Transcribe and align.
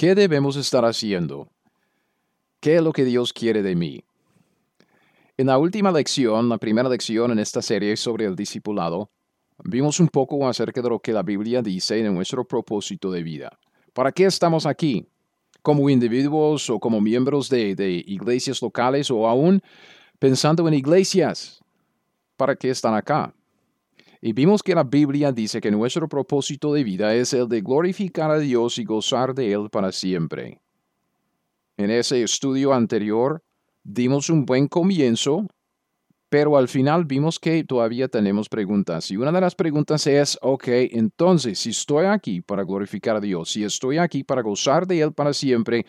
¿Qué 0.00 0.14
debemos 0.14 0.56
estar 0.56 0.82
haciendo? 0.86 1.50
¿Qué 2.58 2.76
es 2.76 2.82
lo 2.82 2.90
que 2.90 3.04
Dios 3.04 3.34
quiere 3.34 3.62
de 3.62 3.76
mí? 3.76 4.02
En 5.36 5.48
la 5.48 5.58
última 5.58 5.92
lección, 5.92 6.48
la 6.48 6.56
primera 6.56 6.88
lección 6.88 7.32
en 7.32 7.38
esta 7.38 7.60
serie 7.60 7.94
sobre 7.98 8.24
el 8.24 8.34
discipulado, 8.34 9.10
vimos 9.62 10.00
un 10.00 10.08
poco 10.08 10.48
acerca 10.48 10.80
de 10.80 10.88
lo 10.88 11.00
que 11.00 11.12
la 11.12 11.22
Biblia 11.22 11.60
dice 11.60 11.98
en 11.98 12.14
nuestro 12.14 12.46
propósito 12.46 13.10
de 13.10 13.22
vida. 13.22 13.58
¿Para 13.92 14.10
qué 14.10 14.24
estamos 14.24 14.64
aquí? 14.64 15.06
¿Como 15.60 15.90
individuos 15.90 16.70
o 16.70 16.80
como 16.80 16.98
miembros 17.02 17.50
de, 17.50 17.74
de 17.74 18.02
iglesias 18.06 18.62
locales 18.62 19.10
o 19.10 19.28
aún 19.28 19.60
pensando 20.18 20.66
en 20.66 20.72
iglesias? 20.72 21.60
¿Para 22.38 22.56
qué 22.56 22.70
están 22.70 22.94
acá? 22.94 23.34
Y 24.22 24.34
vimos 24.34 24.62
que 24.62 24.74
la 24.74 24.84
Biblia 24.84 25.32
dice 25.32 25.62
que 25.62 25.70
nuestro 25.70 26.06
propósito 26.06 26.74
de 26.74 26.84
vida 26.84 27.14
es 27.14 27.32
el 27.32 27.48
de 27.48 27.62
glorificar 27.62 28.30
a 28.30 28.38
Dios 28.38 28.76
y 28.78 28.84
gozar 28.84 29.34
de 29.34 29.52
Él 29.52 29.70
para 29.70 29.92
siempre. 29.92 30.60
En 31.78 31.90
ese 31.90 32.22
estudio 32.22 32.74
anterior 32.74 33.42
dimos 33.82 34.28
un 34.28 34.44
buen 34.44 34.68
comienzo, 34.68 35.46
pero 36.28 36.58
al 36.58 36.68
final 36.68 37.06
vimos 37.06 37.38
que 37.38 37.64
todavía 37.64 38.08
tenemos 38.08 38.50
preguntas. 38.50 39.10
Y 39.10 39.16
una 39.16 39.32
de 39.32 39.40
las 39.40 39.54
preguntas 39.54 40.06
es, 40.06 40.38
ok, 40.42 40.68
entonces, 40.68 41.58
si 41.58 41.70
estoy 41.70 42.04
aquí 42.04 42.42
para 42.42 42.62
glorificar 42.64 43.16
a 43.16 43.20
Dios, 43.20 43.50
si 43.50 43.64
estoy 43.64 43.96
aquí 43.96 44.22
para 44.22 44.42
gozar 44.42 44.86
de 44.86 45.00
Él 45.00 45.14
para 45.14 45.32
siempre, 45.32 45.86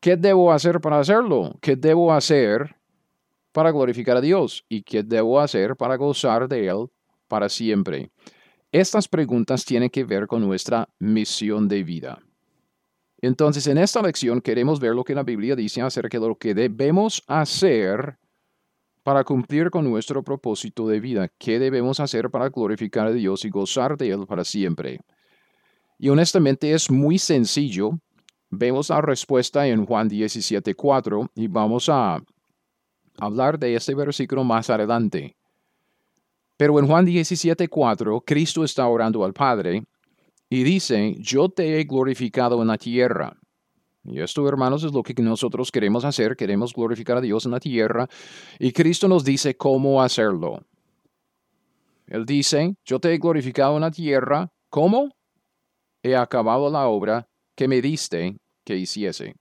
¿qué 0.00 0.16
debo 0.16 0.50
hacer 0.50 0.80
para 0.80 1.00
hacerlo? 1.00 1.54
¿Qué 1.60 1.76
debo 1.76 2.14
hacer 2.14 2.76
para 3.52 3.72
glorificar 3.72 4.16
a 4.16 4.22
Dios? 4.22 4.64
¿Y 4.70 4.82
qué 4.84 5.02
debo 5.02 5.38
hacer 5.38 5.76
para 5.76 5.96
gozar 5.96 6.48
de 6.48 6.66
Él 6.66 6.88
para 7.30 7.48
siempre? 7.48 8.10
Estas 8.72 9.08
preguntas 9.08 9.64
tienen 9.64 9.88
que 9.88 10.04
ver 10.04 10.26
con 10.26 10.42
nuestra 10.42 10.88
misión 10.98 11.68
de 11.68 11.82
vida. 11.82 12.18
Entonces, 13.22 13.66
en 13.66 13.78
esta 13.78 14.02
lección 14.02 14.40
queremos 14.40 14.80
ver 14.80 14.94
lo 14.94 15.04
que 15.04 15.14
la 15.14 15.22
Biblia 15.22 15.54
dice 15.54 15.80
acerca 15.80 16.18
de 16.18 16.28
lo 16.28 16.36
que 16.36 16.54
debemos 16.54 17.22
hacer 17.26 18.18
para 19.02 19.24
cumplir 19.24 19.70
con 19.70 19.88
nuestro 19.88 20.22
propósito 20.22 20.88
de 20.88 21.00
vida. 21.00 21.28
¿Qué 21.38 21.58
debemos 21.58 22.00
hacer 22.00 22.30
para 22.30 22.48
glorificar 22.48 23.06
a 23.06 23.12
Dios 23.12 23.44
y 23.44 23.50
gozar 23.50 23.96
de 23.96 24.10
Él 24.10 24.26
para 24.26 24.44
siempre? 24.44 25.00
Y 25.98 26.08
honestamente 26.08 26.72
es 26.72 26.90
muy 26.90 27.18
sencillo. 27.18 27.92
Vemos 28.50 28.88
la 28.88 29.00
respuesta 29.00 29.66
en 29.66 29.86
Juan 29.86 30.08
17.4 30.08 31.30
y 31.34 31.46
vamos 31.46 31.88
a 31.88 32.22
hablar 33.18 33.58
de 33.58 33.74
este 33.74 33.94
versículo 33.94 34.44
más 34.44 34.70
adelante. 34.70 35.36
Pero 36.60 36.78
en 36.78 36.86
Juan 36.86 37.06
17:4, 37.06 38.22
Cristo 38.22 38.64
está 38.64 38.86
orando 38.86 39.24
al 39.24 39.32
Padre 39.32 39.82
y 40.50 40.62
dice, 40.62 41.16
yo 41.18 41.48
te 41.48 41.80
he 41.80 41.84
glorificado 41.84 42.60
en 42.60 42.68
la 42.68 42.76
tierra. 42.76 43.34
Y 44.04 44.20
esto, 44.20 44.46
hermanos, 44.46 44.84
es 44.84 44.92
lo 44.92 45.02
que 45.02 45.14
nosotros 45.22 45.72
queremos 45.72 46.04
hacer. 46.04 46.36
Queremos 46.36 46.74
glorificar 46.74 47.16
a 47.16 47.22
Dios 47.22 47.46
en 47.46 47.52
la 47.52 47.60
tierra. 47.60 48.06
Y 48.58 48.72
Cristo 48.72 49.08
nos 49.08 49.24
dice 49.24 49.56
cómo 49.56 50.02
hacerlo. 50.02 50.60
Él 52.06 52.26
dice, 52.26 52.74
yo 52.84 53.00
te 53.00 53.14
he 53.14 53.16
glorificado 53.16 53.76
en 53.76 53.80
la 53.80 53.90
tierra. 53.90 54.52
¿Cómo? 54.68 55.08
He 56.02 56.14
acabado 56.14 56.68
la 56.68 56.88
obra 56.88 57.26
que 57.54 57.68
me 57.68 57.80
diste 57.80 58.36
que 58.66 58.76
hiciese. 58.76 59.34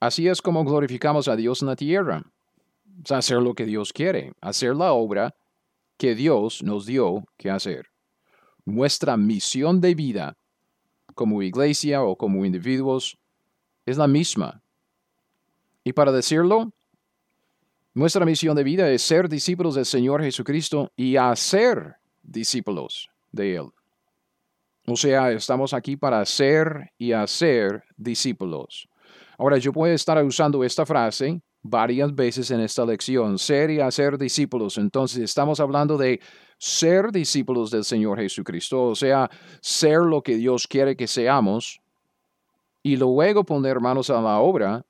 Así 0.00 0.26
es 0.26 0.42
como 0.42 0.64
glorificamos 0.64 1.28
a 1.28 1.36
Dios 1.36 1.62
en 1.62 1.68
la 1.68 1.76
tierra. 1.76 2.24
Es 3.04 3.12
hacer 3.12 3.40
lo 3.40 3.54
que 3.54 3.66
Dios 3.66 3.92
quiere, 3.92 4.32
hacer 4.40 4.74
la 4.74 4.94
obra 4.94 5.32
que 5.96 6.14
Dios 6.14 6.62
nos 6.62 6.86
dio 6.86 7.24
que 7.36 7.50
hacer. 7.50 7.86
Nuestra 8.64 9.16
misión 9.16 9.80
de 9.80 9.94
vida 9.94 10.36
como 11.14 11.42
iglesia 11.42 12.02
o 12.02 12.16
como 12.16 12.44
individuos 12.44 13.18
es 13.86 13.96
la 13.96 14.08
misma. 14.08 14.62
Y 15.84 15.92
para 15.92 16.12
decirlo, 16.12 16.72
nuestra 17.92 18.24
misión 18.24 18.56
de 18.56 18.64
vida 18.64 18.90
es 18.90 19.02
ser 19.02 19.28
discípulos 19.28 19.74
del 19.74 19.86
Señor 19.86 20.22
Jesucristo 20.22 20.90
y 20.96 21.16
hacer 21.16 21.96
discípulos 22.22 23.10
de 23.30 23.56
Él. 23.56 23.68
O 24.86 24.96
sea, 24.96 25.30
estamos 25.30 25.72
aquí 25.72 25.96
para 25.96 26.24
ser 26.26 26.92
y 26.98 27.12
hacer 27.12 27.84
discípulos. 27.96 28.88
Ahora, 29.38 29.58
yo 29.58 29.72
puedo 29.72 29.94
estar 29.94 30.22
usando 30.24 30.64
esta 30.64 30.84
frase 30.84 31.40
varias 31.64 32.14
veces 32.14 32.50
en 32.50 32.60
esta 32.60 32.84
lección, 32.84 33.38
ser 33.38 33.70
y 33.70 33.80
hacer 33.80 34.18
discípulos. 34.18 34.76
Entonces 34.78 35.22
estamos 35.22 35.58
hablando 35.58 35.96
de 35.96 36.20
ser 36.58 37.10
discípulos 37.10 37.70
del 37.70 37.84
Señor 37.84 38.20
Jesucristo, 38.20 38.84
o 38.84 38.94
sea, 38.94 39.30
ser 39.60 40.00
lo 40.00 40.22
que 40.22 40.36
Dios 40.36 40.68
quiere 40.68 40.94
que 40.94 41.06
seamos, 41.06 41.80
y 42.82 42.96
luego 42.96 43.44
poner 43.44 43.80
manos 43.80 44.10
a 44.10 44.20
la 44.20 44.40
obra 44.40 44.84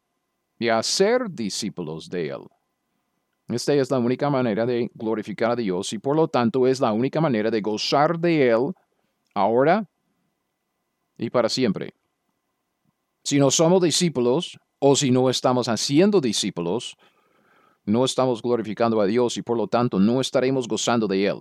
y 0.59 0.69
hacer 0.69 1.31
discípulos 1.31 2.11
de 2.11 2.29
Él. 2.29 2.43
Esta 3.49 3.73
es 3.75 3.91
la 3.91 3.99
única 3.99 4.29
manera 4.29 4.67
de 4.67 4.91
glorificar 4.95 5.53
a 5.53 5.57
Dios 5.57 5.93
y 5.93 5.99
por 5.99 6.17
lo 6.17 6.27
tanto 6.27 6.67
es 6.67 6.81
la 6.81 6.93
única 6.93 7.21
manera 7.21 7.51
de 7.51 7.61
gozar 7.61 8.19
de 8.19 8.49
Él 8.49 8.73
ahora 9.33 9.89
y 11.17 11.31
para 11.31 11.49
siempre. 11.49 11.95
Si 13.23 13.39
no 13.39 13.51
somos 13.51 13.81
discípulos, 13.81 14.59
o 14.87 14.95
si 14.97 15.11
no 15.11 15.31
estamos 15.31 15.67
haciendo 15.69 16.21
discípulos, 16.21 16.99
no 17.87 18.05
estamos 18.05 18.43
glorificando 18.43 19.01
a 19.01 19.07
Dios 19.07 19.39
y 19.39 19.43
por 19.43 19.57
lo 19.57 19.67
tanto 19.67 19.99
no 19.99 20.21
estaremos 20.21 20.69
gozando 20.69 21.07
de 21.07 21.27
Él. 21.27 21.39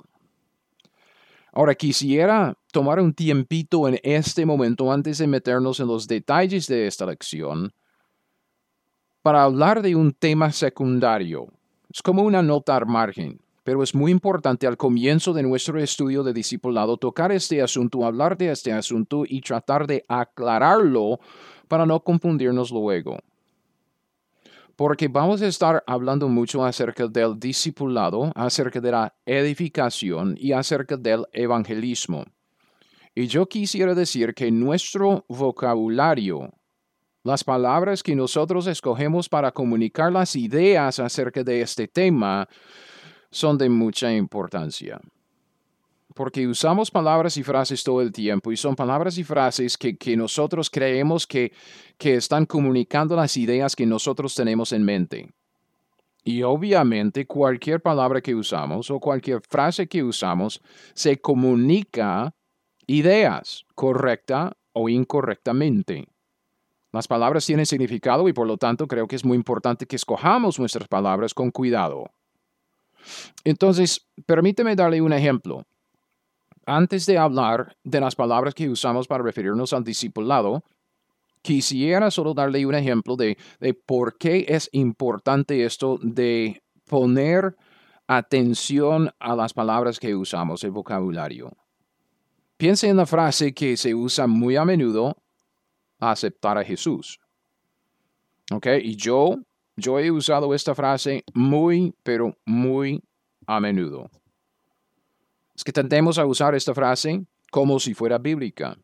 Ahora 1.52 1.76
quisiera 1.76 2.58
tomar 2.72 3.02
un 3.02 3.14
tiempito 3.14 3.86
en 3.90 4.00
este 4.02 4.46
momento 4.46 4.94
antes 4.94 5.18
de 5.18 5.28
meternos 5.28 5.82
en 5.82 5.88
los 5.88 6.08
detalles 6.08 6.68
de 6.68 6.88
esta 6.88 7.06
lección 7.06 7.74
para 9.22 9.44
hablar 9.44 9.82
de 9.82 9.98
un 9.98 10.14
tema 10.14 10.54
secundario. 10.54 11.48
Es 11.94 12.02
como 12.02 12.24
una 12.24 12.42
nota 12.42 12.78
al 12.78 12.86
margen, 12.86 13.42
pero 13.66 13.84
es 13.84 13.94
muy 13.94 14.12
importante 14.14 14.68
al 14.68 14.78
comienzo 14.78 15.34
de 15.34 15.44
nuestro 15.44 15.82
estudio 15.82 16.24
de 16.24 16.32
discipulado 16.32 16.96
tocar 16.96 17.34
este 17.34 17.62
asunto, 17.62 18.06
hablar 18.06 18.38
de 18.38 18.52
este 18.52 18.72
asunto 18.72 19.26
y 19.28 19.42
tratar 19.42 19.86
de 19.86 20.06
aclararlo 20.08 21.20
para 21.68 21.86
no 21.86 22.00
confundirnos 22.06 22.72
luego 22.72 23.18
porque 24.84 25.08
vamos 25.08 25.42
a 25.42 25.48
estar 25.48 25.82
hablando 25.88 26.28
mucho 26.28 26.66
acerca 26.66 27.08
del 27.08 27.40
discipulado, 27.40 28.34
acerca 28.36 28.82
de 28.82 28.92
la 28.92 29.16
edificación 29.26 30.36
y 30.38 30.52
acerca 30.52 30.98
del 30.98 31.26
evangelismo. 31.32 32.26
Y 33.16 33.28
yo 33.28 33.48
quisiera 33.48 33.96
decir 33.96 34.34
que 34.34 34.52
nuestro 34.52 35.24
vocabulario, 35.30 36.52
las 37.24 37.46
palabras 37.46 38.04
que 38.04 38.14
nosotros 38.14 38.68
escogemos 38.68 39.30
para 39.30 39.54
comunicar 39.54 40.12
las 40.12 40.36
ideas 40.36 41.00
acerca 41.00 41.46
de 41.46 41.62
este 41.62 41.88
tema, 41.88 42.50
son 43.32 43.58
de 43.58 43.70
mucha 43.70 44.14
importancia 44.14 45.00
porque 46.14 46.48
usamos 46.48 46.92
palabras 46.92 47.38
y 47.38 47.44
frases 47.44 47.84
todo 47.84 48.02
el 48.02 48.12
tiempo 48.12 48.52
y 48.52 48.58
son 48.58 48.76
palabras 48.76 49.18
y 49.18 49.24
frases 49.24 49.78
que, 49.78 50.18
nosotros 50.18 50.70
creemos 50.70 51.26
que, 51.26 51.52
que 51.98 52.16
están 52.16 52.46
comunicando 52.46 53.16
las 53.16 53.36
ideas 53.38 53.76
que 53.76 53.86
nosotros 53.86 54.36
tenemos 54.36 54.72
en 54.72 54.84
mente. 54.84 55.30
Y 56.24 56.44
obviamente 56.44 57.26
cualquier 57.26 57.82
palabra 57.82 58.22
que 58.22 58.34
usamos 58.34 58.90
o 58.90 59.00
cualquier 59.00 59.42
frase 59.42 59.88
que 59.88 60.04
usamos 60.04 60.62
se 60.94 61.20
comunica 61.20 62.34
ideas, 62.88 63.66
correcta 63.76 64.56
o 64.72 64.88
incorrectamente. 64.88 66.08
Las 66.94 67.08
palabras 67.08 67.46
tienen 67.46 67.66
significado 67.66 68.30
y 68.30 68.34
por 68.34 68.48
lo 68.48 68.58
tanto 68.58 68.88
creo 68.88 69.08
que 69.08 69.16
es 69.16 69.26
muy 69.26 69.36
importante 69.36 69.86
que 69.86 69.96
escojamos 69.96 70.60
nuestras 70.60 70.88
palabras 70.88 71.34
con 71.34 71.52
cuidado. 71.52 72.06
Entonces, 73.44 74.08
permíteme 74.26 74.76
darle 74.76 75.02
un 75.02 75.12
ejemplo 75.12 75.66
antes 76.66 77.06
de 77.06 77.18
hablar 77.18 77.76
de 77.84 78.00
las 78.00 78.16
palabras 78.16 78.54
que 78.54 78.70
usamos 78.70 79.08
para 79.08 79.24
referirnos 79.24 79.74
al 79.74 79.84
discipulado, 79.84 80.64
quisiera 81.42 82.10
solo 82.10 82.34
darle 82.34 82.66
un 82.66 82.74
ejemplo 82.74 83.16
de, 83.16 83.38
por 83.86 84.18
qué 84.18 84.46
es 84.48 84.70
importante 84.72 85.66
esto 85.66 86.00
de 86.02 86.64
poner 86.88 87.56
atención 88.08 89.12
a 89.20 89.36
las 89.36 89.54
palabras 89.54 90.00
que 90.00 90.16
usamos, 90.16 90.64
el 90.64 90.72
vocabulario. 90.72 91.52
Piense 92.58 92.88
en 92.88 92.98
la 92.98 93.06
frase 93.06 93.54
que 93.54 93.76
se 93.78 93.94
usa 93.94 94.26
muy 94.26 94.56
a 94.56 94.66
menudo 94.66 95.18
aceptar 96.00 96.58
a 96.58 96.64
Jesús. 96.64 97.20
¿Ok? 98.52 98.68
Y 98.82 98.96
yo, 98.96 99.36
yo 99.76 100.00
he 100.00 100.12
usado 100.12 100.54
esta 100.54 100.76
frase 100.76 101.24
muy, 101.34 101.94
pero 102.04 102.38
muy 102.46 103.02
a 103.48 103.60
menudo. 103.60 104.10
Es 105.64 105.66
que 105.66 105.72
tendemos 105.72 106.20
a 106.20 106.26
usar 106.26 106.54
esta 106.56 106.74
frase 106.74 107.26
como 107.50 107.80
si 107.80 107.94
fuera 107.94 108.18
bíblica, 108.18 108.78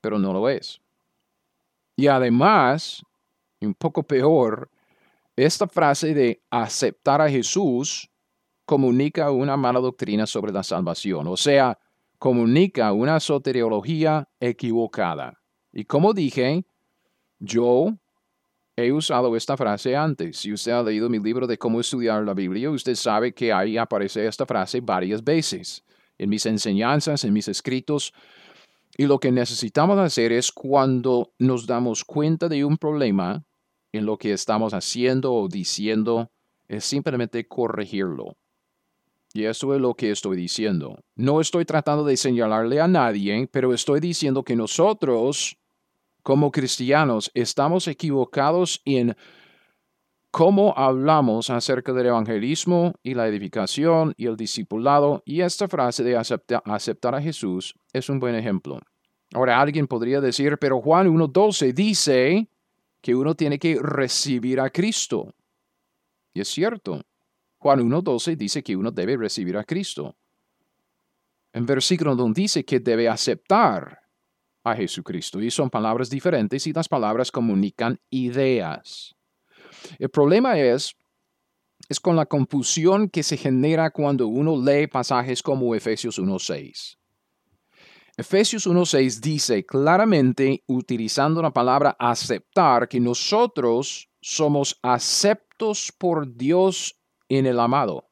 pero 0.00 0.18
no 0.18 0.32
lo 0.32 0.48
es. 0.48 0.80
Y 1.94 2.06
además, 2.06 3.04
un 3.60 3.74
poco 3.74 4.02
peor, 4.02 4.70
esta 5.36 5.68
frase 5.68 6.14
de 6.14 6.40
aceptar 6.48 7.20
a 7.20 7.28
Jesús 7.28 8.08
comunica 8.64 9.30
una 9.30 9.58
mala 9.58 9.78
doctrina 9.78 10.26
sobre 10.26 10.52
la 10.52 10.62
salvación, 10.62 11.26
o 11.26 11.36
sea, 11.36 11.78
comunica 12.18 12.94
una 12.94 13.20
soteriología 13.20 14.26
equivocada. 14.40 15.38
Y 15.70 15.84
como 15.84 16.14
dije, 16.14 16.64
yo 17.38 17.92
he 18.74 18.90
usado 18.90 19.36
esta 19.36 19.54
frase 19.54 19.94
antes. 19.94 20.38
Si 20.38 20.50
usted 20.50 20.72
ha 20.72 20.82
leído 20.82 21.10
mi 21.10 21.18
libro 21.18 21.46
de 21.46 21.58
cómo 21.58 21.78
estudiar 21.78 22.24
la 22.24 22.32
Biblia, 22.32 22.70
usted 22.70 22.94
sabe 22.94 23.34
que 23.34 23.52
ahí 23.52 23.76
aparece 23.76 24.26
esta 24.26 24.46
frase 24.46 24.80
varias 24.80 25.22
veces 25.22 25.84
en 26.20 26.28
mis 26.28 26.44
enseñanzas, 26.44 27.24
en 27.24 27.32
mis 27.32 27.48
escritos. 27.48 28.12
Y 28.96 29.06
lo 29.06 29.18
que 29.18 29.32
necesitamos 29.32 29.98
hacer 29.98 30.32
es 30.32 30.52
cuando 30.52 31.32
nos 31.38 31.66
damos 31.66 32.04
cuenta 32.04 32.46
de 32.48 32.62
un 32.62 32.76
problema 32.76 33.42
en 33.90 34.04
lo 34.04 34.18
que 34.18 34.34
estamos 34.34 34.74
haciendo 34.74 35.32
o 35.32 35.48
diciendo, 35.48 36.30
es 36.68 36.84
simplemente 36.84 37.48
corregirlo. 37.48 38.36
Y 39.32 39.44
eso 39.44 39.74
es 39.74 39.80
lo 39.80 39.94
que 39.94 40.10
estoy 40.10 40.36
diciendo. 40.36 40.98
No 41.16 41.40
estoy 41.40 41.64
tratando 41.64 42.04
de 42.04 42.18
señalarle 42.18 42.80
a 42.80 42.88
nadie, 42.88 43.48
pero 43.50 43.72
estoy 43.72 44.00
diciendo 44.00 44.42
que 44.42 44.56
nosotros, 44.56 45.56
como 46.22 46.50
cristianos, 46.50 47.30
estamos 47.32 47.88
equivocados 47.88 48.82
en 48.84 49.16
cómo 50.30 50.74
hablamos 50.76 51.50
acerca 51.50 51.92
del 51.92 52.06
evangelismo 52.06 52.94
y 53.02 53.14
la 53.14 53.26
edificación 53.26 54.14
y 54.16 54.26
el 54.26 54.36
discipulado. 54.36 55.22
Y 55.24 55.40
esta 55.40 55.68
frase 55.68 56.04
de 56.04 56.16
aceptar 56.16 57.14
a 57.14 57.20
Jesús 57.20 57.74
es 57.92 58.08
un 58.08 58.20
buen 58.20 58.34
ejemplo. 58.34 58.80
Ahora 59.34 59.60
alguien 59.60 59.86
podría 59.86 60.20
decir, 60.20 60.58
pero 60.58 60.80
Juan 60.80 61.08
1.12 61.08 61.72
dice 61.72 62.48
que 63.00 63.14
uno 63.14 63.34
tiene 63.34 63.58
que 63.58 63.78
recibir 63.80 64.60
a 64.60 64.70
Cristo. 64.70 65.34
Y 66.34 66.40
es 66.40 66.48
cierto, 66.48 67.00
Juan 67.58 67.80
1.12 67.80 68.36
dice 68.36 68.62
que 68.62 68.76
uno 68.76 68.90
debe 68.90 69.16
recibir 69.16 69.56
a 69.56 69.64
Cristo. 69.64 70.16
En 71.52 71.66
versículo 71.66 72.14
donde 72.14 72.42
dice 72.42 72.64
que 72.64 72.78
debe 72.78 73.08
aceptar 73.08 74.00
a 74.62 74.74
Jesucristo. 74.74 75.40
Y 75.40 75.50
son 75.50 75.70
palabras 75.70 76.10
diferentes 76.10 76.66
y 76.66 76.72
las 76.72 76.88
palabras 76.88 77.30
comunican 77.30 77.98
ideas. 78.10 79.16
El 79.98 80.10
problema 80.10 80.58
es, 80.58 80.94
es 81.88 82.00
con 82.00 82.16
la 82.16 82.26
confusión 82.26 83.08
que 83.08 83.22
se 83.22 83.36
genera 83.36 83.90
cuando 83.90 84.26
uno 84.28 84.60
lee 84.60 84.86
pasajes 84.86 85.42
como 85.42 85.74
Efesios 85.74 86.18
1.6. 86.18 86.96
Efesios 88.16 88.66
1.6 88.66 89.20
dice 89.20 89.64
claramente, 89.64 90.62
utilizando 90.66 91.40
la 91.40 91.52
palabra 91.52 91.96
aceptar, 91.98 92.86
que 92.86 93.00
nosotros 93.00 94.10
somos 94.20 94.78
aceptos 94.82 95.92
por 95.96 96.36
Dios 96.36 97.00
en 97.28 97.46
el 97.46 97.58
amado. 97.58 98.10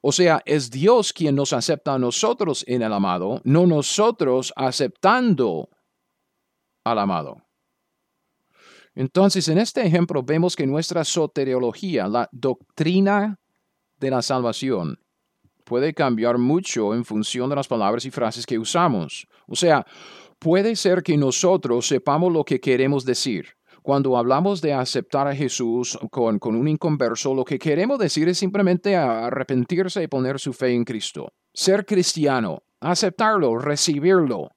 O 0.00 0.12
sea, 0.12 0.42
es 0.44 0.70
Dios 0.70 1.12
quien 1.12 1.34
nos 1.34 1.52
acepta 1.52 1.94
a 1.94 1.98
nosotros 1.98 2.64
en 2.68 2.82
el 2.82 2.92
amado, 2.92 3.40
no 3.44 3.66
nosotros 3.66 4.52
aceptando 4.56 5.70
al 6.84 6.98
amado. 6.98 7.42
Entonces, 8.94 9.48
en 9.48 9.58
este 9.58 9.86
ejemplo 9.86 10.22
vemos 10.22 10.56
que 10.56 10.66
nuestra 10.66 11.04
soteriología, 11.04 12.08
la 12.08 12.28
doctrina 12.32 13.38
de 13.98 14.10
la 14.10 14.22
salvación, 14.22 14.98
puede 15.64 15.94
cambiar 15.94 16.38
mucho 16.38 16.94
en 16.94 17.04
función 17.04 17.48
de 17.48 17.56
las 17.56 17.68
palabras 17.68 18.04
y 18.04 18.10
frases 18.10 18.44
que 18.44 18.58
usamos. 18.58 19.26
O 19.46 19.56
sea, 19.56 19.86
puede 20.38 20.76
ser 20.76 21.02
que 21.02 21.16
nosotros 21.16 21.86
sepamos 21.86 22.32
lo 22.32 22.44
que 22.44 22.60
queremos 22.60 23.04
decir, 23.04 23.56
cuando 23.82 24.16
hablamos 24.16 24.60
de 24.60 24.72
aceptar 24.72 25.26
a 25.26 25.34
Jesús 25.34 25.98
con, 26.10 26.38
un 26.44 26.68
inconverso, 26.68 27.34
lo 27.34 27.44
que 27.44 27.58
queremos 27.58 27.98
decir 27.98 28.28
es 28.28 28.38
simplemente 28.38 28.96
arrepentirse 28.96 30.02
y 30.02 30.06
poner 30.06 30.38
su 30.38 30.52
fe 30.52 30.72
en 30.72 30.84
Cristo. 30.84 31.32
Ser 31.52 31.84
cristiano, 31.84 32.62
aceptarlo, 32.80 33.58
recibirlo. 33.58 34.50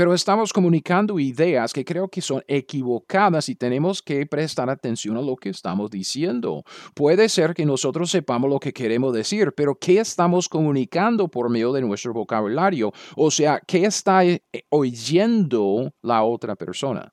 Pero 0.00 0.14
estamos 0.14 0.50
comunicando 0.50 1.18
ideas 1.18 1.74
que 1.74 1.84
creo 1.84 2.08
que 2.08 2.22
son 2.22 2.42
equivocadas 2.48 3.50
y 3.50 3.54
tenemos 3.54 4.00
que 4.00 4.24
prestar 4.24 4.70
atención 4.70 5.18
a 5.18 5.20
lo 5.20 5.36
que 5.36 5.50
estamos 5.50 5.90
diciendo. 5.90 6.64
Puede 6.94 7.28
ser 7.28 7.52
que 7.52 7.66
nosotros 7.66 8.10
sepamos 8.10 8.48
lo 8.48 8.58
que 8.58 8.72
queremos 8.72 9.12
decir, 9.12 9.52
pero 9.54 9.74
¿qué 9.74 10.00
estamos 10.00 10.48
comunicando 10.48 11.28
por 11.28 11.50
medio 11.50 11.70
de 11.74 11.82
nuestro 11.82 12.14
vocabulario? 12.14 12.94
O 13.14 13.30
sea, 13.30 13.60
¿qué 13.60 13.84
está 13.84 14.24
eh, 14.24 14.40
oyendo 14.70 15.92
la 16.00 16.22
otra 16.22 16.56
persona? 16.56 17.12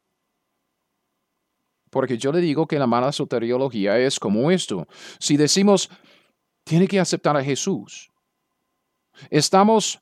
Porque 1.89 2.18
yo 2.18 2.31
le 2.31 2.39
digo 2.39 2.68
que 2.68 2.80
la 2.80 2.88
mala 2.88 3.12
soteriología 3.12 4.00
es 4.00 4.18
como 4.18 4.50
esto. 4.50 4.88
Si 5.19 5.36
decimos, 5.36 5.89
tiene 6.63 6.88
que 6.88 7.01
aceptar 7.01 7.36
a 7.36 7.44
Jesús, 7.44 8.10
estamos 9.30 10.00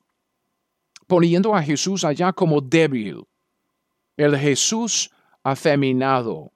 poniendo 1.08 1.56
a 1.56 1.62
Jesús 1.62 2.04
allá 2.04 2.34
como 2.34 2.62
débil, 2.62 3.26
el 4.18 4.38
Jesús 4.38 5.10
afeminado, 5.44 6.52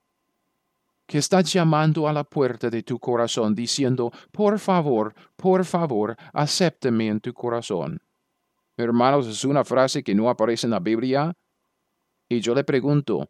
que 1.05 1.17
está 1.17 1.41
llamando 1.41 2.07
a 2.07 2.13
la 2.13 2.23
puerta 2.23 2.69
de 2.69 2.83
tu 2.83 2.99
corazón 2.99 3.55
diciendo, 3.55 4.11
por 4.31 4.59
favor, 4.59 5.13
por 5.35 5.65
favor, 5.65 6.15
acépteme 6.33 7.07
en 7.07 7.19
tu 7.19 7.33
corazón. 7.33 7.99
Hermanos, 8.77 9.27
es 9.27 9.43
una 9.43 9.65
frase 9.65 10.03
que 10.03 10.15
no 10.15 10.29
aparece 10.29 10.67
en 10.67 10.71
la 10.71 10.79
Biblia. 10.79 11.35
Y 12.29 12.39
yo 12.39 12.53
le 12.53 12.63
pregunto, 12.63 13.27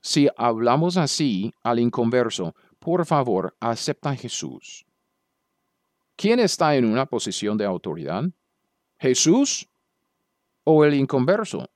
si 0.00 0.28
hablamos 0.36 0.96
así 0.96 1.54
al 1.62 1.78
inconverso, 1.78 2.54
por 2.80 3.06
favor, 3.06 3.56
acepta 3.60 4.10
a 4.10 4.16
Jesús. 4.16 4.84
¿Quién 6.16 6.40
está 6.40 6.74
en 6.76 6.84
una 6.84 7.06
posición 7.06 7.56
de 7.56 7.64
autoridad? 7.64 8.24
¿Jesús 8.98 9.68
o 10.64 10.84
el 10.84 10.94
inconverso? 10.94 11.68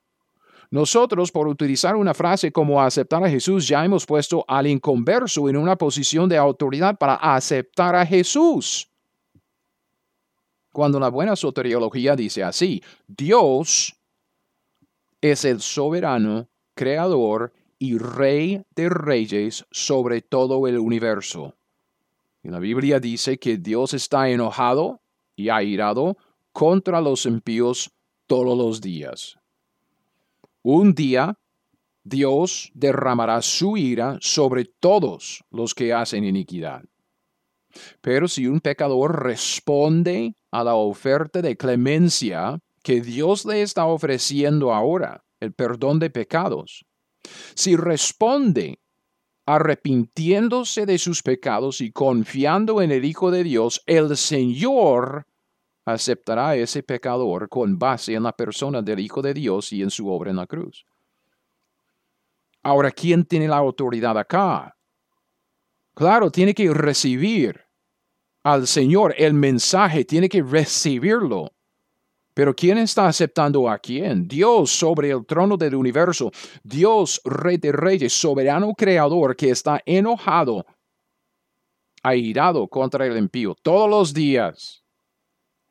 Nosotros, 0.71 1.31
por 1.31 1.47
utilizar 1.47 1.95
una 1.97 2.13
frase 2.13 2.51
como 2.51 2.83
aceptar 2.83 3.23
a 3.23 3.31
Jesús, 3.31 3.69
ya 3.69 3.85
hemos 3.85 4.05
puesto 4.05 4.45
al 4.49 4.67
inconverso 4.67 5.49
en 5.49 5.57
una 5.57 5.77
posición 5.77 6.29
de 6.29 6.37
autoridad 6.37 6.99
para 6.99 7.15
aceptar 7.15 7.95
a 7.95 8.05
Jesús. 8.05 8.91
Cuando 10.73 11.01
la 11.01 11.09
buena 11.09 11.37
soteriología 11.37 12.17
dice 12.17 12.43
así, 12.43 12.83
Dios 13.07 13.97
es 15.21 15.45
el 15.45 15.61
soberano, 15.61 16.49
creador 16.75 17.53
y 17.79 17.97
rey 17.99 18.63
de 18.75 18.89
reyes 18.89 19.65
sobre 19.71 20.21
todo 20.21 20.67
el 20.67 20.79
universo. 20.79 21.55
Y 22.43 22.49
la 22.49 22.59
Biblia 22.59 23.01
dice 23.01 23.39
que 23.39 23.57
Dios 23.57 23.95
está 23.95 24.29
enojado 24.29 25.01
y 25.35 25.49
airado 25.49 26.17
contra 26.53 27.01
los 27.01 27.27
impíos 27.27 27.91
todos 28.27 28.57
los 28.57 28.81
días. 28.81 29.39
Un 30.63 30.95
día 30.95 31.39
Dios 32.03 32.71
derramará 32.75 33.43
su 33.43 33.77
ira 33.77 34.19
sobre 34.21 34.65
todos 34.65 35.45
los 35.51 35.75
que 35.75 35.93
hacen 35.93 36.25
iniquidad. 36.25 36.85
Pero 38.01 38.29
si 38.29 38.47
un 38.47 38.61
pecador 38.61 39.25
responde 39.25 40.35
a 40.51 40.63
la 40.63 40.77
oferta 40.77 41.43
de 41.43 41.57
clemencia 41.57 42.59
que 42.83 43.01
Dios 43.01 43.45
le 43.45 43.63
está 43.63 43.87
ofreciendo 43.87 44.73
ahora, 44.73 45.25
el 45.41 45.53
perdón 45.53 45.99
de 45.99 46.11
pecados, 46.11 46.87
si 47.55 47.75
responde 47.75 48.79
arrepintiéndose 49.45 50.87
de 50.87 50.99
sus 50.99 51.23
pecados 51.23 51.81
y 51.81 51.91
confiando 51.91 52.83
en 52.83 52.93
el 52.93 53.05
Hijo 53.05 53.31
de 53.31 53.45
Dios, 53.45 53.83
el 53.87 54.17
Señor 54.17 55.27
aceptará 55.87 56.51
a 56.51 56.57
ese 56.57 56.83
pecador 56.83 57.49
con 57.49 57.79
base 57.79 58.15
en 58.15 58.25
la 58.25 58.33
persona 58.33 58.83
del 58.83 59.01
Hijo 59.01 59.23
de 59.23 59.33
Dios 59.33 59.73
y 59.73 59.83
en 59.83 59.91
su 59.91 60.09
obra 60.11 60.31
en 60.31 60.37
la 60.37 60.47
cruz. 60.47 60.85
Ahora, 62.63 62.91
¿quién 62.91 63.25
tiene 63.25 63.47
la 63.47 63.57
autoridad 63.57 64.19
acá? 64.19 64.77
Claro, 65.95 66.31
tiene 66.31 66.53
que 66.53 66.69
recibir 66.75 67.65
al 68.43 68.67
Señor 68.67 69.15
el 69.17 69.33
mensaje, 69.35 70.05
tiene 70.05 70.29
que 70.29 70.43
recibirlo. 70.43 71.53
Pero 72.35 72.55
¿quién 72.55 72.77
está 72.79 73.07
aceptando 73.07 73.71
a 73.71 73.79
quién? 73.79 74.29
Dios 74.29 74.71
sobre 74.71 75.11
el 75.11 75.25
trono 75.25 75.57
del 75.57 75.75
universo, 75.75 76.33
Dios 76.63 77.21
rey 77.25 77.57
de 77.57 77.73
reyes, 77.73 78.13
soberano 78.13 78.75
creador 78.75 79.37
que 79.37 79.51
está 79.51 79.81
enojado, 79.87 80.67
airado 82.03 82.69
contra 82.69 83.07
el 83.07 83.17
impío 83.17 83.55
todos 83.63 83.89
los 83.89 84.13
días. 84.13 84.86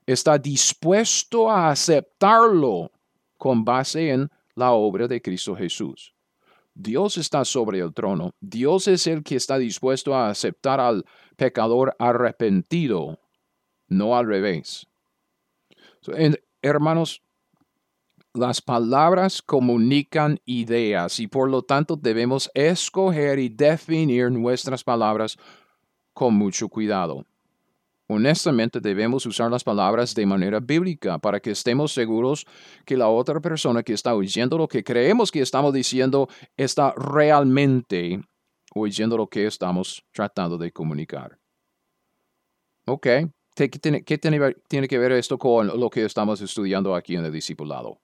Está 0.06 0.38
dispuesto 0.38 1.50
a 1.50 1.72
aceptarlo 1.72 2.92
con 3.38 3.66
base 3.66 4.10
en 4.10 4.30
la 4.56 4.72
obra 4.72 5.08
de 5.08 5.22
Cristo 5.22 5.56
Jesús. 5.56 6.14
Dios 6.74 7.18
está 7.18 7.46
sobre 7.46 7.80
el 7.80 7.94
trono. 7.94 8.34
Dios 8.42 8.88
es 8.88 9.08
el 9.08 9.24
que 9.24 9.38
está 9.38 9.58
dispuesto 9.58 10.14
a 10.14 10.30
aceptar 10.30 10.80
al 10.80 11.06
pecador 11.38 11.96
arrepentido, 12.00 13.20
no 13.88 14.18
al 14.18 14.28
revés. 14.28 14.86
hermanos, 16.62 17.22
las 18.34 18.62
palabras 18.62 19.42
comunican 19.42 20.40
ideas 20.46 21.20
y 21.22 21.28
por 21.28 21.50
lo 21.50 21.62
tanto 21.62 21.96
debemos 21.96 22.52
escoger 22.54 23.40
y 23.40 23.48
definir 23.48 24.30
nuestras 24.30 24.84
palabras 24.84 25.38
con 26.14 26.34
mucho 26.34 26.68
cuidado. 26.68 27.26
Honestamente 28.08 28.80
debemos 28.80 29.26
usar 29.26 29.50
las 29.50 29.64
palabras 29.64 30.14
de 30.14 30.26
manera 30.28 30.60
bíblica 30.60 31.18
para 31.18 31.40
que 31.40 31.52
estemos 31.52 31.92
seguros 31.92 32.46
que 32.86 32.96
la 32.96 33.08
otra 33.08 33.40
persona 33.40 33.82
que 33.82 33.94
está 33.94 34.14
oyendo 34.14 34.58
lo 34.60 34.68
que 34.68 34.84
creemos 34.84 35.32
que 35.32 35.42
estamos 35.42 35.74
diciendo 35.74 36.30
está 36.56 36.94
realmente 36.96 38.22
oyendo 38.76 39.18
lo 39.18 39.28
que 39.28 39.48
estamos 39.48 40.04
tratando 40.12 40.58
de 40.58 40.72
comunicar. 40.72 41.40
Ok, 42.86 43.08
¿qué 43.56 43.70
tiene, 43.70 44.04
tiene 44.68 44.88
que 44.88 45.00
ver 45.00 45.12
esto 45.14 45.40
con 45.40 45.68
lo 45.68 45.90
que 45.90 46.06
estamos 46.06 46.42
estudiando 46.42 46.94
aquí 46.94 47.16
en 47.16 47.26
el 47.26 47.32
discipulado? 47.32 48.00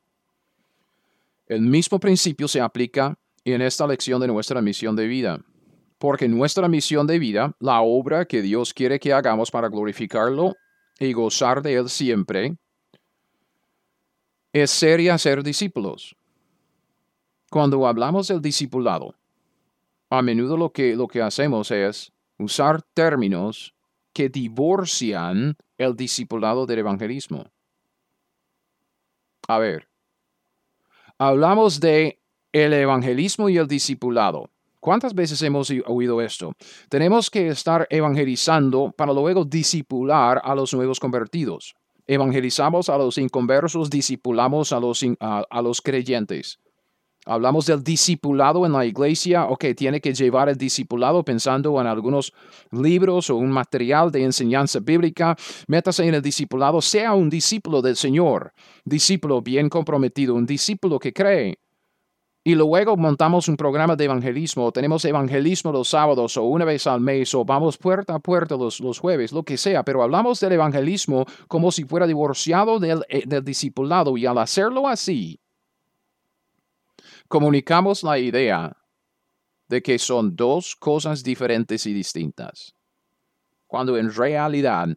El 1.45 1.61
mismo 1.61 1.99
principio 1.99 2.47
se 2.47 2.59
aplica 2.59 3.19
en 3.43 3.61
esta 3.61 3.85
lección 3.85 4.19
de 4.21 4.27
nuestra 4.27 4.61
misión 4.61 4.95
de 4.95 5.05
vida. 5.05 5.39
Porque 6.01 6.27
nuestra 6.27 6.67
misión 6.67 7.05
de 7.05 7.19
vida, 7.19 7.55
la 7.59 7.81
obra 7.81 8.25
que 8.25 8.41
Dios 8.41 8.73
quiere 8.73 8.99
que 8.99 9.13
hagamos 9.13 9.51
para 9.51 9.69
glorificarlo 9.69 10.55
y 10.99 11.13
gozar 11.13 11.61
de 11.61 11.75
Él 11.75 11.89
siempre, 11.89 12.57
es 14.51 14.71
ser 14.71 14.99
y 14.99 15.09
hacer 15.09 15.43
discípulos. 15.43 16.15
Cuando 17.51 17.85
hablamos 17.85 18.27
del 18.29 18.41
discipulado, 18.41 19.13
a 20.09 20.23
menudo 20.23 20.57
lo 20.57 20.71
que, 20.71 20.95
lo 20.95 21.07
que 21.07 21.21
hacemos 21.21 21.69
es 21.69 22.11
usar 22.39 22.81
términos 22.81 23.75
que 24.11 24.27
divorcian 24.27 25.55
el 25.77 25.95
discipulado 25.95 26.65
del 26.65 26.79
evangelismo. 26.79 27.45
A 29.47 29.59
ver, 29.59 29.87
hablamos 31.19 31.79
de 31.79 32.19
el 32.53 32.73
evangelismo 32.73 33.49
y 33.49 33.57
el 33.57 33.67
discipulado. 33.67 34.49
¿Cuántas 34.81 35.13
veces 35.13 35.39
hemos 35.43 35.71
oído 35.85 36.21
esto? 36.21 36.53
Tenemos 36.89 37.29
que 37.29 37.49
estar 37.49 37.85
evangelizando 37.91 38.91
para 38.97 39.13
luego 39.13 39.45
discipular 39.45 40.41
a 40.43 40.55
los 40.55 40.73
nuevos 40.73 40.99
convertidos. 40.99 41.75
Evangelizamos 42.07 42.89
a 42.89 42.97
los 42.97 43.19
inconversos, 43.19 43.91
discipulamos 43.91 44.73
a 44.73 44.79
los, 44.79 45.05
a, 45.19 45.61
los 45.61 45.81
creyentes. 45.81 46.57
Hablamos 47.27 47.67
del 47.67 47.83
discipulado 47.83 48.65
en 48.65 48.71
la 48.71 48.83
iglesia, 48.83 49.45
ok, 49.45 49.65
tiene 49.77 50.01
que 50.01 50.15
llevar 50.15 50.49
el 50.49 50.57
discipulado 50.57 51.23
pensando 51.23 51.79
en 51.79 51.85
algunos 51.85 52.33
libros 52.71 53.29
o 53.29 53.35
un 53.35 53.51
material 53.51 54.11
de 54.11 54.23
enseñanza 54.23 54.79
bíblica. 54.79 55.37
Métase 55.67 56.07
en 56.07 56.15
el 56.15 56.23
discipulado, 56.23 56.81
sea 56.81 57.13
un 57.13 57.29
discípulo 57.29 57.83
del 57.83 57.95
Señor, 57.95 58.51
discípulo 58.83 59.43
bien 59.43 59.69
comprometido, 59.69 60.33
un 60.33 60.47
discípulo 60.47 60.97
que 60.97 61.13
cree 61.13 61.59
y 62.43 62.55
luego 62.55 62.97
montamos 62.97 63.47
un 63.47 63.55
programa 63.55 63.95
de 63.95 64.05
evangelismo, 64.05 64.71
tenemos 64.71 65.05
evangelismo 65.05 65.71
los 65.71 65.89
sábados 65.89 66.37
o 66.37 66.43
una 66.43 66.65
vez 66.65 66.87
al 66.87 66.99
mes 66.99 67.35
o 67.35 67.45
vamos 67.45 67.77
puerta 67.77 68.15
a 68.15 68.19
puerta 68.19 68.55
los, 68.57 68.79
los 68.79 68.97
jueves, 68.97 69.31
lo 69.31 69.43
que 69.43 69.57
sea, 69.57 69.83
pero 69.83 70.01
hablamos 70.01 70.39
del 70.39 70.53
evangelismo 70.53 71.25
como 71.47 71.71
si 71.71 71.83
fuera 71.83 72.07
divorciado 72.07 72.79
del, 72.79 73.05
eh, 73.09 73.23
del 73.27 73.43
discipulado. 73.43 74.17
Y 74.17 74.25
al 74.25 74.39
hacerlo 74.39 74.87
así, 74.87 75.39
comunicamos 77.27 78.01
la 78.01 78.17
idea 78.17 78.75
de 79.67 79.83
que 79.83 79.99
son 79.99 80.35
dos 80.35 80.75
cosas 80.75 81.23
diferentes 81.23 81.85
y 81.85 81.93
distintas, 81.93 82.75
cuando 83.67 83.97
en 83.97 84.11
realidad 84.11 84.87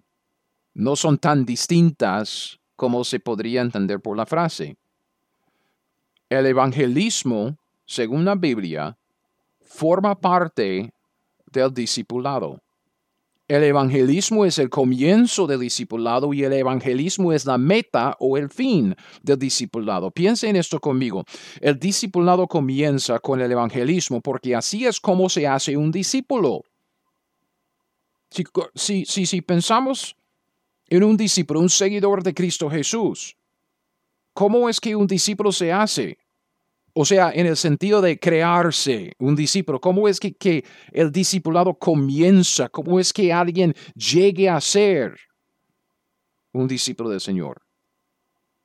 no 0.72 0.96
son 0.96 1.18
tan 1.18 1.44
distintas 1.44 2.58
como 2.74 3.04
se 3.04 3.20
podría 3.20 3.60
entender 3.60 4.00
por 4.00 4.16
la 4.16 4.24
frase. 4.24 4.78
El 6.34 6.46
evangelismo, 6.46 7.56
según 7.86 8.24
la 8.24 8.34
Biblia, 8.34 8.98
forma 9.60 10.18
parte 10.18 10.92
del 11.46 11.72
discipulado. 11.72 12.60
El 13.46 13.62
evangelismo 13.62 14.44
es 14.44 14.58
el 14.58 14.68
comienzo 14.68 15.46
del 15.46 15.60
discipulado 15.60 16.34
y 16.34 16.42
el 16.42 16.52
evangelismo 16.54 17.32
es 17.32 17.46
la 17.46 17.56
meta 17.56 18.16
o 18.18 18.36
el 18.36 18.50
fin 18.50 18.96
del 19.22 19.38
discipulado. 19.38 20.10
Piensen 20.10 20.50
en 20.50 20.56
esto 20.56 20.80
conmigo. 20.80 21.24
El 21.60 21.78
discipulado 21.78 22.48
comienza 22.48 23.20
con 23.20 23.40
el 23.40 23.52
evangelismo 23.52 24.20
porque 24.20 24.56
así 24.56 24.86
es 24.86 24.98
como 24.98 25.28
se 25.28 25.46
hace 25.46 25.76
un 25.76 25.92
discípulo. 25.92 26.64
Si, 28.28 29.04
si, 29.04 29.24
si 29.24 29.40
pensamos 29.40 30.16
en 30.88 31.04
un 31.04 31.16
discípulo, 31.16 31.60
un 31.60 31.70
seguidor 31.70 32.24
de 32.24 32.34
Cristo 32.34 32.68
Jesús, 32.68 33.36
¿cómo 34.32 34.68
es 34.68 34.80
que 34.80 34.96
un 34.96 35.06
discípulo 35.06 35.52
se 35.52 35.72
hace? 35.72 36.18
O 36.96 37.04
sea, 37.04 37.32
en 37.32 37.46
el 37.46 37.56
sentido 37.56 38.00
de 38.00 38.20
crearse 38.20 39.14
un 39.18 39.34
discípulo, 39.34 39.80
¿cómo 39.80 40.08
es 40.08 40.20
que, 40.20 40.64
el 40.92 41.10
discipulado 41.10 41.74
comienza? 41.74 42.68
¿Cómo 42.68 43.00
es 43.00 43.12
que 43.12 43.32
alguien 43.32 43.74
llegue 43.96 44.48
a 44.48 44.60
ser 44.60 45.16
un 46.52 46.68
discípulo 46.68 47.10
del 47.10 47.20
Señor? 47.20 47.62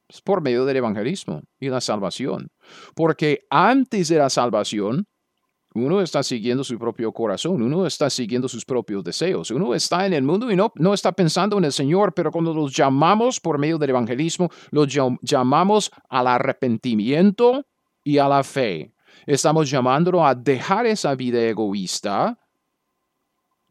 Es 0.08 0.22
por 0.22 0.42
medio 0.42 0.64
del 0.66 0.78
evangelismo 0.78 1.42
y 1.60 1.70
la 1.70 1.82
salvación. 1.82 2.50
Porque 2.96 3.48
antes 3.50 4.10
de 4.10 4.18
la 4.20 4.30
salvación, 4.30 5.06
uno 5.74 6.00
está 6.00 6.22
siguiendo 6.22 6.64
su 6.64 6.78
propio 6.78 7.12
corazón, 7.12 7.64
uno 7.64 7.88
está 7.88 8.12
siguiendo 8.12 8.48
sus 8.48 8.64
propios 8.64 9.04
deseos, 9.04 9.50
uno 9.50 9.74
está 9.74 10.06
en 10.06 10.14
el 10.14 10.22
mundo 10.22 10.52
y 10.52 10.56
no, 10.56 10.72
no 10.76 10.94
está 10.94 11.12
pensando 11.14 11.58
en 11.58 11.66
el 11.66 11.72
Señor, 11.74 12.14
pero 12.14 12.32
cuando 12.32 12.54
los 12.54 12.76
llamamos 12.76 13.40
por 13.40 13.58
medio 13.58 13.80
del 13.80 13.90
evangelismo, 13.90 14.50
los 14.70 14.88
llamamos 15.22 15.90
al 16.10 16.28
arrepentimiento 16.28 17.66
y 18.04 18.18
a 18.18 18.28
la 18.28 18.44
fe. 18.44 18.94
Estamos 19.26 19.70
llamándolo 19.70 20.26
a 20.26 20.34
dejar 20.34 20.86
esa 20.86 21.16
vida 21.16 21.42
egoísta 21.42 22.38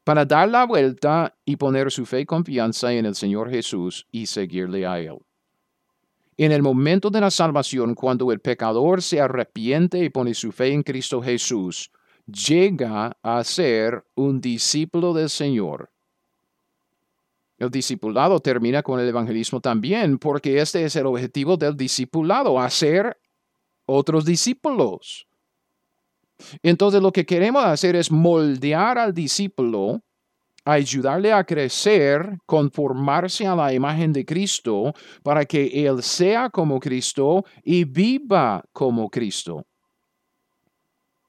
para 0.05 0.25
dar 0.25 0.49
la 0.49 0.65
vuelta 0.65 1.37
y 1.45 1.57
poner 1.57 1.91
su 1.91 2.07
fe 2.07 2.21
y 2.21 2.27
confianza 2.27 2.93
en 2.93 3.07
el 3.07 3.15
Señor 3.15 3.51
Jesús 3.51 4.07
y 4.11 4.27
seguirle 4.27 4.87
a 4.87 4.99
Él. 4.99 5.19
En 6.37 6.53
el 6.53 6.63
momento 6.63 7.11
de 7.11 7.21
la 7.21 7.31
salvación, 7.31 7.95
cuando 7.95 8.31
el 8.31 8.41
pecador 8.41 9.03
se 9.03 9.21
arrepiente 9.21 9.99
y 9.99 10.09
pone 10.09 10.35
su 10.35 10.53
fe 10.53 10.73
en 10.73 10.83
Cristo 10.83 11.21
Jesús, 11.21 11.91
llega 12.27 13.17
a 13.23 13.43
ser 13.43 14.05
un 14.15 14.41
discípulo 14.41 15.13
del 15.13 15.29
Señor. 15.29 15.91
El 17.59 17.71
discipulado 17.71 18.39
termina 18.39 18.85
con 18.85 19.01
el 19.01 19.09
evangelismo 19.09 19.61
también, 19.61 20.19
porque 20.19 20.61
este 20.61 20.85
es 20.85 20.95
el 20.95 21.07
objetivo 21.07 21.57
del 21.57 21.77
discipulado, 21.77 22.61
hacer 22.61 23.19
otros 23.89 24.25
discípulos. 24.25 25.27
Entonces 26.63 27.03
lo 27.03 27.11
que 27.11 27.27
queremos 27.27 27.65
hacer 27.65 27.97
es 27.97 28.13
moldear 28.13 28.99
al 28.99 29.13
discípulo, 29.13 30.03
ayudarle 30.65 31.33
a 31.33 31.43
crecer, 31.43 32.39
conformarse 32.47 33.47
a 33.47 33.57
la 33.57 33.73
imagen 33.73 34.13
de 34.13 34.25
Cristo, 34.25 34.95
para 35.23 35.45
que 35.45 35.87
él 35.87 36.03
sea 36.03 36.51
como 36.51 36.79
Cristo 36.79 37.45
y 37.65 37.85
viva 37.85 38.63
como 38.73 39.09
Cristo. 39.09 39.65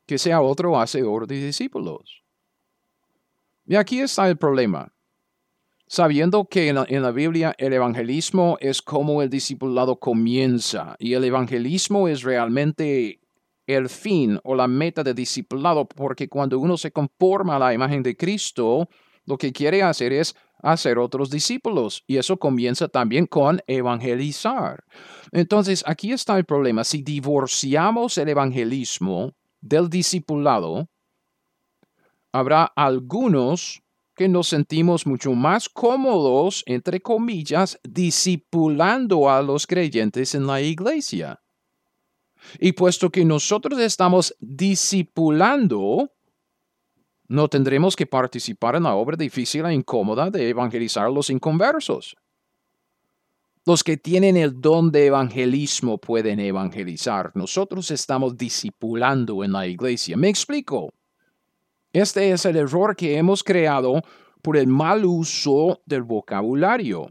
Que 0.06 0.18
sea 0.18 0.42
otro 0.42 0.80
hacedor 0.80 1.28
de 1.28 1.46
discípulos. 1.46 2.24
Y 3.66 3.76
aquí 3.76 4.02
está 4.02 4.28
el 4.28 4.38
problema 4.38 4.92
sabiendo 5.90 6.46
que 6.46 6.70
en 6.70 7.02
la, 7.02 7.12
Biblia 7.12 7.56
el 7.58 7.74
evangelismo 7.74 8.58
es 8.62 8.84
como 8.84 9.24
el 9.24 9.30
discipulado 9.30 10.00
comienza 10.00 10.96
y 11.00 11.16
el 11.16 11.24
evangelismo 11.24 12.08
es 12.08 12.22
realmente 12.22 13.20
el 13.66 13.90
fin 13.90 14.40
o 14.44 14.54
la 14.54 14.68
meta 14.68 15.04
del 15.04 15.16
discipulado, 15.16 15.88
porque 15.88 16.30
cuando 16.30 16.60
uno 16.60 16.78
se 16.78 16.92
conforma 16.92 17.56
a 17.56 17.60
la 17.60 17.74
imagen 17.74 18.04
de 18.04 18.16
Cristo, 18.16 18.88
lo 19.26 19.38
que 19.38 19.52
quiere 19.52 19.82
hacer 19.82 20.14
es 20.14 20.36
hacer 20.62 21.00
otros 21.00 21.32
discípulos 21.32 22.04
y 22.06 22.18
eso 22.18 22.38
comienza 22.38 22.88
también 22.88 23.26
con 23.26 23.60
evangelizar. 23.66 24.84
Entonces, 25.32 25.84
aquí 25.88 26.12
está 26.12 26.38
el 26.38 26.46
problema. 26.46 26.84
Si 26.84 27.02
divorciamos 27.02 28.18
el 28.20 28.30
evangelismo 28.30 29.34
del 29.60 29.90
discipulado, 29.90 30.88
habrá 32.32 32.66
algunos 32.76 33.82
que 34.20 34.28
nos 34.28 34.50
sentimos 34.50 35.08
mucho 35.08 35.32
más 35.32 35.70
cómodos, 35.70 36.62
entre 36.66 37.00
comillas, 37.00 37.80
discipulando 37.84 39.30
a 39.30 39.42
los 39.42 39.66
creyentes 39.66 40.36
en 40.36 40.46
la 40.46 40.60
iglesia. 40.60 41.40
Y 42.60 42.74
puesto 42.74 43.10
que 43.10 43.24
nosotros 43.24 43.80
estamos 43.80 44.36
discipulando, 44.42 46.12
no 47.30 47.48
tendremos 47.48 47.96
que 47.96 48.06
participar 48.06 48.76
en 48.76 48.84
la 48.84 48.96
obra 48.96 49.16
difícil 49.16 49.66
e 49.66 49.74
incómoda 49.74 50.30
de 50.30 50.50
evangelizar 50.50 51.06
a 51.06 51.10
los 51.10 51.30
inconversos. 51.30 52.18
Los 53.66 53.86
que 53.86 53.96
tienen 53.96 54.36
el 54.36 54.60
don 54.60 54.92
de 54.92 55.06
evangelismo 55.06 55.98
pueden 55.98 56.42
evangelizar. 56.42 57.32
Nosotros 57.36 57.90
estamos 57.90 58.36
discipulando 58.36 59.46
en 59.46 59.54
la 59.54 59.66
iglesia. 59.66 60.18
Me 60.18 60.28
explico. 60.28 60.90
Este 61.92 62.32
es 62.32 62.46
el 62.46 62.56
error 62.56 62.96
que 62.96 63.18
hemos 63.18 63.44
creado 63.44 64.04
por 64.44 64.58
el 64.58 64.68
mal 64.68 65.06
uso 65.06 65.82
del 65.86 66.04
vocabulario. 66.04 67.08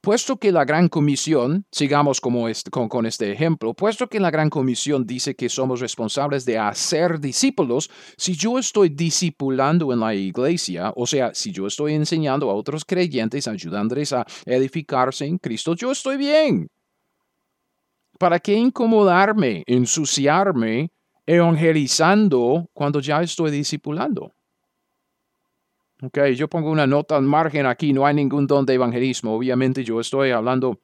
Puesto 0.00 0.36
que 0.36 0.52
la 0.52 0.64
Gran 0.64 0.88
Comisión, 0.88 1.66
sigamos 1.70 2.20
este, 2.48 2.70
con, 2.70 3.06
este 3.06 3.30
ejemplo, 3.30 3.74
puesto 3.74 4.06
que 4.08 4.20
la 4.20 4.30
Gran 4.30 4.50
Comisión 4.50 5.06
dice 5.06 5.34
que 5.34 5.48
somos 5.48 5.80
responsables 5.80 6.44
de 6.44 6.58
hacer 6.58 7.20
discípulos, 7.20 7.90
si 8.16 8.34
yo 8.34 8.58
estoy 8.58 8.90
discipulando 8.90 9.92
en 9.92 10.00
la 10.00 10.14
iglesia, 10.14 10.92
o 10.96 11.06
sea, 11.06 11.34
si 11.34 11.52
yo 11.52 11.66
estoy 11.66 11.94
enseñando 11.94 12.50
a 12.50 12.54
otros 12.54 12.84
creyentes, 12.84 13.48
ayudándoles 13.48 14.12
a 14.12 14.26
edificarse 14.44 15.26
en 15.26 15.38
Cristo, 15.38 15.74
yo 15.74 15.92
estoy 15.92 16.16
bien. 16.16 16.68
¿Para 18.18 18.38
qué 18.38 18.54
incomodarme, 18.54 19.62
ensuciarme, 19.66 20.90
evangelizando 21.26 22.68
cuando 22.72 23.00
ya 23.00 23.22
estoy 23.22 23.50
discipulando? 23.50 24.32
Ok, 26.02 26.18
yo 26.36 26.48
pongo 26.48 26.70
una 26.70 26.86
nota 26.86 27.16
al 27.16 27.22
margen 27.22 27.66
aquí, 27.66 27.92
no 27.92 28.04
hay 28.04 28.14
ningún 28.14 28.46
don 28.46 28.66
de 28.66 28.74
evangelismo. 28.74 29.34
Obviamente 29.34 29.84
yo 29.84 30.00
estoy 30.00 30.32
hablando 30.32 30.80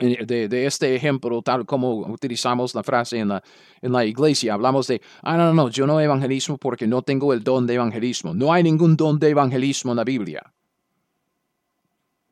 eh, 0.00 0.26
de, 0.26 0.66
este 0.66 0.94
ejemplo, 0.94 1.40
tal 1.42 1.64
como 1.64 1.98
utilizamos 1.98 2.74
la 2.74 2.82
frase 2.82 3.18
en 3.18 3.28
la, 3.28 3.42
en 3.80 3.92
la 3.92 4.04
iglesia. 4.04 4.54
Hablamos 4.54 4.88
de, 4.88 5.00
ah, 5.22 5.36
no, 5.36 5.46
no, 5.46 5.54
no, 5.54 5.68
yo 5.68 5.86
no 5.86 6.00
evangelismo 6.00 6.58
porque 6.58 6.86
no 6.86 7.02
tengo 7.02 7.32
el 7.32 7.42
don 7.42 7.66
de 7.66 7.74
evangelismo. 7.74 8.34
No 8.34 8.52
hay 8.52 8.62
ningún 8.62 8.96
don 8.96 9.18
de 9.18 9.30
evangelismo 9.30 9.92
en 9.92 9.96
la 9.96 10.04
Biblia. 10.04 10.42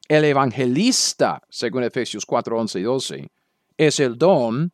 El 0.08 0.24
evangelista, 0.24 1.40
según 1.48 1.84
Efesios 1.84 2.26
4, 2.26 2.58
11 2.58 2.80
y 2.80 2.82
12, 2.82 3.28
es 3.76 4.00
el 4.00 4.18
don 4.18 4.70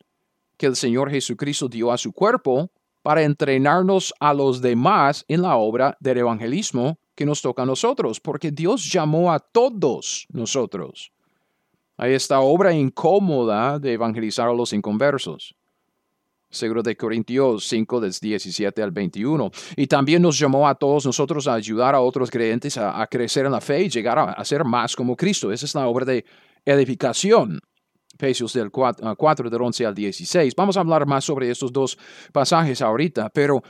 que 0.59 0.65
el 0.65 0.75
Señor 0.75 1.09
Jesucristo 1.09 1.69
dio 1.69 1.91
a 1.91 1.97
su 1.97 2.11
cuerpo 2.11 2.69
para 3.01 3.23
entrenarnos 3.23 4.13
a 4.19 4.33
los 4.33 4.61
demás 4.61 5.23
en 5.29 5.41
la 5.41 5.55
obra 5.55 5.97
del 6.01 6.17
evangelismo 6.17 6.99
que 7.15 7.25
nos 7.25 7.41
toca 7.41 7.63
a 7.63 7.65
nosotros, 7.65 8.19
porque 8.19 8.51
Dios 8.51 8.91
llamó 8.91 9.31
a 9.31 9.39
todos 9.39 10.27
nosotros 10.29 11.11
a 11.97 12.07
esta 12.07 12.41
obra 12.41 12.73
incómoda 12.73 13.79
de 13.79 13.93
evangelizar 13.93 14.47
a 14.49 14.53
los 14.53 14.73
inconversos. 14.73 15.55
Seguro 16.49 16.83
de 16.83 16.95
Corintios 16.95 17.65
5, 17.67 18.01
del 18.01 18.11
17 18.11 18.81
al 18.81 18.91
21. 18.91 19.51
Y 19.77 19.87
también 19.87 20.21
nos 20.21 20.39
llamó 20.39 20.67
a 20.67 20.75
todos 20.75 21.05
nosotros 21.05 21.47
a 21.47 21.53
ayudar 21.53 21.95
a 21.95 22.01
otros 22.01 22.31
creyentes 22.31 22.77
a, 22.77 23.05
crecer 23.07 23.45
en 23.45 23.51
la 23.51 23.61
fe 23.61 23.83
y 23.83 23.89
llegar 23.89 24.17
a, 24.17 24.31
a 24.31 24.45
ser 24.45 24.65
más 24.65 24.95
como 24.95 25.15
Cristo. 25.15 25.51
Esa 25.51 25.65
es 25.65 25.75
la 25.75 25.87
obra 25.87 26.05
de 26.05 26.25
edificación. 26.65 27.59
Efesios 28.19 28.51
del 28.51 28.69
4, 28.69 29.15
4 29.15 29.49
del 29.49 29.61
11 29.61 29.85
al 29.85 29.95
16. 29.95 30.53
Vamos 30.53 30.75
a 30.75 30.81
hablar 30.81 31.05
más 31.05 31.23
sobre 31.23 31.49
estos 31.49 31.71
dos 31.71 31.97
pasajes 32.33 32.81
ahorita, 32.81 33.29
pero 33.29 33.63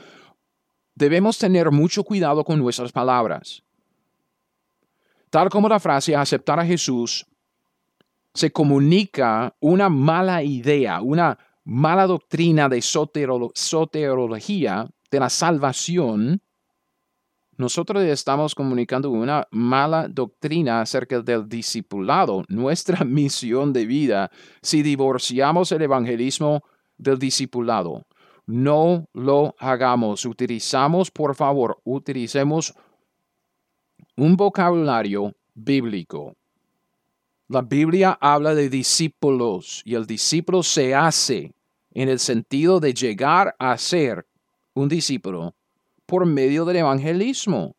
debemos 0.92 1.38
tener 1.38 1.70
mucho 1.70 2.02
cuidado 2.02 2.42
con 2.42 2.58
nuestras 2.58 2.90
palabras. 2.90 3.62
Tal 5.30 5.48
como 5.50 5.68
la 5.68 5.78
frase 5.78 6.16
aceptar 6.16 6.58
a 6.58 6.66
Jesús 6.66 7.24
se 8.34 8.50
comunica 8.50 9.54
una 9.60 9.88
mala 9.88 10.42
idea, 10.42 11.00
una 11.00 11.38
mala 11.62 12.08
doctrina 12.08 12.68
de 12.68 12.82
soterología 12.82 14.90
de 15.12 15.20
la 15.20 15.30
salvación, 15.30 16.42
nosotros 17.60 18.02
estamos 18.04 18.54
comunicando 18.54 19.10
una 19.10 19.46
mala 19.50 20.08
doctrina 20.08 20.80
acerca 20.80 21.20
del 21.20 21.46
discipulado, 21.46 22.42
nuestra 22.48 23.04
misión 23.04 23.74
de 23.74 23.84
vida, 23.84 24.30
si 24.62 24.82
divorciamos 24.82 25.70
el 25.70 25.82
evangelismo 25.82 26.64
del 26.96 27.18
discipulado. 27.18 28.06
No 28.46 29.06
lo 29.12 29.54
hagamos. 29.58 30.24
Utilizamos, 30.24 31.10
por 31.10 31.34
favor, 31.34 31.78
utilicemos 31.84 32.74
un 34.16 34.36
vocabulario 34.36 35.34
bíblico. 35.54 36.34
La 37.48 37.60
Biblia 37.60 38.16
habla 38.20 38.54
de 38.54 38.70
discípulos 38.70 39.82
y 39.84 39.96
el 39.96 40.06
discípulo 40.06 40.62
se 40.62 40.94
hace 40.94 41.52
en 41.92 42.08
el 42.08 42.20
sentido 42.20 42.80
de 42.80 42.94
llegar 42.94 43.54
a 43.58 43.76
ser 43.76 44.26
un 44.72 44.88
discípulo 44.88 45.54
por 46.10 46.26
medio 46.26 46.64
del 46.64 46.78
evangelismo. 46.78 47.76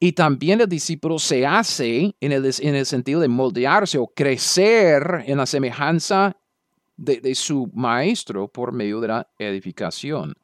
Y 0.00 0.14
también 0.14 0.60
el 0.60 0.68
discípulo 0.68 1.16
se 1.20 1.46
hace 1.46 2.16
en 2.18 2.32
el, 2.32 2.50
en 2.58 2.74
el 2.74 2.86
sentido 2.86 3.20
de 3.20 3.28
moldearse 3.28 3.98
o 3.98 4.08
crecer 4.08 5.22
en 5.26 5.38
la 5.38 5.46
semejanza 5.46 6.36
de, 6.96 7.20
de 7.20 7.36
su 7.36 7.70
maestro 7.72 8.48
por 8.48 8.72
medio 8.72 9.00
de 9.00 9.06
la 9.06 9.30
edificación. 9.38 10.34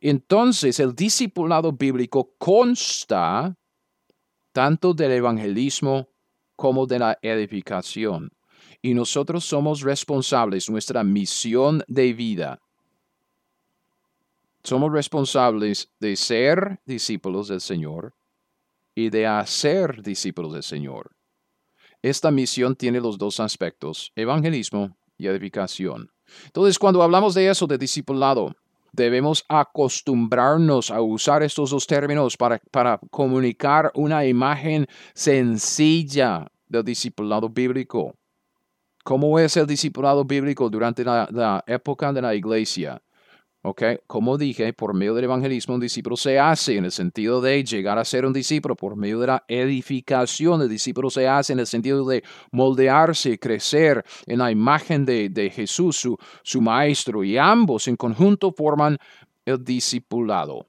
Entonces, 0.00 0.80
el 0.80 0.92
discipulado 0.92 1.70
bíblico 1.70 2.34
consta 2.36 3.56
tanto 4.50 4.92
del 4.92 5.12
evangelismo 5.12 6.08
como 6.56 6.88
de 6.88 6.98
la 6.98 7.18
edificación. 7.22 8.30
Y 8.82 8.92
nosotros 8.92 9.44
somos 9.44 9.82
responsables, 9.82 10.68
nuestra 10.68 11.04
misión 11.04 11.84
de 11.86 12.12
vida 12.12 12.60
somos 14.66 14.92
responsables 14.92 15.92
de 16.00 16.16
ser 16.16 16.80
discípulos 16.84 17.48
del 17.48 17.60
Señor 17.60 18.14
y 18.96 19.10
de 19.10 19.26
hacer 19.26 20.02
discípulos 20.02 20.54
del 20.54 20.64
Señor. 20.64 21.12
Esta 22.02 22.30
misión 22.30 22.74
tiene 22.74 23.00
los 23.00 23.16
dos 23.16 23.38
aspectos, 23.38 24.12
evangelismo 24.16 24.96
y 25.16 25.28
edificación. 25.28 26.10
Entonces, 26.46 26.78
cuando 26.78 27.02
hablamos 27.02 27.34
de 27.34 27.48
eso, 27.48 27.66
de 27.68 27.78
discipulado, 27.78 28.54
debemos 28.92 29.44
acostumbrarnos 29.48 30.90
a 30.90 31.00
usar 31.00 31.44
estos 31.44 31.70
dos 31.70 31.86
términos 31.86 32.36
para, 32.36 32.58
para 32.72 32.98
comunicar 33.10 33.92
una 33.94 34.26
imagen 34.26 34.86
sencilla 35.14 36.50
del 36.66 36.84
discipulado 36.84 37.48
bíblico. 37.48 38.14
¿Cómo 39.04 39.38
es 39.38 39.56
el 39.56 39.68
discipulado 39.68 40.24
bíblico 40.24 40.68
durante 40.68 41.04
la, 41.04 41.28
la 41.30 41.62
época 41.68 42.12
de 42.12 42.22
la 42.22 42.34
iglesia? 42.34 43.00
Como 44.06 44.38
dije, 44.38 44.72
por 44.72 44.94
medio 44.94 45.14
del 45.14 45.24
evangelismo 45.24 45.74
un 45.74 45.80
discípulo 45.80 46.16
se 46.16 46.38
hace 46.38 46.76
en 46.76 46.84
el 46.84 46.92
sentido 46.92 47.40
de 47.40 47.64
llegar 47.64 47.98
a 47.98 48.04
ser 48.04 48.24
un 48.24 48.32
discípulo, 48.32 48.76
por 48.76 48.94
medio 48.94 49.18
de 49.18 49.26
la 49.26 49.44
edificación 49.48 50.62
el 50.62 50.68
discípulo 50.68 51.10
se 51.10 51.26
hace 51.26 51.52
en 51.52 51.58
el 51.58 51.66
sentido 51.66 52.06
de 52.06 52.22
moldearse, 52.52 53.40
crecer 53.40 54.04
en 54.26 54.38
la 54.38 54.52
imagen 54.52 55.04
de, 55.04 55.52
Jesús, 55.52 55.96
su, 55.96 56.16
su 56.42 56.60
maestro, 56.60 57.24
y 57.24 57.38
ambos 57.38 57.88
en 57.88 57.96
conjunto 57.96 58.52
forman 58.52 58.98
el 59.44 59.64
discipulado. 59.64 60.68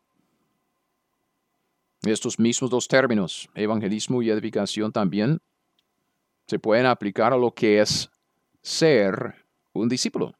Estos 2.03 2.39
mismos 2.39 2.71
dos 2.71 2.87
términos, 2.87 3.47
evangelismo 3.53 4.23
y 4.23 4.31
edificación, 4.31 4.91
también 4.91 5.39
se 6.47 6.57
pueden 6.57 6.87
aplicar 6.87 7.33
a 7.33 7.37
lo 7.37 7.51
que 7.51 7.79
es 7.81 8.09
ser 8.61 9.35
un 9.73 9.87
discípulo. 9.87 10.33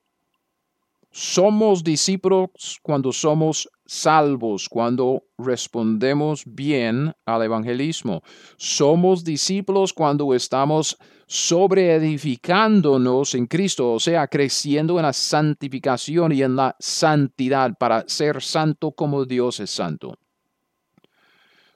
Somos 1.11 1.83
discípulos 1.83 2.79
cuando 2.83 3.11
somos 3.11 3.67
salvos, 3.85 4.69
cuando 4.69 5.23
respondemos 5.37 6.43
bien 6.45 7.13
al 7.25 7.43
evangelismo. 7.43 8.23
Somos 8.57 9.23
discípulos 9.23 9.93
cuando 9.93 10.33
estamos 10.33 10.97
sobreedificándonos 11.25 13.35
en 13.35 13.47
Cristo, 13.47 13.93
o 13.93 13.99
sea, 13.99 14.27
creciendo 14.27 14.97
en 14.97 15.03
la 15.03 15.13
santificación 15.13 16.31
y 16.31 16.43
en 16.43 16.55
la 16.55 16.75
santidad 16.79 17.77
para 17.77 18.07
ser 18.07 18.41
santo 18.41 18.91
como 18.91 19.25
Dios 19.25 19.59
es 19.59 19.71
santo. 19.71 20.17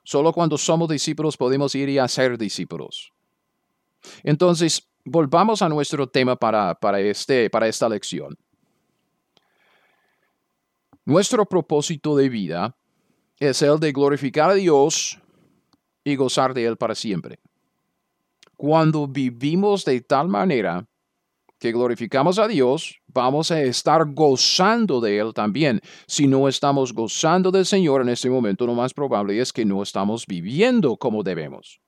Solo 0.04 0.34
cuando 0.34 0.58
somos 0.58 0.90
discípulos 0.90 1.38
podemos 1.38 1.76
ir 1.76 1.90
y 1.90 1.98
hacer 1.98 2.38
discípulos. 2.38 3.12
Entonces, 4.24 4.88
volvamos 5.06 5.62
a 5.62 5.70
nuestro 5.70 6.08
tema 6.08 6.36
para, 6.36 6.76
para, 6.76 7.00
este, 7.00 7.50
para 7.50 7.68
esta 7.68 7.88
lección. 7.88 8.38
Nuestro 11.06 11.46
propósito 11.46 12.16
de 12.16 12.30
vida 12.30 12.76
es 13.40 13.62
el 13.64 13.80
de 13.80 13.92
glorificar 13.92 14.52
a 14.52 14.54
Dios 14.54 15.20
y 16.04 16.16
gozar 16.16 16.54
de 16.54 16.66
Él 16.66 16.78
para 16.78 16.94
siempre. 16.94 17.40
Cuando 18.56 19.08
vivimos 19.08 19.84
de 19.84 20.02
tal 20.02 20.28
manera 20.28 20.88
que 21.58 21.72
glorificamos 21.72 22.38
a 22.38 22.48
Dios, 22.48 23.00
vamos 23.08 23.50
a 23.50 23.62
estar 23.62 24.14
gozando 24.14 25.02
de 25.02 25.18
Él 25.18 25.34
también. 25.34 25.82
Si 26.06 26.28
no 26.28 26.48
estamos 26.48 26.94
gozando 26.94 27.50
del 27.50 27.66
Señor 27.66 28.02
en 28.02 28.10
este 28.10 28.30
momento, 28.30 28.68
lo 28.68 28.76
más 28.76 28.94
probable 28.94 29.40
es 29.40 29.52
que 29.52 29.66
no 29.66 29.82
estamos 29.82 30.28
viviendo 30.28 30.98
como 30.98 31.24
debemos. 31.24 31.80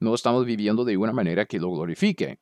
No 0.00 0.14
estamos 0.14 0.44
viviendo 0.44 0.84
de 0.84 0.96
una 0.96 1.12
manera 1.12 1.46
que 1.46 1.60
lo 1.60 1.70
glorifique. 1.70 2.38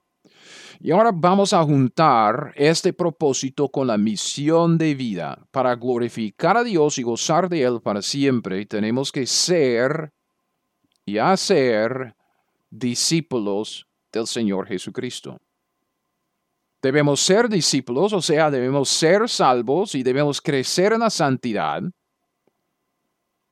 Y 0.80 0.90
ahora 0.90 1.10
vamos 1.14 1.52
a 1.52 1.62
juntar 1.62 2.52
este 2.56 2.92
propósito 2.92 3.68
con 3.68 3.86
la 3.86 3.96
misión 3.96 4.76
de 4.76 4.94
vida. 4.94 5.38
Para 5.50 5.74
glorificar 5.76 6.56
a 6.56 6.64
Dios 6.64 6.98
y 6.98 7.02
gozar 7.02 7.48
de 7.48 7.62
Él 7.62 7.80
para 7.82 8.02
siempre, 8.02 8.66
tenemos 8.66 9.10
que 9.10 9.26
ser 9.26 10.12
y 11.06 11.18
hacer 11.18 12.14
discípulos 12.70 13.86
del 14.12 14.26
Señor 14.26 14.66
Jesucristo. 14.66 15.38
Debemos 16.82 17.20
ser 17.20 17.48
discípulos, 17.48 18.12
o 18.12 18.20
sea, 18.20 18.50
debemos 18.50 18.90
ser 18.90 19.28
salvos 19.28 19.94
y 19.94 20.02
debemos 20.02 20.40
crecer 20.40 20.92
en 20.92 21.00
la 21.00 21.10
santidad 21.10 21.82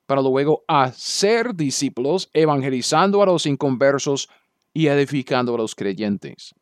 para 0.07 0.21
luego 0.21 0.65
hacer 0.69 1.55
discípulos, 1.55 2.29
evangelizando 2.35 3.23
a 3.23 3.27
los 3.27 3.47
inconversos 3.47 4.29
y 4.75 4.89
edificando 4.89 5.55
a 5.55 5.59
los 5.59 5.75
creyentes. 5.75 6.55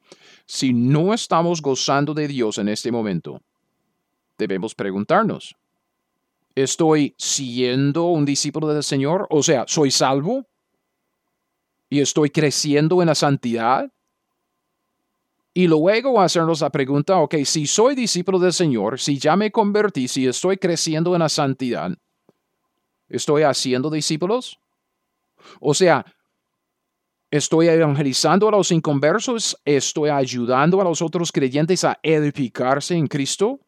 Si 0.52 0.72
no 0.72 1.14
estamos 1.14 1.62
gozando 1.62 2.12
de 2.12 2.26
Dios 2.26 2.58
en 2.58 2.68
este 2.68 2.90
momento, 2.90 3.40
debemos 4.36 4.74
preguntarnos, 4.74 5.54
¿estoy 6.56 7.14
siendo 7.16 8.06
un 8.06 8.24
discípulo 8.24 8.66
del 8.66 8.82
Señor? 8.82 9.28
O 9.30 9.44
sea, 9.44 9.64
¿soy 9.68 9.92
salvo? 9.92 10.44
¿Y 11.88 12.00
estoy 12.00 12.30
creciendo 12.30 13.00
en 13.00 13.06
la 13.06 13.14
santidad? 13.14 13.92
Y 15.54 15.68
luego 15.68 16.20
hacernos 16.20 16.62
la 16.62 16.70
pregunta, 16.70 17.18
ok, 17.18 17.36
si 17.44 17.68
soy 17.68 17.94
discípulo 17.94 18.40
del 18.40 18.52
Señor, 18.52 18.98
si 18.98 19.20
ya 19.20 19.36
me 19.36 19.52
convertí, 19.52 20.08
si 20.08 20.26
estoy 20.26 20.56
creciendo 20.56 21.14
en 21.14 21.20
la 21.20 21.28
santidad, 21.28 21.96
¿estoy 23.08 23.44
haciendo 23.44 23.88
discípulos? 23.88 24.58
O 25.60 25.74
sea, 25.74 26.04
¿estoy 27.30 27.68
evangelizando 27.68 28.48
a 28.48 28.52
los 28.52 28.72
inconversos? 28.72 29.56
¿Estoy 29.64 30.10
ayudando 30.10 30.80
a 30.80 30.84
los 30.84 31.00
otros 31.02 31.30
creyentes 31.32 31.84
a 31.84 31.98
edificarse 32.02 32.94
en 32.94 33.06
Cristo? 33.06 33.60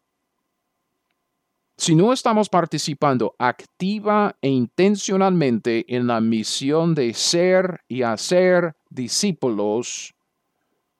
Si 1.77 1.95
no 1.95 2.13
estamos 2.13 2.49
participando 2.49 3.35
activa 3.39 4.37
e 4.41 4.49
intencionalmente 4.49 5.85
en 5.89 6.07
la 6.07 6.21
misión 6.21 6.95
de 6.95 7.13
ser 7.15 7.81
y 7.89 8.03
hacer 8.03 8.75
discípulos, 8.91 10.15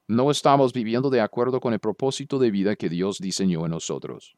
no 0.09 0.31
estamos 0.31 0.73
viviendo 0.73 1.11
de 1.11 1.21
acuerdo 1.21 1.61
con 1.61 1.73
el 1.73 1.79
propósito 1.79 2.39
de 2.39 2.51
vida 2.51 2.75
que 2.77 2.89
Dios 2.89 3.19
diseñó 3.19 3.65
en 3.65 3.71
nosotros. 3.71 4.35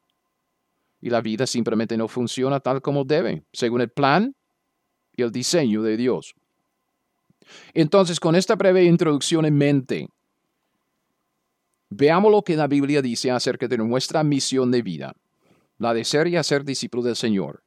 Y 1.01 1.09
la 1.09 1.21
vida 1.21 1.47
simplemente 1.47 1.97
no 1.97 2.07
funciona 2.07 2.59
tal 2.59 2.81
como 2.81 3.03
debe, 3.03 3.43
según 3.51 3.81
el 3.81 3.89
plan 3.89 4.35
y 5.15 5.23
el 5.23 5.31
diseño 5.31 5.81
de 5.81 5.97
Dios. 5.97 6.35
Entonces, 7.73 8.19
con 8.19 8.35
esta 8.35 8.55
breve 8.55 8.83
introducción 8.83 9.45
en 9.45 9.57
mente, 9.57 10.09
veamos 11.89 12.31
lo 12.31 12.41
que 12.43 12.55
la 12.55 12.67
Biblia 12.67 13.01
dice 13.01 13.31
acerca 13.31 13.67
de 13.67 13.77
nuestra 13.77 14.23
misión 14.23 14.71
de 14.71 14.81
vida, 14.81 15.13
la 15.77 15.93
de 15.93 16.03
ser 16.03 16.27
y 16.27 16.35
hacer 16.35 16.63
discípulos 16.63 17.05
del 17.05 17.15
Señor. 17.15 17.63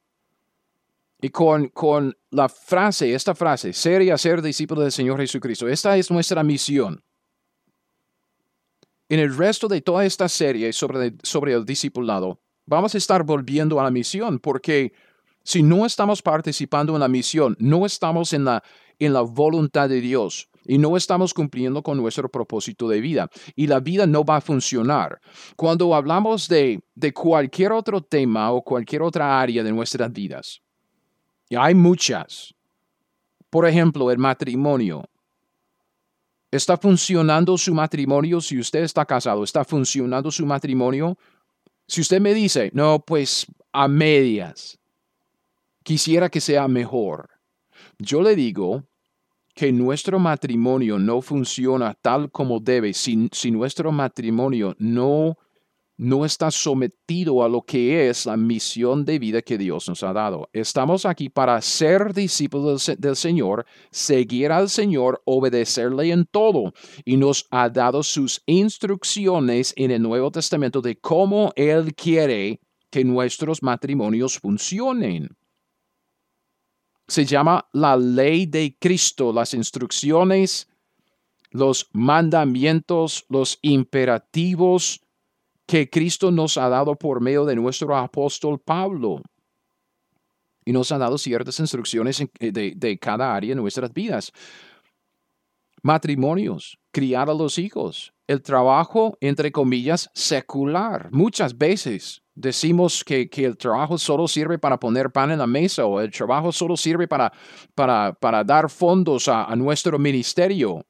Y 1.21 1.29
con, 1.29 1.67
con 1.69 2.17
la 2.31 2.47
frase, 2.47 3.13
esta 3.13 3.35
frase, 3.35 3.73
ser 3.73 4.01
y 4.01 4.09
hacer 4.09 4.41
discípulos 4.41 4.83
del 4.83 4.91
Señor 4.91 5.19
Jesucristo, 5.19 5.67
esta 5.67 5.97
es 5.97 6.09
nuestra 6.09 6.43
misión. 6.43 7.03
En 9.09 9.19
el 9.19 9.35
resto 9.35 9.67
de 9.67 9.81
toda 9.81 10.05
esta 10.05 10.29
serie 10.29 10.71
sobre, 10.71 11.13
sobre 11.23 11.53
el 11.53 11.65
discipulado, 11.65 12.39
vamos 12.65 12.93
a 12.93 12.97
estar 12.99 13.23
volviendo 13.23 13.79
a 13.79 13.83
la 13.83 13.91
misión, 13.91 14.39
porque 14.39 14.93
si 15.43 15.63
no 15.63 15.85
estamos 15.85 16.21
participando 16.21 16.93
en 16.93 16.99
la 16.99 17.07
misión, 17.07 17.57
no 17.59 17.85
estamos 17.85 18.33
en 18.33 18.45
la, 18.45 18.63
en 18.99 19.13
la 19.13 19.21
voluntad 19.21 19.89
de 19.89 20.01
Dios 20.01 20.49
y 20.65 20.77
no 20.77 20.95
estamos 20.97 21.33
cumpliendo 21.33 21.81
con 21.81 21.97
nuestro 21.97 22.29
propósito 22.29 22.87
de 22.87 23.01
vida 23.01 23.29
y 23.55 23.67
la 23.67 23.79
vida 23.79 24.05
no 24.05 24.23
va 24.23 24.37
a 24.37 24.41
funcionar. 24.41 25.19
Cuando 25.55 25.95
hablamos 25.95 26.47
de, 26.47 26.81
de 26.93 27.13
cualquier 27.13 27.71
otro 27.71 28.01
tema 28.01 28.51
o 28.51 28.61
cualquier 28.61 29.01
otra 29.01 29.39
área 29.41 29.63
de 29.63 29.71
nuestras 29.71 30.11
vidas, 30.11 30.61
y 31.49 31.55
hay 31.55 31.73
muchas, 31.73 32.53
por 33.49 33.65
ejemplo, 33.67 34.11
el 34.11 34.19
matrimonio, 34.19 35.03
¿Está 36.51 36.77
funcionando 36.77 37.57
su 37.59 37.75
matrimonio 37.75 38.41
si 38.41 38.59
usted 38.59 38.81
está 38.81 39.05
casado? 39.05 39.43
¿Está 39.43 39.63
funcionando 39.63 40.31
su 40.31 40.47
matrimonio? 40.47 41.15
Si 41.87 42.01
usted 42.01 42.19
me 42.19 42.33
dice, 42.33 42.71
no, 42.73 42.99
pues 42.99 43.45
a 43.71 43.87
medias, 43.87 44.79
quisiera 45.83 46.27
que 46.27 46.41
sea 46.41 46.67
mejor. 46.67 47.29
Yo 47.99 48.23
le 48.23 48.35
digo 48.35 48.83
que 49.59 49.73
nuestro 49.73 50.19
matrimonio 50.19 50.97
no 50.97 51.21
funciona 51.21 51.93
tal 51.93 52.31
como 52.31 52.61
debe 52.61 52.93
si, 52.93 53.27
si 53.33 53.51
nuestro 53.51 53.91
matrimonio 53.91 54.73
no 54.79 55.37
no 55.97 56.23
está 56.23 56.49
sometido 56.49 57.43
a 57.43 57.49
lo 57.49 57.63
que 57.63 58.07
es 58.07 58.25
la 58.25 58.37
misión 58.37 59.03
de 59.03 59.19
vida 59.19 59.41
que 59.41 59.57
Dios 59.57 59.89
nos 59.89 60.01
ha 60.01 60.13
dado. 60.13 60.47
Estamos 60.53 61.05
aquí 61.05 61.27
para 61.27 61.59
ser 61.59 62.13
discípulos 62.13 62.89
del 62.97 63.17
Señor, 63.17 63.65
seguir 63.91 64.53
al 64.53 64.69
Señor, 64.69 65.21
obedecerle 65.25 66.09
en 66.13 66.23
todo. 66.23 66.71
Y 67.03 67.17
nos 67.17 67.45
ha 67.51 67.67
dado 67.67 68.01
sus 68.01 68.41
instrucciones 68.45 69.73
en 69.75 69.91
el 69.91 70.01
Nuevo 70.01 70.31
Testamento 70.31 70.79
de 70.79 70.95
cómo 70.95 71.51
Él 71.57 71.93
quiere 71.95 72.61
que 72.89 73.03
nuestros 73.03 73.61
matrimonios 73.61 74.39
funcionen. 74.39 75.35
Se 77.09 77.25
llama 77.25 77.67
la 77.73 77.97
ley 77.97 78.45
de 78.45 78.77
Cristo, 78.79 79.33
las 79.33 79.55
instrucciones, 79.55 80.69
los 81.49 81.89
mandamientos, 81.91 83.25
los 83.29 83.57
imperativos, 83.63 85.01
que 85.65 85.89
Cristo 85.89 86.29
nos 86.29 86.57
ha 86.57 86.69
dado 86.69 86.95
por 86.95 87.19
medio 87.19 87.45
de 87.45 87.55
nuestro 87.55 87.97
apóstol 87.97 88.59
Pablo. 88.59 89.23
Y 90.63 90.71
nos 90.71 90.91
ha 90.91 90.99
dado 90.99 91.17
ciertas 91.17 91.59
instrucciones 91.59 92.21
eh, 92.21 92.51
de, 92.51 92.99
cada 92.99 93.35
área 93.35 93.49
de 93.49 93.61
nuestras 93.61 93.91
vidas. 93.91 94.31
Matrimonios, 95.81 96.77
criar 96.91 97.27
a 97.27 97.33
los 97.33 97.57
hijos, 97.57 98.13
el 98.27 98.43
trabajo, 98.43 99.17
entre 99.19 99.51
comillas, 99.51 100.11
secular. 100.13 101.09
Muchas 101.11 101.57
veces 101.57 102.21
decimos 102.39 103.03
que, 103.03 103.29
el 103.35 103.57
trabajo 103.57 103.97
solo 103.97 104.27
sirve 104.27 104.57
para 104.57 104.79
poner 104.79 105.11
pan 105.11 105.31
en 105.31 105.39
la 105.39 105.47
mesa 105.47 105.85
o 105.85 105.99
el 105.99 106.09
trabajo 106.09 106.51
solo 106.51 106.77
sirve 106.77 107.07
para, 107.07 107.31
para, 107.75 108.13
para 108.13 108.43
dar 108.43 108.69
fondos 108.69 109.27
a, 109.27 109.43
a, 109.43 109.55
nuestro 109.55 109.99
ministerio. 109.99 110.85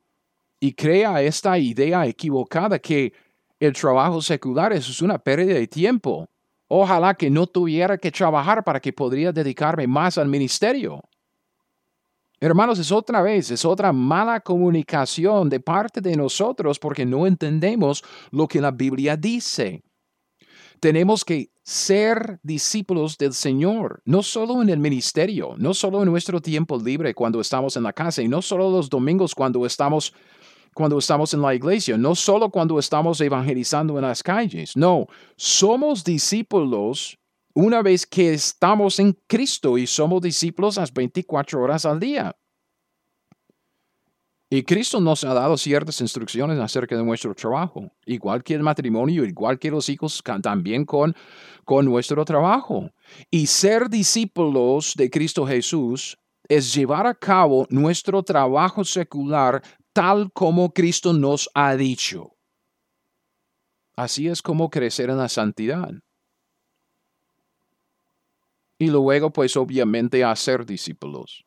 Y 0.60 0.74
crea 0.74 1.22
esta 1.22 1.58
idea 1.58 2.06
equivocada 2.06 2.78
que 2.78 3.14
el 3.60 3.74
trabajo 3.74 4.22
secular 4.22 4.74
es 4.74 5.02
una 5.02 5.18
pérdida 5.18 5.56
de 5.56 5.68
tiempo. 5.68 6.28
Ojalá 6.68 7.16
que 7.16 7.30
no 7.30 7.48
tuviera 7.48 7.98
que 7.98 8.12
trabajar 8.12 8.64
para 8.64 8.80
que 8.80 8.94
podría 8.94 9.32
dedicarme 9.32 9.88
más 9.88 10.18
al 10.18 10.28
ministerio. 10.28 11.02
Hermanos, 12.40 12.80
es 12.80 12.92
otra 12.92 13.22
vez, 13.22 13.50
es 13.52 13.66
otra 13.66 13.92
mala 13.92 14.40
comunicación 14.40 15.50
de 15.50 15.60
parte 15.60 16.00
de 16.00 16.16
nosotros 16.16 16.78
porque 16.78 17.06
no 17.06 17.26
entendemos 17.26 18.04
lo 18.32 18.48
que 18.48 18.62
la 18.62 18.72
Biblia 18.72 19.18
dice. 19.18 19.84
Tenemos 20.80 21.26
que 21.26 21.52
ser 21.64 22.40
discípulos 22.42 23.18
del 23.18 23.34
Señor, 23.34 24.02
no 24.06 24.24
solo 24.24 24.62
en 24.62 24.70
el 24.70 24.80
ministerio, 24.80 25.56
no 25.58 25.74
solo 25.74 26.02
en 26.02 26.10
nuestro 26.10 26.42
tiempo 26.42 26.78
libre 26.78 27.14
cuando 27.14 27.42
estamos 27.42 27.76
en 27.76 27.84
la 27.84 27.94
casa 27.94 28.22
y 28.22 28.28
no 28.28 28.42
solo 28.42 28.70
los 28.70 28.90
domingos 28.90 29.36
cuando 29.36 29.66
estamos 29.66 30.14
cuando 30.74 30.98
estamos 31.00 31.34
en 31.34 31.42
la 31.42 31.54
iglesia, 31.54 31.98
no 31.98 32.16
solo 32.16 32.50
cuando 32.50 32.80
estamos 32.80 33.20
evangelizando 33.20 33.98
en 33.98 34.04
las 34.04 34.24
calles, 34.24 34.78
no, 34.78 35.08
somos 35.36 36.04
discípulos 36.04 37.18
una 37.54 37.82
vez 37.82 38.06
que 38.06 38.34
estamos 38.34 39.00
en 39.00 39.18
Cristo 39.28 39.78
y 39.78 39.88
somos 39.88 40.22
discípulos 40.22 40.78
las 40.78 40.94
24 40.94 41.62
horas 41.62 41.86
al 41.86 42.00
día. 42.00 42.36
Y 44.52 44.64
Cristo 44.64 45.00
nos 45.00 45.24
ha 45.24 45.34
dado 45.36 45.58
ciertas 45.58 46.02
instrucciones 46.02 46.58
acerca 46.58 46.98
de 46.98 47.04
nuestro 47.04 47.36
trabajo, 47.36 47.92
igual 48.06 48.44
que 48.44 48.56
el 48.56 48.64
matrimonio, 48.64 49.24
igual 49.24 49.60
que 49.60 49.70
los 49.70 49.88
hijos, 49.90 50.24
también 50.42 50.86
con, 50.86 51.16
con 51.66 51.86
nuestro 51.86 52.26
trabajo. 52.26 52.90
Y 53.30 53.46
ser 53.46 53.90
discípulos 53.90 54.96
de 54.96 55.10
Cristo 55.12 55.46
Jesús 55.46 56.18
es 56.48 56.74
llevar 56.74 57.06
a 57.06 57.14
cabo 57.14 57.68
nuestro 57.70 58.24
trabajo 58.24 58.84
secular 58.84 59.62
tal 59.94 60.32
como 60.34 60.74
Cristo 60.74 61.14
nos 61.14 61.48
ha 61.54 61.76
dicho. 61.76 62.36
Así 63.96 64.28
es 64.28 64.42
como 64.42 64.72
crecer 64.72 65.12
en 65.12 65.18
la 65.18 65.30
santidad. 65.30 65.92
Y 68.80 68.88
luego, 68.88 69.32
pues 69.32 69.56
obviamente, 69.58 70.24
hacer 70.24 70.66
discípulos. 70.66 71.44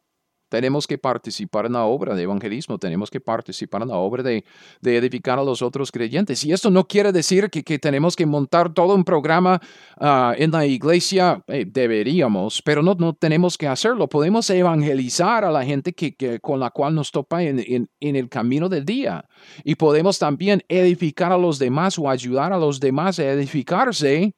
Tenemos 0.52 0.86
que 0.86 0.98
participar 0.98 1.64
en 1.64 1.72
la 1.72 1.84
obra 1.84 2.14
de 2.14 2.24
evangelismo, 2.24 2.76
tenemos 2.76 3.10
que 3.10 3.20
participar 3.20 3.80
en 3.80 3.88
la 3.88 3.96
obra 3.96 4.22
de, 4.22 4.44
edificar 4.82 5.38
a 5.38 5.42
los 5.42 5.62
otros 5.62 5.90
creyentes. 5.90 6.44
Y 6.44 6.52
esto 6.52 6.70
no 6.70 6.86
quiere 6.86 7.10
decir 7.10 7.48
que, 7.48 7.78
tenemos 7.78 8.14
que 8.14 8.26
montar 8.26 8.74
todo 8.74 8.94
un 8.94 9.02
programa 9.02 9.62
ah, 9.98 10.34
en 10.36 10.50
la 10.50 10.66
iglesia, 10.66 11.42
eh, 11.46 11.64
deberíamos, 11.66 12.60
pero 12.60 12.82
no, 12.82 12.94
no 12.98 13.14
tenemos 13.14 13.56
que 13.56 13.66
hacerlo. 13.66 14.10
Podemos 14.10 14.50
evangelizar 14.50 15.46
a 15.46 15.50
la 15.50 15.64
gente 15.64 15.94
que, 15.94 16.38
con 16.40 16.60
la 16.60 16.68
cual 16.68 16.94
nos 16.94 17.10
topa 17.10 17.42
en, 17.42 17.88
en 17.98 18.16
el 18.16 18.28
camino 18.28 18.68
del 18.68 18.84
día. 18.84 19.24
Y 19.64 19.76
podemos 19.76 20.18
también 20.18 20.62
edificar 20.68 21.32
a 21.32 21.38
los 21.38 21.58
demás 21.58 21.98
o 21.98 22.10
ayudar 22.10 22.52
a 22.52 22.58
los 22.58 22.78
demás 22.78 23.18
a 23.18 23.24
edificarse 23.24 24.34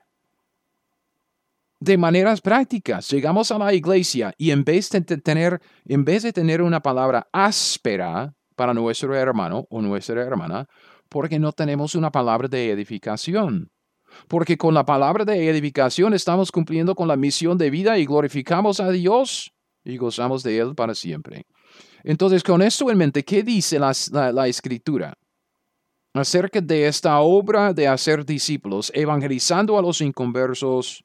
de 1.80 1.96
maneras 1.98 2.40
prácticas. 2.40 3.08
Llegamos 3.10 3.50
a 3.50 3.58
la 3.58 3.74
iglesia 3.74 4.32
y 4.36 4.50
en 4.50 4.64
vez 4.64 4.90
de 4.90 5.00
tener, 5.02 5.60
en 5.84 6.04
vez 6.04 6.22
de 6.22 6.32
tener 6.32 6.62
una 6.62 6.80
palabra 6.80 7.28
áspera 7.32 8.34
para 8.56 8.74
nuestro 8.74 9.14
hermano 9.14 9.66
o 9.70 9.82
nuestra 9.82 10.22
hermana 10.22 10.66
porque 11.08 11.38
no 11.38 11.52
tenemos 11.52 11.94
una 11.94 12.10
palabra 12.10 12.48
de 12.48 12.70
edificación. 12.70 13.70
Porque 14.28 14.56
con 14.56 14.74
la 14.74 14.84
palabra 14.84 15.24
de 15.24 15.48
edificación 15.48 16.14
estamos 16.14 16.52
cumpliendo 16.52 16.94
con 16.94 17.08
la 17.08 17.16
misión 17.16 17.58
de 17.58 17.70
vida 17.70 17.98
y 17.98 18.06
glorificamos 18.06 18.78
a 18.80 18.90
Dios 18.90 19.52
y 19.84 19.96
gozamos 19.96 20.42
de 20.42 20.58
Él 20.58 20.74
para 20.74 20.94
siempre. 20.94 21.46
Entonces, 22.04 22.42
con 22.42 22.62
esto 22.62 22.90
en 22.90 22.98
mente, 22.98 23.24
¿qué 23.24 23.42
dice 23.42 23.78
la, 23.78 23.92
la 24.32 24.46
escritura? 24.46 25.14
acerca 26.14 26.60
de 26.60 26.86
esta 26.86 27.18
obra 27.20 27.72
de 27.72 27.88
hacer 27.88 28.24
discípulos, 28.24 28.92
evangelizando 28.94 29.76
a 29.76 29.82
los 29.82 30.00
inconversos 30.00 31.04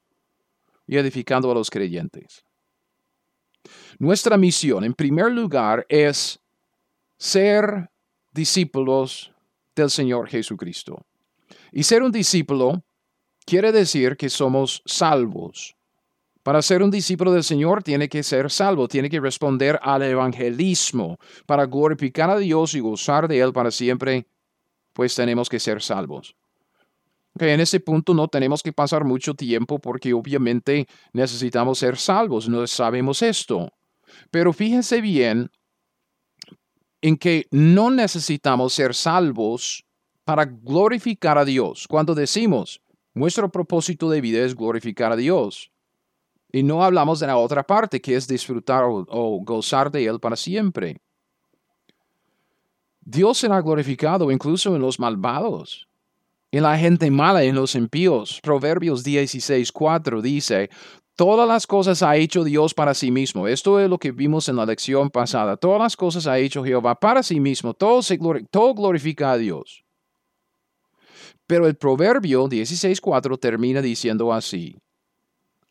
y 0.89 0.97
edificando 0.97 1.52
a 1.52 1.54
los 1.54 1.69
creyentes. 1.69 2.43
Nuestra 3.99 4.38
misión, 4.38 4.84
en 4.84 4.95
primer 4.95 5.32
lugar, 5.32 5.86
es 5.88 6.39
ser 7.15 7.91
discípulos 8.32 9.32
del 9.75 9.91
Señor 9.91 10.28
Jesucristo. 10.28 11.06
Y 11.71 11.84
ser 11.84 12.02
un 12.02 12.12
discípulo 12.12 12.84
quiere 13.45 13.71
decir 13.71 14.17
que 14.17 14.30
somos 14.30 14.82
salvos. 14.84 15.75
Para 16.41 16.63
ser 16.63 16.82
un 16.82 16.89
discípulo 16.89 17.34
del 17.34 17.43
Señor 17.43 17.84
tiene 17.84 18.10
que 18.10 18.23
ser 18.23 18.49
salvo, 18.49 18.88
tiene 18.88 19.12
que 19.12 19.19
responder 19.19 19.80
al 19.84 20.02
evangelismo 20.02 21.19
para 21.45 21.67
glorificar 21.67 22.32
a 22.32 22.39
Dios 22.39 22.73
y 22.73 22.80
gozar 22.80 23.28
de 23.28 23.39
Él 23.39 23.54
para 23.54 23.69
siempre, 23.69 24.25
pues 24.93 25.13
tenemos 25.13 25.49
que 25.49 25.60
ser 25.60 25.84
salvos. 25.84 26.36
En 27.41 27.60
ese 27.60 27.80
punto 27.80 28.13
no 28.13 28.28
tenemos 28.28 28.62
que 28.62 28.73
pasar 28.73 29.06
mucho 29.06 29.34
tiempo 29.34 29.80
porque 29.80 30.13
obviamente 30.13 30.88
necesitamos 31.13 31.80
ser 31.80 31.97
salvos, 31.97 32.49
no 32.49 32.65
sabemos 32.67 33.21
esto. 33.21 33.71
Pero 34.32 34.54
fíjense 34.54 35.02
bien 35.02 35.49
en 37.02 37.17
que 37.17 37.47
no 37.52 37.89
necesitamos 37.89 38.73
ser 38.73 38.93
salvos 38.93 39.86
para 40.23 40.45
glorificar 40.45 41.38
a 41.38 41.45
Dios. 41.45 41.88
Cuando 41.88 42.13
decimos, 42.13 42.82
nuestro 43.13 43.49
propósito 43.49 44.10
de 44.10 44.21
vida 44.21 44.45
es 44.45 44.56
glorificar 44.56 45.12
a 45.12 45.15
Dios. 45.15 45.71
Y 46.52 46.63
no 46.63 46.84
hablamos 46.84 47.19
de 47.19 47.28
la 47.28 47.38
otra 47.38 47.63
parte, 47.63 48.02
que 48.02 48.15
es 48.15 48.28
disfrutar 48.28 48.84
o, 48.86 49.39
gozar 49.43 49.91
de 49.91 50.06
Él 50.06 50.19
para 50.19 50.36
siempre. 50.36 51.02
Dios 53.02 53.39
será 53.39 53.62
glorificado 53.62 54.32
incluso 54.32 54.75
en 54.75 54.82
los 54.82 54.99
malvados, 54.99 55.88
en 56.51 56.63
la 56.63 56.77
gente 56.77 57.12
mala, 57.12 57.43
en 57.43 57.55
los 57.55 57.75
impíos. 57.75 58.39
Proverbios 58.41 59.05
16.4 59.05 60.21
dice, 60.21 60.69
Todas 61.19 61.45
las 61.45 61.67
cosas 61.67 62.01
ha 62.01 62.15
hecho 62.15 62.45
Dios 62.45 62.73
para 62.73 62.93
sí 62.93 63.12
mismo. 63.12 63.45
Esto 63.45 63.77
es 63.81 63.89
lo 63.89 63.97
que 63.97 64.13
vimos 64.13 64.47
en 64.47 64.55
la 64.55 64.65
lección 64.65 65.09
pasada. 65.09 65.57
Todas 65.57 65.81
las 65.81 65.97
cosas 65.97 66.27
ha 66.27 66.39
hecho 66.39 66.63
Jehová 66.63 66.95
para 66.95 67.23
sí 67.23 67.41
mismo. 67.41 67.73
Todo, 67.73 68.01
se 68.01 68.17
todo 68.49 68.73
glorifica 68.73 69.33
a 69.33 69.38
Dios. 69.38 69.83
Pero 71.45 71.67
el 71.67 71.75
proverbio 71.75 72.47
16.4 72.47 73.38
termina 73.38 73.81
diciendo 73.81 74.31
así. 74.31 74.77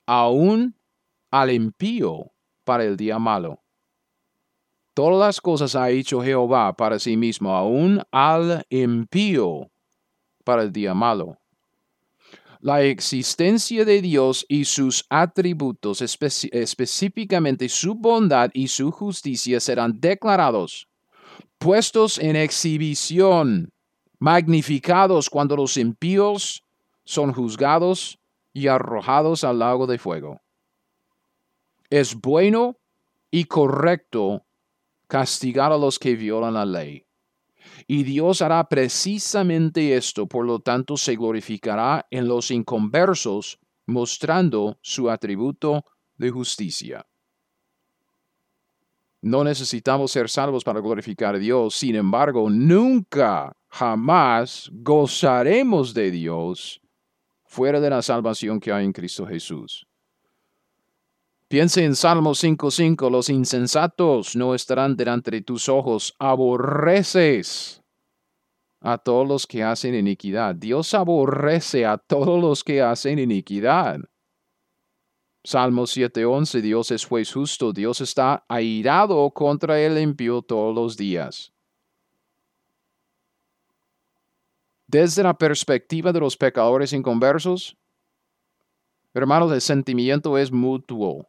Aún 0.05 0.75
al 1.31 1.51
impío 1.51 2.31
para 2.65 2.85
el 2.85 2.99
día 2.99 3.19
malo. 3.19 3.63
Todas 4.93 5.19
las 5.19 5.41
cosas 5.41 5.75
ha 5.75 5.89
hecho 5.89 6.21
Jehová 6.21 6.75
para 6.75 6.99
sí 6.99 7.17
mismo, 7.17 7.55
aún 7.55 8.03
al 8.11 8.67
impío 8.69 9.71
para 10.49 10.63
el 10.63 10.73
día 10.73 10.95
malo 10.95 11.37
la 12.61 12.83
existencia 12.83 13.85
de 13.85 14.01
Dios 14.01 14.47
y 14.49 14.65
sus 14.65 15.05
atributos, 15.11 16.01
específicamente 16.01 17.69
su 17.69 17.95
bondad 17.95 18.51
y 18.55 18.69
su 18.69 18.91
justicia, 18.91 19.61
serán 19.61 20.01
declarados, 20.01 20.89
puestos 21.59 22.19
en 22.19 22.35
exhibición, 22.35 23.73
magnificados 24.19 25.31
cuando 25.31 25.55
los 25.55 25.77
impíos 25.77 26.65
son 27.05 27.33
juzgados 27.33 28.19
y 28.53 28.67
arrojados 28.69 29.45
al 29.45 29.59
lago 29.59 29.87
de 29.87 29.99
fuego. 29.99 30.41
Es 31.91 32.15
bueno 32.15 32.77
y 33.31 33.45
correcto 33.45 34.45
castigar 35.07 35.73
a 35.73 35.79
los 35.79 35.99
que 35.99 36.17
violan 36.17 36.55
la 36.55 36.67
ley 36.67 37.08
y 37.87 38.03
Dios 38.03 38.43
hará 38.43 38.69
precisamente 38.69 39.97
esto, 39.97 40.27
por 40.27 40.45
lo 40.45 40.61
tanto 40.61 40.97
se 40.97 41.17
glorificará 41.17 42.07
en 42.11 42.29
los 42.29 42.51
inconversos, 42.51 43.59
mostrando 43.87 44.79
su 44.83 45.11
atributo 45.11 45.85
de 46.17 46.31
justicia. 46.31 47.07
No 49.21 49.43
necesitamos 49.43 50.13
ser 50.13 50.29
salvos 50.29 50.63
para 50.63 50.81
glorificar 50.81 51.35
a 51.35 51.39
Dios, 51.39 51.75
sin 51.75 51.97
embargo, 51.97 52.49
nunca, 52.49 53.57
jamás 53.69 54.71
gozaremos 54.73 55.93
de 55.93 56.11
Dios 56.11 56.81
fuera 57.45 57.81
de 57.81 57.91
la 57.91 58.03
salvación 58.03 58.61
que 58.61 58.73
hay 58.73 58.85
en 58.85 58.93
Cristo 58.93 59.27
Jesús. 59.27 59.88
Piense 61.49 61.83
en 61.83 61.97
Salmo 61.97 62.33
5.5, 62.33 63.11
los 63.11 63.31
insensatos 63.31 64.37
no 64.37 64.55
estarán 64.55 64.97
delante 64.97 65.31
de 65.31 65.41
tus 65.41 65.71
ojos, 65.71 66.15
aborreces 66.19 67.83
a 68.83 68.99
todos 68.99 69.27
los 69.27 69.47
que 69.47 69.65
hacen 69.65 69.95
iniquidad. 69.95 70.55
Dios 70.55 70.93
aborrece 70.93 71.87
a 71.87 71.97
todos 71.97 72.39
los 72.39 72.63
que 72.63 72.83
hacen 72.83 73.19
iniquidad. 73.19 73.99
Salmo 75.43 75.85
7.11, 75.85 76.61
Dios 76.61 76.91
es 76.91 77.07
juez 77.07 77.33
justo, 77.33 77.73
Dios 77.73 78.03
está 78.03 78.45
airado 78.47 79.31
contra 79.31 79.81
el 79.81 79.97
impío 79.97 80.43
todos 80.43 80.75
los 80.75 80.99
días. 80.99 81.51
Desde 84.87 85.23
la 85.23 85.33
perspectiva 85.33 86.13
de 86.13 86.21
los 86.21 86.37
pecadores 86.37 86.93
inconversos, 86.93 87.75
hermanos, 89.15 89.51
el 89.51 89.63
sentimiento 89.63 90.37
es 90.37 90.53
mutuo 90.53 91.27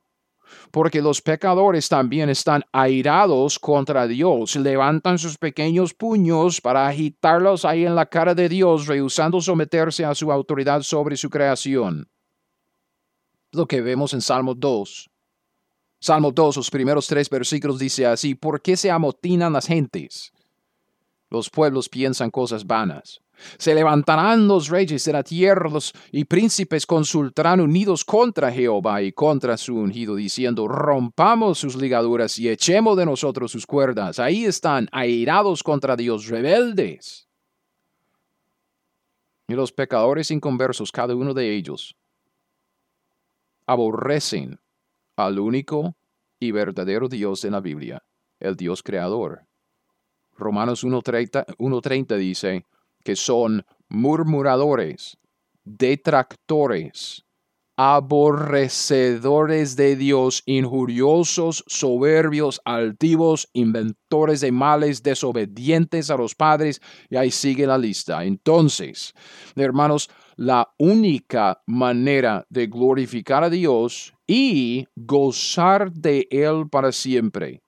porque 0.71 1.01
los 1.01 1.21
pecadores 1.21 1.89
también 1.89 2.29
están 2.29 2.63
airados 2.71 3.59
contra 3.59 4.07
Dios, 4.07 4.55
levantan 4.55 5.17
sus 5.17 5.37
pequeños 5.37 5.93
puños 5.93 6.61
para 6.61 6.87
agitarlos 6.87 7.65
ahí 7.65 7.85
en 7.85 7.95
la 7.95 8.05
cara 8.05 8.35
de 8.35 8.49
Dios, 8.49 8.87
rehusando 8.87 9.41
someterse 9.41 10.05
a 10.05 10.15
su 10.15 10.31
autoridad 10.31 10.81
sobre 10.81 11.17
su 11.17 11.29
creación. 11.29 12.09
Lo 13.51 13.67
que 13.67 13.81
vemos 13.81 14.13
en 14.13 14.21
Salmo 14.21 14.53
2. 14.53 15.09
Salmo 16.01 16.31
2, 16.31 16.57
los 16.57 16.69
primeros 16.69 17.07
tres 17.07 17.29
versículos 17.29 17.79
dice 17.79 18.05
así, 18.05 18.35
¿por 18.35 18.61
qué 18.61 18.77
se 18.77 18.89
amotinan 18.89 19.53
las 19.53 19.67
gentes? 19.67 20.31
Los 21.29 21.49
pueblos 21.49 21.89
piensan 21.89 22.31
cosas 22.31 22.65
vanas. 22.65 23.21
Se 23.57 23.73
levantarán 23.73 24.47
los 24.47 24.69
reyes 24.69 25.03
de 25.05 25.13
la 25.13 25.23
tierra 25.23 25.69
los, 25.69 25.93
y 26.11 26.25
príncipes 26.25 26.85
consultarán 26.85 27.59
unidos 27.59 28.03
contra 28.05 28.51
Jehová 28.51 29.01
y 29.01 29.11
contra 29.11 29.57
su 29.57 29.75
ungido, 29.75 30.15
diciendo, 30.15 30.67
rompamos 30.67 31.59
sus 31.59 31.75
ligaduras 31.75 32.37
y 32.39 32.49
echemos 32.49 32.97
de 32.97 33.05
nosotros 33.05 33.51
sus 33.51 33.65
cuerdas. 33.65 34.19
Ahí 34.19 34.45
están, 34.45 34.87
airados 34.91 35.63
contra 35.63 35.95
Dios, 35.95 36.27
rebeldes. 36.27 37.27
Y 39.47 39.53
los 39.53 39.71
pecadores 39.71 40.29
inconversos, 40.29 40.91
cada 40.91 41.15
uno 41.15 41.33
de 41.33 41.55
ellos, 41.55 41.95
aborrecen 43.65 44.59
al 45.15 45.39
único 45.39 45.95
y 46.39 46.51
verdadero 46.51 47.07
Dios 47.07 47.41
de 47.41 47.51
la 47.51 47.59
Biblia, 47.59 48.03
el 48.39 48.55
Dios 48.55 48.81
creador. 48.81 49.45
Romanos 50.37 50.83
1.30 50.83 52.15
dice, 52.17 52.65
que 53.03 53.15
son 53.15 53.65
murmuradores, 53.89 55.17
detractores, 55.63 57.25
aborrecedores 57.81 59.77
de 59.77 59.95
Dios, 59.95 60.43
injuriosos, 60.45 61.63
soberbios, 61.65 62.59
altivos, 62.65 63.47
inventores 63.53 64.41
de 64.41 64.51
males, 64.51 65.01
desobedientes 65.01 66.09
a 66.09 66.17
los 66.17 66.35
padres, 66.35 66.81
y 67.09 67.15
ahí 67.15 67.31
sigue 67.31 67.65
la 67.65 67.77
lista. 67.77 68.25
Entonces, 68.25 69.13
hermanos, 69.55 70.09
la 70.35 70.69
única 70.77 71.61
manera 71.67 72.45
de 72.49 72.67
glorificar 72.67 73.45
a 73.45 73.49
Dios 73.49 74.13
y 74.27 74.85
gozar 74.97 75.93
de 75.93 76.27
Él 76.31 76.67
para 76.69 76.91
siempre 76.91 77.61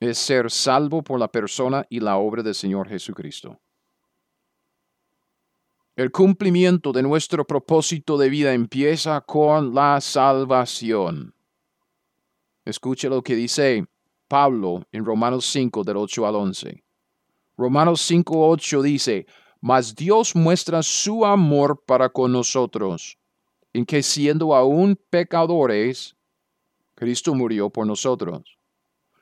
es 0.00 0.16
ser 0.16 0.50
salvo 0.50 1.02
por 1.02 1.18
la 1.18 1.28
persona 1.28 1.84
y 1.90 2.00
la 2.00 2.16
obra 2.16 2.42
del 2.42 2.54
Señor 2.54 2.88
Jesucristo. 2.88 3.60
El 5.96 6.10
cumplimiento 6.10 6.90
de 6.90 7.04
nuestro 7.04 7.46
propósito 7.46 8.18
de 8.18 8.28
vida 8.28 8.52
empieza 8.52 9.20
con 9.20 9.72
la 9.72 10.00
salvación. 10.00 11.32
Escuche 12.64 13.08
lo 13.08 13.22
que 13.22 13.36
dice 13.36 13.86
Pablo 14.26 14.84
en 14.90 15.04
Romanos 15.04 15.46
5 15.46 15.84
del 15.84 15.98
8 15.98 16.26
al 16.26 16.34
11. 16.34 16.82
Romanos 17.56 18.00
5, 18.00 18.48
8 18.48 18.82
dice, 18.82 19.26
Mas 19.60 19.94
Dios 19.94 20.34
muestra 20.34 20.82
su 20.82 21.24
amor 21.24 21.80
para 21.86 22.08
con 22.08 22.32
nosotros, 22.32 23.16
en 23.72 23.86
que 23.86 24.02
siendo 24.02 24.52
aún 24.52 24.98
pecadores, 25.10 26.16
Cristo 26.96 27.36
murió 27.36 27.70
por 27.70 27.86
nosotros. 27.86 28.58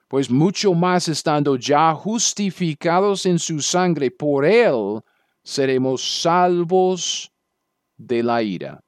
pues 0.09 0.31
mucho 0.31 0.73
más 0.75 1.09
estando 1.09 1.57
ya 1.57 1.95
justificados 1.95 3.27
en 3.27 3.39
su 3.39 3.61
sangre 3.61 4.11
por 4.11 4.45
él, 4.45 5.03
seremos 5.43 6.21
salvos 6.21 7.33
de 7.97 8.23
la 8.23 8.43
ira. 8.43 8.81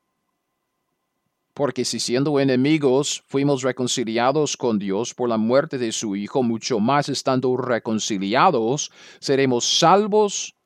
Porque 1.55 1.85
si 1.85 2.01
siendo 2.01 2.41
enemigos 2.41 3.23
fuimos 3.29 3.63
reconciliados 3.63 4.57
con 4.57 4.79
Dios 4.79 5.15
por 5.15 5.29
la 5.29 5.37
muerte 5.37 5.79
de 5.79 5.93
su 5.93 6.17
Hijo, 6.17 6.43
mucho 6.43 6.81
más 6.81 7.09
estando 7.09 7.57
reconciliados, 7.57 8.91
seremos 9.21 9.65
salvos 9.65 10.57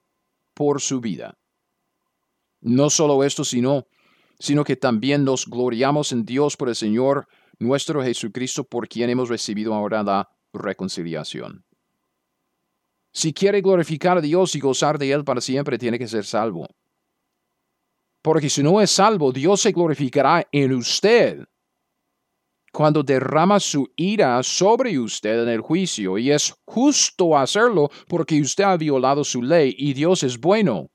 por 0.55 0.81
su 0.81 1.01
vida. 1.01 1.35
No 2.61 2.88
solo 2.88 3.22
esto, 3.22 3.44
sino, 3.44 3.85
sino 4.38 4.64
que 4.64 4.77
también 4.77 5.24
nos 5.24 5.46
gloriamos 5.46 6.11
en 6.12 6.24
Dios 6.24 6.57
por 6.57 6.70
el 6.70 6.74
Señor 6.74 7.29
nuestro 7.59 8.03
Jesucristo, 8.03 8.64
por 8.64 8.88
quien 8.88 9.11
hemos 9.11 9.29
recibido 9.29 9.74
ahora 9.74 10.03
la 10.03 10.29
reconciliación. 10.53 11.68
Si 13.19 13.33
quiere 13.33 13.61
glorificar 13.61 14.19
a 14.19 14.21
Dios 14.21 14.55
y 14.55 14.61
gozar 14.61 14.97
de 14.97 15.11
Él 15.11 15.25
para 15.25 15.41
siempre, 15.41 15.77
tiene 15.77 15.99
que 15.99 16.07
ser 16.07 16.25
salvo. 16.25 16.69
Porque 18.23 18.49
si 18.49 18.63
no 18.63 18.81
es 18.81 18.93
salvo, 18.93 19.33
Dios 19.33 19.61
se 19.61 19.73
glorificará 19.73 20.47
en 20.53 20.73
usted 20.73 21.45
cuando 22.73 23.03
derrama 23.03 23.59
su 23.59 23.91
ira 23.97 24.41
sobre 24.45 24.97
usted 25.01 25.43
en 25.43 25.49
el 25.49 25.63
juicio. 25.63 26.17
Y 26.17 26.31
es 26.31 26.55
justo 26.65 27.37
hacerlo 27.37 27.91
porque 28.07 28.41
usted 28.41 28.63
ha 28.63 28.77
violado 28.77 29.25
su 29.25 29.43
ley 29.43 29.75
y 29.77 29.95
Dios 29.95 30.23
es 30.23 30.39
bueno. 30.39 30.89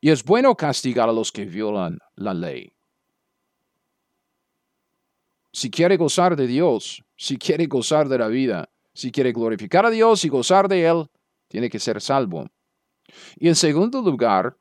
Y 0.00 0.10
es 0.10 0.24
bueno 0.24 0.56
castigar 0.56 1.08
a 1.08 1.12
los 1.12 1.30
que 1.30 1.44
violan 1.44 2.00
la 2.16 2.34
ley. 2.34 2.72
Si 5.52 5.70
quiere 5.70 5.98
gozar 5.98 6.34
de 6.34 6.48
Dios, 6.48 7.04
si 7.16 7.36
quiere 7.36 7.66
gozar 7.66 8.08
de 8.08 8.18
la 8.18 8.26
vida, 8.26 8.68
si 8.96 9.12
quiere 9.12 9.32
glorificar 9.32 9.84
a 9.84 9.90
Dios 9.90 10.24
y 10.24 10.28
gozar 10.28 10.68
de 10.68 10.86
Él, 10.86 11.06
tiene 11.48 11.68
que 11.68 11.78
ser 11.78 12.00
salvo. 12.00 12.46
Y 13.36 13.48
en 13.48 13.54
segundo 13.54 14.00
lugar, 14.00 14.56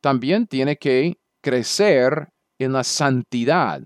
también 0.00 0.46
tiene 0.46 0.76
que 0.76 1.18
crecer 1.40 2.28
en 2.58 2.72
la 2.72 2.84
santidad 2.84 3.82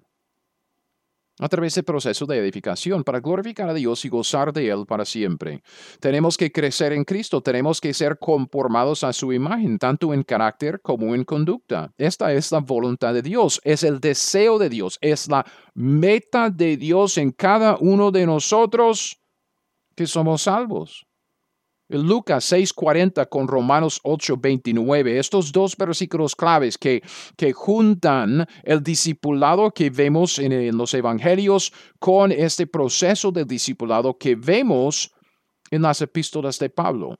a 1.40 1.48
través 1.48 1.74
del 1.74 1.84
proceso 1.84 2.26
de 2.26 2.38
edificación 2.38 3.02
para 3.02 3.18
glorificar 3.18 3.68
a 3.68 3.74
Dios 3.74 4.04
y 4.04 4.08
gozar 4.08 4.52
de 4.52 4.68
Él 4.68 4.84
para 4.86 5.04
siempre. 5.04 5.62
Tenemos 5.98 6.36
que 6.36 6.52
crecer 6.52 6.92
en 6.92 7.04
Cristo, 7.04 7.40
tenemos 7.40 7.80
que 7.80 7.92
ser 7.92 8.18
conformados 8.18 9.02
a 9.02 9.12
su 9.12 9.32
imagen, 9.32 9.78
tanto 9.78 10.14
en 10.14 10.22
carácter 10.22 10.80
como 10.80 11.14
en 11.14 11.24
conducta. 11.24 11.92
Esta 11.98 12.32
es 12.32 12.52
la 12.52 12.60
voluntad 12.60 13.14
de 13.14 13.22
Dios, 13.22 13.60
es 13.64 13.82
el 13.82 13.98
deseo 13.98 14.58
de 14.58 14.68
Dios, 14.68 14.98
es 15.00 15.28
la 15.28 15.44
meta 15.74 16.50
de 16.50 16.76
Dios 16.76 17.18
en 17.18 17.32
cada 17.32 17.78
uno 17.80 18.12
de 18.12 18.26
nosotros 18.26 19.18
que 19.96 20.06
somos 20.06 20.42
salvos. 20.42 21.06
Lucas 21.88 22.44
6:40 22.50 23.28
con 23.28 23.46
Romanos 23.46 24.00
8:29, 24.04 25.18
estos 25.18 25.52
dos 25.52 25.76
versículos 25.76 26.34
claves 26.34 26.78
que, 26.78 27.02
que 27.36 27.52
juntan 27.52 28.46
el 28.62 28.82
discipulado 28.82 29.70
que 29.70 29.90
vemos 29.90 30.38
en, 30.38 30.76
los 30.76 30.94
evangelios 30.94 31.72
con 31.98 32.32
este 32.32 32.66
proceso 32.66 33.30
de 33.30 33.44
discipulado 33.44 34.16
que 34.16 34.34
vemos 34.34 35.10
en 35.70 35.82
las 35.82 36.00
epístolas 36.00 36.58
de 36.58 36.70
Pablo. 36.70 37.16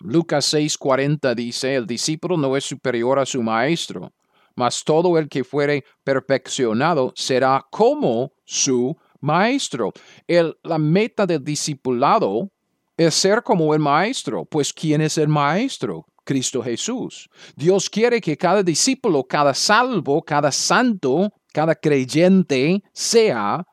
Lucas 0.00 0.52
6:40 0.52 1.34
dice, 1.34 1.76
el 1.76 1.86
discípulo 1.86 2.36
no 2.36 2.56
es 2.56 2.64
superior 2.64 3.18
a 3.18 3.26
su 3.26 3.42
maestro, 3.42 4.12
mas 4.56 4.82
todo 4.82 5.18
el 5.18 5.28
que 5.28 5.44
fuere 5.44 5.84
perfeccionado 6.02 7.12
será 7.14 7.64
como 7.70 8.32
su 8.44 8.96
maestro. 9.20 9.92
El, 10.26 10.54
la 10.62 10.78
meta 10.78 11.26
del 11.26 11.42
discipulado 11.42 12.48
es 12.96 13.14
ser 13.14 13.42
como 13.42 13.74
el 13.74 13.80
maestro. 13.80 14.44
Pues 14.44 14.72
¿quién 14.72 15.00
es 15.00 15.18
el 15.18 15.28
maestro? 15.28 16.04
Cristo 16.24 16.62
Jesús. 16.62 17.28
Dios 17.54 17.88
quiere 17.88 18.20
que 18.20 18.36
cada 18.36 18.62
discípulo, 18.62 19.24
cada 19.24 19.54
salvo, 19.54 20.22
cada 20.22 20.50
santo, 20.50 21.30
cada 21.52 21.74
creyente 21.74 22.82
sea 22.92 23.64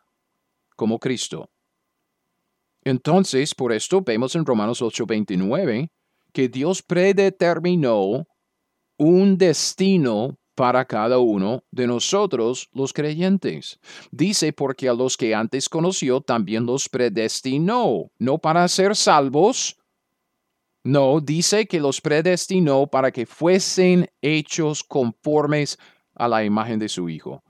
como 0.76 1.00
Cristo. 1.00 1.50
Entonces, 2.84 3.56
por 3.56 3.72
esto 3.72 4.02
vemos 4.02 4.36
en 4.36 4.46
Romanos 4.46 4.82
8:29 4.82 5.90
que 6.32 6.48
Dios 6.50 6.82
predeterminó 6.82 8.26
un 8.98 9.38
destino 9.38 10.38
para 10.56 10.86
cada 10.86 11.18
uno 11.20 11.64
de 11.72 11.88
nosotros 11.88 12.70
los 12.74 12.94
creyentes. 12.94 13.80
Dice, 14.12 14.54
porque 14.54 14.88
a 14.88 14.94
los 14.94 15.18
que 15.18 15.34
antes 15.34 15.68
conoció 15.70 16.22
también 16.22 16.66
los 16.66 16.90
predestinó, 16.90 18.12
no 18.20 18.38
para 18.38 18.68
ser 18.68 18.96
salvos, 18.96 19.78
no, 20.84 21.22
dice 21.22 21.66
que 21.66 21.80
los 21.80 22.02
predestinó 22.02 22.88
para 22.88 23.12
que 23.12 23.26
fuesen 23.26 24.10
hechos 24.22 24.84
conformes 24.84 25.78
a 26.14 26.28
la 26.28 26.44
imagen 26.44 26.78
de 26.78 26.90
su 26.90 27.08
Hijo, 27.10 27.42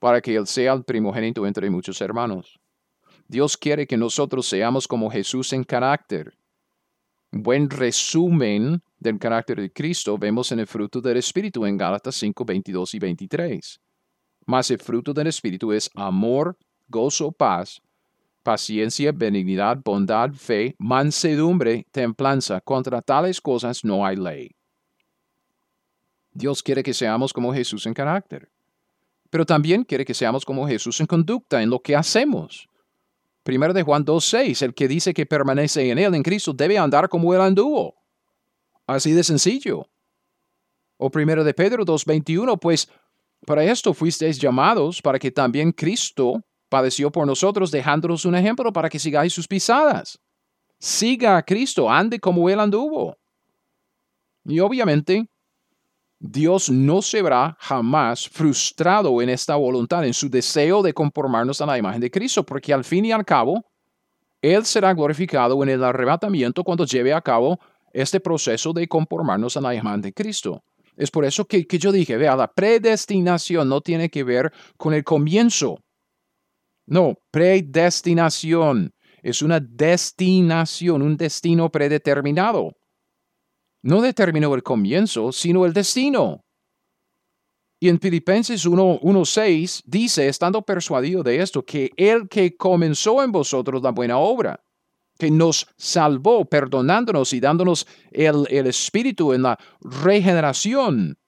para 0.00 0.20
que 0.20 0.34
Él 0.34 0.46
sea 0.46 0.72
el 0.72 0.84
primogénito 0.84 1.46
entre 1.46 1.70
muchos 1.70 2.00
hermanos. 2.00 2.58
Dios 3.28 3.56
quiere 3.56 3.86
que 3.86 3.96
nosotros 3.96 4.46
seamos 4.46 4.86
como 4.86 5.10
Jesús 5.10 5.52
en 5.52 5.64
carácter. 5.64 6.36
buen 7.32 7.68
resumen 7.68 8.82
del 8.98 9.18
carácter 9.18 9.60
de 9.60 9.72
Cristo 9.72 10.16
vemos 10.18 10.52
en 10.52 10.60
el 10.60 10.66
fruto 10.66 11.00
del 11.00 11.18
Espíritu 11.18 11.64
en 11.66 11.76
Gálatas 11.76 12.14
5, 12.16 12.44
22 12.44 12.94
y 12.94 12.98
23. 12.98 13.80
Mas 14.46 14.70
el 14.70 14.78
fruto 14.78 15.12
del 15.12 15.26
Espíritu 15.26 15.72
es 15.72 15.90
amor, 15.94 16.56
gozo, 16.88 17.32
paz, 17.32 17.80
paciencia, 18.42 19.12
benignidad, 19.12 19.78
bondad, 19.84 20.30
fe, 20.32 20.74
mansedumbre, 20.78 21.84
templanza. 21.90 22.60
Contra 22.60 23.02
tales 23.02 23.40
cosas 23.40 23.84
no 23.84 24.06
hay 24.06 24.16
ley. 24.16 24.50
Dios 26.32 26.62
quiere 26.62 26.82
que 26.82 26.94
seamos 26.94 27.32
como 27.32 27.52
Jesús 27.52 27.86
en 27.86 27.94
carácter, 27.94 28.50
pero 29.30 29.44
también 29.44 29.84
quiere 29.84 30.04
que 30.04 30.14
seamos 30.14 30.44
como 30.44 30.68
Jesús 30.68 31.00
en 31.00 31.06
conducta, 31.06 31.62
en 31.62 31.70
lo 31.70 31.80
que 31.80 31.96
hacemos. 31.96 32.68
Primero 33.42 33.72
de 33.72 33.82
Juan 33.82 34.04
2.6, 34.04 34.62
el 34.62 34.74
que 34.74 34.86
dice 34.86 35.14
que 35.14 35.26
permanece 35.26 35.90
en 35.90 35.98
él, 35.98 36.14
en 36.14 36.22
Cristo, 36.22 36.52
debe 36.52 36.78
andar 36.78 37.08
como 37.08 37.32
él 37.34 37.40
anduvo. 37.40 37.94
Así 38.86 39.12
de 39.12 39.24
sencillo. 39.24 39.88
O 40.96 41.10
primero 41.10 41.44
de 41.44 41.52
Pedro 41.52 41.84
2.21, 41.84 42.58
pues 42.58 42.88
para 43.44 43.64
esto 43.64 43.92
fuisteis 43.92 44.38
llamados, 44.38 45.02
para 45.02 45.18
que 45.18 45.30
también 45.30 45.72
Cristo 45.72 46.40
padeció 46.68 47.10
por 47.10 47.26
nosotros, 47.26 47.70
dejándonos 47.70 48.24
un 48.24 48.34
ejemplo 48.34 48.72
para 48.72 48.88
que 48.88 48.98
sigáis 48.98 49.32
sus 49.32 49.46
pisadas. 49.46 50.18
Siga 50.78 51.36
a 51.36 51.42
Cristo, 51.42 51.90
ande 51.90 52.18
como 52.18 52.48
Él 52.48 52.60
anduvo. 52.60 53.16
Y 54.44 54.60
obviamente, 54.60 55.28
Dios 56.18 56.70
no 56.70 57.02
se 57.02 57.22
verá 57.22 57.56
jamás 57.60 58.28
frustrado 58.28 59.20
en 59.20 59.28
esta 59.28 59.56
voluntad, 59.56 60.04
en 60.04 60.14
su 60.14 60.30
deseo 60.30 60.82
de 60.82 60.94
conformarnos 60.94 61.60
a 61.60 61.66
la 61.66 61.78
imagen 61.78 62.00
de 62.00 62.10
Cristo, 62.10 62.44
porque 62.44 62.72
al 62.72 62.84
fin 62.84 63.04
y 63.04 63.12
al 63.12 63.24
cabo, 63.24 63.64
Él 64.40 64.64
será 64.64 64.94
glorificado 64.94 65.62
en 65.62 65.68
el 65.68 65.84
arrebatamiento 65.84 66.64
cuando 66.64 66.84
lleve 66.84 67.12
a 67.12 67.20
cabo 67.20 67.58
este 67.96 68.20
proceso 68.20 68.74
de 68.74 68.86
conformarnos 68.86 69.56
a 69.56 69.60
la 69.62 69.74
imagen 69.74 70.02
de 70.02 70.12
Cristo. 70.12 70.62
Es 70.96 71.10
por 71.10 71.24
eso 71.24 71.46
que, 71.46 71.66
yo 71.66 71.92
dije, 71.92 72.16
vea, 72.16 72.36
la 72.36 72.52
predestinación 72.52 73.68
no 73.68 73.80
tiene 73.80 74.10
que 74.10 74.22
ver 74.22 74.52
con 74.76 74.92
el 74.92 75.02
comienzo. 75.02 75.78
No, 76.86 77.14
predestinación 77.30 78.92
es 79.22 79.40
una 79.40 79.60
destinación, 79.60 81.00
un 81.00 81.16
destino 81.16 81.70
predeterminado. 81.70 82.72
No 83.82 84.02
determinó 84.02 84.54
el 84.54 84.62
comienzo, 84.62 85.32
sino 85.32 85.64
el 85.64 85.72
destino. 85.72 86.42
Y 87.80 87.88
en 87.88 87.98
Filipenses 87.98 88.66
1.6 88.66 89.82
dice, 89.86 90.28
estando 90.28 90.62
persuadido 90.62 91.22
de 91.22 91.40
esto, 91.40 91.64
que 91.64 91.90
el 91.96 92.28
que 92.28 92.56
comenzó 92.56 93.22
en 93.22 93.32
vosotros 93.32 93.82
la 93.82 93.90
buena 93.90 94.18
obra, 94.18 94.60
que 95.18 95.30
nos 95.30 95.66
salvó 95.76 96.44
perdonándonos 96.44 97.32
y 97.32 97.40
dándonos 97.40 97.86
el, 98.10 98.46
Espíritu 98.66 99.32
en 99.32 99.42
la 99.42 99.58
regeneración. 99.80 101.18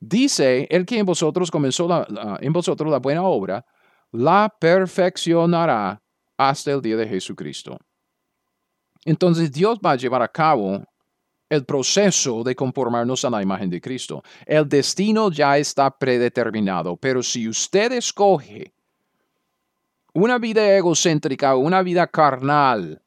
Dice, 0.00 0.66
el 0.70 0.84
que 0.84 0.98
en 0.98 1.06
vosotros 1.06 1.50
comenzó 1.50 1.88
la, 1.88 2.38
en 2.40 2.52
vosotros 2.52 2.90
la 2.90 2.98
buena 2.98 3.22
obra, 3.22 3.64
la 4.12 4.52
perfeccionará 4.60 6.00
hasta 6.36 6.72
el 6.72 6.82
día 6.82 6.96
de 6.96 7.08
Jesucristo. 7.08 7.78
Entonces 9.04 9.50
Dios 9.50 9.78
va 9.84 9.92
a 9.92 9.96
llevar 9.96 10.22
a 10.22 10.28
cabo 10.28 10.82
el 11.48 11.64
proceso 11.64 12.42
de 12.42 12.54
conformarnos 12.54 13.24
a 13.24 13.30
la 13.30 13.42
imagen 13.42 13.70
de 13.70 13.80
Cristo. 13.80 14.22
El 14.46 14.68
destino 14.68 15.30
ya 15.30 15.58
está 15.58 15.90
predeterminado, 15.90 16.96
pero 16.96 17.22
si 17.22 17.48
usted 17.48 17.92
escoge 17.92 18.72
una 20.14 20.38
vida 20.38 20.76
egocéntrica, 20.76 21.56
una 21.56 21.82
vida 21.82 22.06
carnal, 22.06 23.03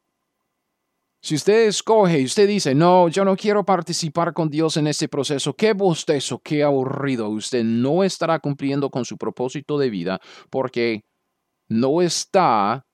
si 1.28 1.36
usted 1.36 1.68
escoge 1.68 2.22
y 2.22 2.24
usted 2.24 2.48
dice, 2.48 2.74
no, 2.74 3.10
yo 3.10 3.26
no 3.26 3.36
quiero 3.36 3.66
participar 3.66 4.32
con 4.34 4.50
Dios 4.50 4.78
en 4.78 4.88
este 4.88 5.10
proceso, 5.10 5.54
qué 5.54 5.74
bostezo, 5.74 6.40
qué 6.40 6.64
aburrido, 6.64 7.28
usted 7.28 7.66
no 7.66 8.06
estará 8.06 8.40
cumpliendo 8.40 8.90
con 8.90 9.04
su 9.04 9.18
propósito 9.18 9.78
de 9.78 9.90
vida 9.90 10.22
porque 10.50 11.04
no 11.68 12.02
está 12.02 12.86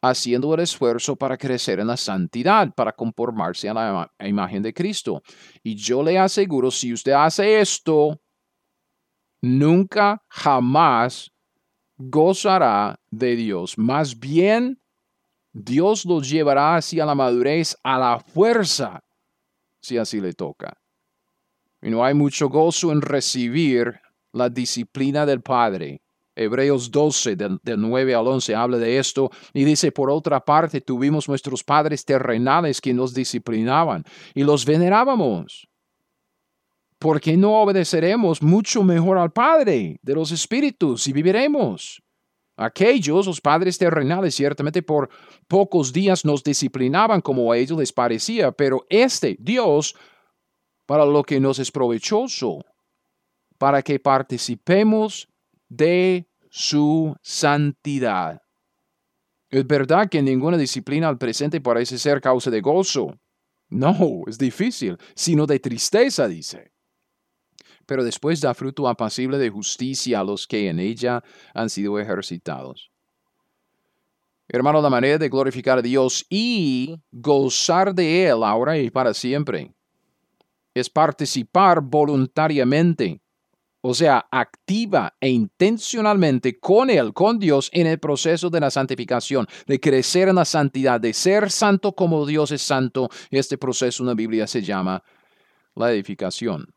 haciendo 0.00 0.54
el 0.54 0.60
esfuerzo 0.60 1.14
para 1.14 1.36
crecer 1.36 1.78
en 1.78 1.88
la 1.88 1.98
santidad, 1.98 2.72
para 2.74 2.92
conformarse 2.92 3.68
a 3.68 3.74
la 3.74 4.10
imagen 4.26 4.62
de 4.62 4.72
Cristo. 4.72 5.22
Y 5.62 5.74
yo 5.74 6.02
le 6.02 6.18
aseguro, 6.18 6.70
si 6.70 6.94
usted 6.94 7.12
hace 7.12 7.60
esto, 7.60 8.18
nunca, 9.42 10.24
jamás 10.26 11.30
gozará 11.98 12.98
de 13.10 13.36
Dios. 13.36 13.76
Más 13.76 14.18
bien, 14.18 14.81
Dios 15.52 16.04
lo 16.04 16.20
llevará 16.20 16.76
hacia 16.76 17.04
la 17.04 17.14
madurez 17.14 17.76
a 17.82 17.98
la 17.98 18.18
fuerza, 18.18 19.02
si 19.80 19.98
así 19.98 20.20
le 20.20 20.32
toca. 20.32 20.78
Y 21.82 21.90
no 21.90 22.04
hay 22.04 22.14
mucho 22.14 22.48
gozo 22.48 22.92
en 22.92 23.02
recibir 23.02 24.00
la 24.32 24.48
disciplina 24.48 25.26
del 25.26 25.42
Padre. 25.42 26.00
Hebreos 26.34 26.90
12, 26.90 27.36
del, 27.36 27.60
9 27.62 28.14
al 28.14 28.26
11, 28.26 28.54
habla 28.54 28.78
de 28.78 28.98
esto 28.98 29.30
y 29.52 29.64
dice, 29.64 29.92
por 29.92 30.10
otra 30.10 30.40
parte, 30.42 30.80
tuvimos 30.80 31.28
nuestros 31.28 31.62
padres 31.62 32.04
terrenales 32.06 32.80
que 32.80 32.94
nos 32.94 33.12
disciplinaban 33.12 34.02
y 34.34 34.42
los 34.42 34.64
venerábamos. 34.64 35.68
¿Por 36.98 37.20
qué 37.20 37.36
no 37.36 37.60
obedeceremos 37.60 38.40
mucho 38.40 38.82
mejor 38.82 39.18
al 39.18 39.32
Padre 39.32 39.98
de 40.00 40.14
los 40.14 40.30
Espíritus 40.30 41.06
y 41.08 41.12
viviremos? 41.12 42.00
Aquellos, 42.56 43.26
los 43.26 43.40
padres 43.40 43.78
terrenales, 43.78 44.34
ciertamente 44.34 44.82
por 44.82 45.08
pocos 45.48 45.92
días 45.92 46.24
nos 46.24 46.42
disciplinaban 46.42 47.20
como 47.20 47.50
a 47.50 47.56
ellos 47.56 47.78
les 47.78 47.92
parecía, 47.92 48.52
pero 48.52 48.84
este 48.90 49.36
Dios, 49.40 49.94
para 50.86 51.06
lo 51.06 51.22
que 51.22 51.40
nos 51.40 51.58
es 51.58 51.70
provechoso, 51.70 52.60
para 53.58 53.82
que 53.82 53.98
participemos 53.98 55.28
de 55.68 56.28
su 56.50 57.16
santidad. 57.22 58.42
Es 59.48 59.66
verdad 59.66 60.08
que 60.10 60.20
ninguna 60.22 60.58
disciplina 60.58 61.08
al 61.08 61.18
presente 61.18 61.60
parece 61.60 61.98
ser 61.98 62.20
causa 62.20 62.50
de 62.50 62.60
gozo. 62.60 63.14
No, 63.68 64.22
es 64.26 64.36
difícil, 64.36 64.98
sino 65.14 65.46
de 65.46 65.58
tristeza, 65.58 66.28
dice 66.28 66.71
pero 67.86 68.04
después 68.04 68.40
da 68.40 68.54
fruto 68.54 68.88
apacible 68.88 69.38
de 69.38 69.50
justicia 69.50 70.20
a 70.20 70.24
los 70.24 70.46
que 70.46 70.68
en 70.68 70.78
ella 70.78 71.22
han 71.54 71.70
sido 71.70 71.98
ejercitados. 71.98 72.92
Hermano, 74.48 74.82
la 74.82 74.90
manera 74.90 75.18
de 75.18 75.28
glorificar 75.28 75.78
a 75.78 75.82
Dios 75.82 76.26
y 76.28 76.96
gozar 77.10 77.94
de 77.94 78.26
Él 78.26 78.42
ahora 78.42 78.76
y 78.76 78.90
para 78.90 79.14
siempre 79.14 79.72
es 80.74 80.90
participar 80.90 81.80
voluntariamente, 81.80 83.20
o 83.80 83.94
sea, 83.94 84.26
activa 84.30 85.14
e 85.20 85.28
intencionalmente 85.28 86.58
con 86.58 86.90
Él, 86.90 87.12
con 87.12 87.38
Dios, 87.38 87.70
en 87.72 87.86
el 87.86 87.98
proceso 87.98 88.50
de 88.50 88.60
la 88.60 88.70
santificación, 88.70 89.46
de 89.66 89.80
crecer 89.80 90.28
en 90.28 90.36
la 90.36 90.44
santidad, 90.44 91.00
de 91.00 91.12
ser 91.14 91.50
santo 91.50 91.92
como 91.92 92.26
Dios 92.26 92.52
es 92.52 92.62
santo. 92.62 93.08
Este 93.30 93.58
proceso 93.58 94.02
en 94.02 94.08
la 94.08 94.14
Biblia 94.14 94.46
se 94.46 94.62
llama 94.62 95.02
la 95.74 95.90
edificación. 95.92 96.74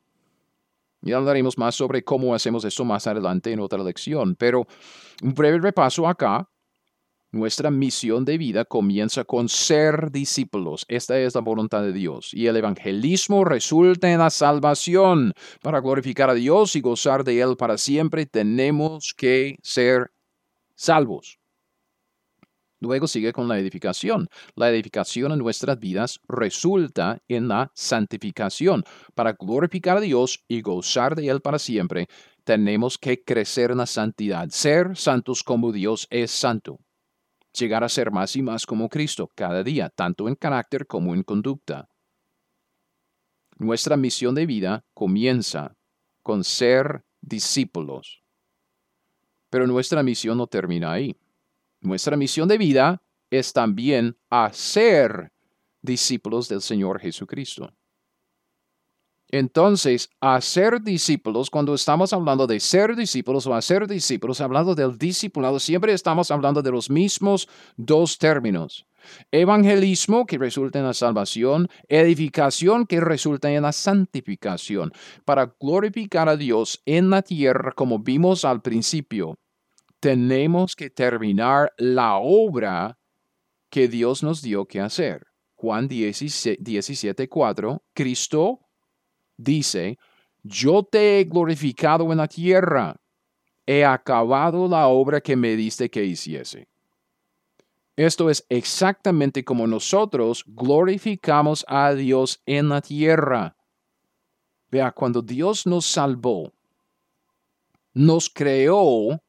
Ya 1.06 1.18
hablaremos 1.18 1.58
más 1.58 1.76
sobre 1.76 2.04
cómo 2.04 2.34
hacemos 2.34 2.66
esto 2.66 2.84
más 2.84 3.06
adelante 3.06 3.52
en 3.52 3.60
otra 3.60 3.84
lección, 3.84 4.36
pero 4.36 4.66
un 5.22 5.34
breve 5.36 5.60
repaso 5.60 6.08
acá. 6.08 6.50
Nuestra 7.32 7.70
misión 7.70 8.26
de 8.26 8.38
vida 8.38 8.66
comienza 8.66 9.24
con 9.24 9.48
ser 9.48 10.10
discípulos. 10.10 10.86
Esta 10.88 11.20
es 11.20 11.36
la 11.36 11.42
voluntad 11.42 11.84
de 11.84 11.92
Dios. 11.92 12.34
Y 12.34 12.48
el 12.48 12.56
evangelismo 12.56 13.44
resulta 13.44 14.10
en 14.12 14.20
la 14.20 14.30
salvación. 14.30 15.34
Para 15.62 15.82
glorificar 15.82 16.30
a 16.30 16.34
Dios 16.34 16.76
y 16.76 16.82
gozar 16.82 17.24
de 17.24 17.42
Él 17.42 17.56
para 17.58 17.78
siempre, 17.78 18.26
tenemos 18.26 19.14
que 19.14 19.58
ser 19.62 20.12
salvos. 20.76 21.38
Luego 22.86 23.08
sigue 23.08 23.34
con 23.34 23.48
la 23.48 23.58
edificación. 23.58 24.28
La 24.56 24.70
edificación 24.70 25.32
en 25.32 25.40
nuestras 25.40 25.80
vidas 25.80 26.20
resulta 26.28 27.20
en 27.28 27.48
la 27.48 27.72
santificación. 27.74 28.84
Para 29.16 29.34
glorificar 29.34 29.98
a 29.98 30.02
Dios 30.02 30.44
y 30.48 30.62
gozar 30.62 31.16
de 31.16 31.28
Él 31.30 31.42
para 31.42 31.58
siempre, 31.58 32.08
tenemos 32.44 33.00
que 33.00 33.24
crecer 33.24 33.72
en 33.72 33.78
la 33.78 33.88
santidad, 33.88 34.50
ser 34.50 34.96
santos 34.96 35.42
como 35.42 35.72
Dios 35.72 36.06
es 36.12 36.30
santo. 36.30 36.78
Llegar 37.58 37.84
a 37.84 37.90
ser 37.90 38.12
más 38.12 38.36
y 38.36 38.44
más 38.44 38.68
como 38.68 38.88
Cristo 38.88 39.32
cada 39.34 39.64
día, 39.64 39.90
tanto 39.90 40.28
en 40.28 40.36
carácter 40.36 40.86
como 40.86 41.16
en 41.16 41.24
conducta. 41.24 41.90
Nuestra 43.58 43.98
misión 43.98 44.36
de 44.36 44.46
vida 44.46 44.86
comienza 44.94 45.76
con 46.22 46.44
ser 46.44 47.04
discípulos. 47.22 48.22
Pero 49.50 49.66
nuestra 49.66 50.04
misión 50.04 50.38
no 50.38 50.46
termina 50.46 50.92
ahí. 50.92 51.16
Nuestra 51.86 52.18
misión 52.18 52.48
de 52.48 52.58
vida 52.58 53.04
es 53.30 53.54
también 53.54 54.18
hacer 54.32 55.32
discípulos 55.84 56.50
del 56.50 56.62
Señor 56.62 57.00
Jesucristo. 57.00 57.72
Entonces, 59.30 60.10
hacer 60.20 60.82
discípulos, 60.82 61.52
cuando 61.52 61.76
estamos 61.76 62.12
hablando 62.12 62.48
de 62.48 62.60
ser 62.60 62.96
discípulos 62.96 63.46
o 63.46 63.54
hacer 63.54 63.88
discípulos, 63.88 64.42
hablando 64.42 64.74
del 64.74 64.98
discipulado, 64.98 65.60
siempre 65.60 65.94
estamos 65.94 66.32
hablando 66.32 66.64
de 66.64 66.72
los 66.72 66.90
mismos 66.90 67.48
dos 67.78 68.18
términos. 68.18 68.88
Evangelismo 69.32 70.26
que 70.26 70.40
resulta 70.40 70.80
en 70.80 70.86
la 70.86 70.94
salvación, 70.94 71.68
edificación 71.88 72.88
que 72.88 73.00
resulta 73.00 73.52
en 73.52 73.62
la 73.62 73.72
santificación, 73.72 74.92
para 75.24 75.56
glorificar 75.60 76.30
a 76.30 76.38
Dios 76.38 76.82
en 76.86 77.12
la 77.12 77.22
tierra 77.22 77.74
como 77.74 78.00
vimos 78.00 78.44
al 78.44 78.64
principio 78.64 79.38
tenemos 80.00 80.76
que 80.76 80.90
terminar 80.90 81.74
la 81.78 82.18
obra 82.18 82.98
que 83.70 83.88
Dios 83.88 84.24
nos 84.24 84.42
dio 84.42 84.66
que 84.66 84.80
hacer. 84.80 85.28
Juan 85.56 85.88
17, 85.88 87.30
4, 87.30 87.84
Cristo 87.94 88.60
dice, 89.38 89.98
yo 90.44 90.84
te 90.84 91.20
he 91.20 91.24
glorificado 91.24 92.12
en 92.12 92.20
la 92.20 92.28
tierra, 92.28 92.96
he 93.66 93.84
acabado 93.84 94.68
la 94.68 94.88
obra 94.88 95.22
que 95.22 95.36
me 95.36 95.56
diste 95.56 95.90
que 95.90 96.04
hiciese. 96.04 96.68
Esto 97.96 98.30
es 98.30 98.46
exactamente 98.50 99.44
como 99.46 99.66
nosotros 99.68 100.44
glorificamos 100.48 101.66
a 101.68 101.94
Dios 101.94 102.42
en 102.46 102.70
la 102.70 102.82
tierra. 102.82 103.56
Vea, 104.70 104.92
cuando 104.92 105.22
Dios 105.22 105.66
nos 105.66 105.86
salvó, 105.86 106.52
nos 107.94 108.30
creó 108.30 109.24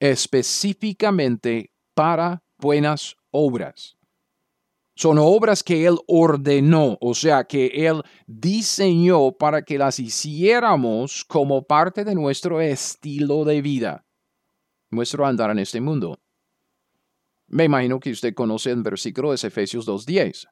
específicamente 0.00 1.72
para 1.94 2.42
buenas 2.58 3.16
obras. 3.30 3.96
Son 4.94 5.16
obras 5.18 5.62
que 5.62 5.86
Él 5.86 5.96
ordenó, 6.08 6.98
o 7.00 7.14
sea, 7.14 7.44
que 7.44 7.66
Él 7.66 8.02
diseñó 8.26 9.30
para 9.30 9.62
que 9.62 9.78
las 9.78 10.00
hiciéramos 10.00 11.24
como 11.24 11.62
parte 11.62 12.04
de 12.04 12.16
nuestro 12.16 12.60
estilo 12.60 13.44
de 13.44 13.62
vida, 13.62 14.04
nuestro 14.90 15.24
andar 15.24 15.50
en 15.50 15.60
este 15.60 15.80
mundo. 15.80 16.18
Me 17.46 17.64
imagino 17.64 18.00
que 18.00 18.10
usted 18.10 18.34
conoce 18.34 18.70
el 18.72 18.82
versículo 18.82 19.30
de 19.30 19.36
Efesios 19.36 19.86
2.10. 19.86 20.48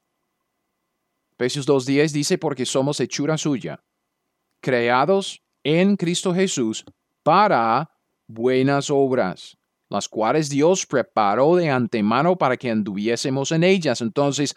Efesios 1.33 1.67
2.10 1.67 2.13
dice, 2.13 2.39
porque 2.39 2.65
somos 2.65 3.01
hechura 3.01 3.37
suya, 3.37 3.85
creados 4.61 5.43
en 5.65 5.97
Cristo 5.97 6.33
Jesús 6.33 6.85
para 7.25 7.91
buenas 8.27 8.91
obras, 8.91 9.57
las 9.89 10.09
cuales 10.09 10.49
Dios 10.49 10.87
preparó 10.87 11.57
de 11.57 11.71
antemano 11.71 12.37
para 12.37 12.57
que 12.57 12.71
anduviésemos 12.71 13.53
en 13.53 13.65
ellas. 13.65 14.01
Entonces, 14.01 14.55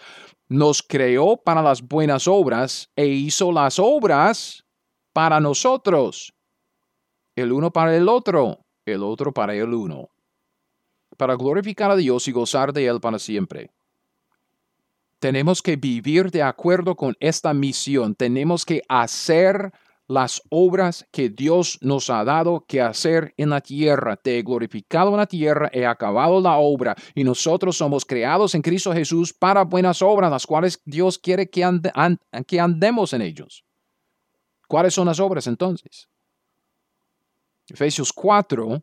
nos 0.48 0.82
creó 0.82 1.38
para 1.38 1.62
las 1.62 1.82
buenas 1.82 2.28
obras 2.28 2.90
e 2.96 3.06
hizo 3.06 3.52
las 3.52 3.78
obras 3.80 4.66
para 5.14 5.40
nosotros. 5.40 6.34
El 7.36 7.52
uno 7.52 7.72
para 7.72 7.96
el 7.96 8.10
otro, 8.10 8.66
el 8.86 9.04
otro 9.04 9.32
para 9.32 9.54
el 9.54 9.74
uno. 9.74 10.10
Para 11.18 11.36
glorificar 11.36 11.92
a 11.92 11.96
Dios 11.96 12.28
y 12.28 12.32
gozar 12.32 12.74
de 12.74 12.88
Él 12.88 13.00
para 13.00 13.20
siempre. 13.20 13.72
Tenemos 15.20 15.62
que 15.62 15.76
vivir 15.76 16.32
de 16.32 16.42
acuerdo 16.42 16.96
con 16.96 17.16
esta 17.20 17.54
misión. 17.54 18.16
Tenemos 18.16 18.66
que 18.66 18.82
hacer 18.88 19.72
las 20.10 20.42
obras 20.50 21.06
que 21.12 21.30
Dios 21.30 21.78
nos 21.82 22.10
ha 22.10 22.24
dado 22.24 22.66
que 22.68 22.82
hacer 22.82 23.36
en 23.38 23.52
la 23.52 23.62
tierra. 23.62 24.18
Te 24.18 24.40
he 24.40 24.42
glorificado 24.42 25.12
en 25.12 25.18
la 25.18 25.28
tierra, 25.28 25.70
he 25.72 25.86
acabado 25.86 26.42
la 26.42 26.58
obra 26.58 26.96
y 27.14 27.24
nosotros 27.24 27.78
somos 27.78 28.06
creados 28.06 28.56
en 28.56 28.64
Cristo 28.64 28.92
Jesús 28.92 29.32
para 29.32 29.64
buenas 29.64 30.02
obras, 30.02 30.32
las 30.32 30.48
cuales 30.48 30.82
Dios 30.84 31.20
quiere 31.20 31.48
que, 31.48 31.64
andemos 31.64 33.14
en 33.14 33.22
ellos. 33.22 33.64
¿Cuáles 34.68 34.96
son 34.96 35.06
las 35.06 35.20
obras 35.20 35.46
entonces? 35.46 36.10
Efesios 37.68 38.12
4 38.12 38.82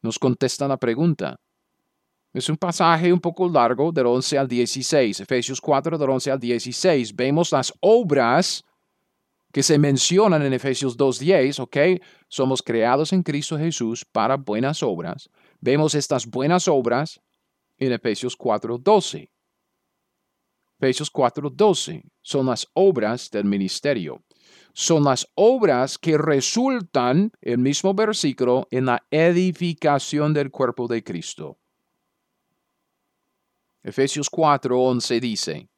nos 0.00 0.18
contesta 0.18 0.66
la 0.66 0.78
pregunta. 0.78 1.38
Es 2.32 2.48
un 2.48 2.56
pasaje 2.56 3.12
un 3.12 3.20
poco 3.20 3.46
largo, 3.46 3.92
del 3.92 4.06
11 4.06 4.38
al 4.38 4.48
16. 4.48 5.20
Efesios 5.20 5.60
4, 5.60 5.98
del 5.98 6.10
11 6.10 6.30
al 6.30 6.40
16. 6.40 7.14
Vemos 7.14 7.52
las 7.52 7.74
obras 7.80 8.64
que 9.56 9.62
se 9.62 9.78
mencionan 9.78 10.42
en 10.42 10.52
Efesios 10.52 10.98
2.10, 10.98 11.60
¿ok? 11.60 12.02
Somos 12.28 12.62
creados 12.62 13.14
en 13.14 13.22
Cristo 13.22 13.56
Jesús 13.56 14.04
para 14.04 14.36
buenas 14.36 14.82
obras. 14.82 15.30
Vemos 15.62 15.94
estas 15.94 16.26
buenas 16.26 16.68
obras 16.68 17.22
en 17.78 17.90
Efesios 17.90 18.36
4:12. 18.36 19.30
Efesios 20.78 21.10
4:12 21.10 22.02
son 22.20 22.44
las 22.44 22.68
obras 22.74 23.30
del 23.30 23.46
ministerio. 23.46 24.22
Son 24.74 25.04
las 25.04 25.26
obras 25.34 25.96
que 25.96 26.18
resultan, 26.18 27.32
el 27.40 27.56
mismo 27.56 27.94
versículo, 27.94 28.68
en 28.70 28.84
la 28.84 29.06
edificación 29.10 30.34
del 30.34 30.50
cuerpo 30.50 30.86
de 30.86 31.02
Cristo. 31.02 31.56
Efesios 33.82 34.28
4:11 34.30 35.18
dice, 35.18 35.70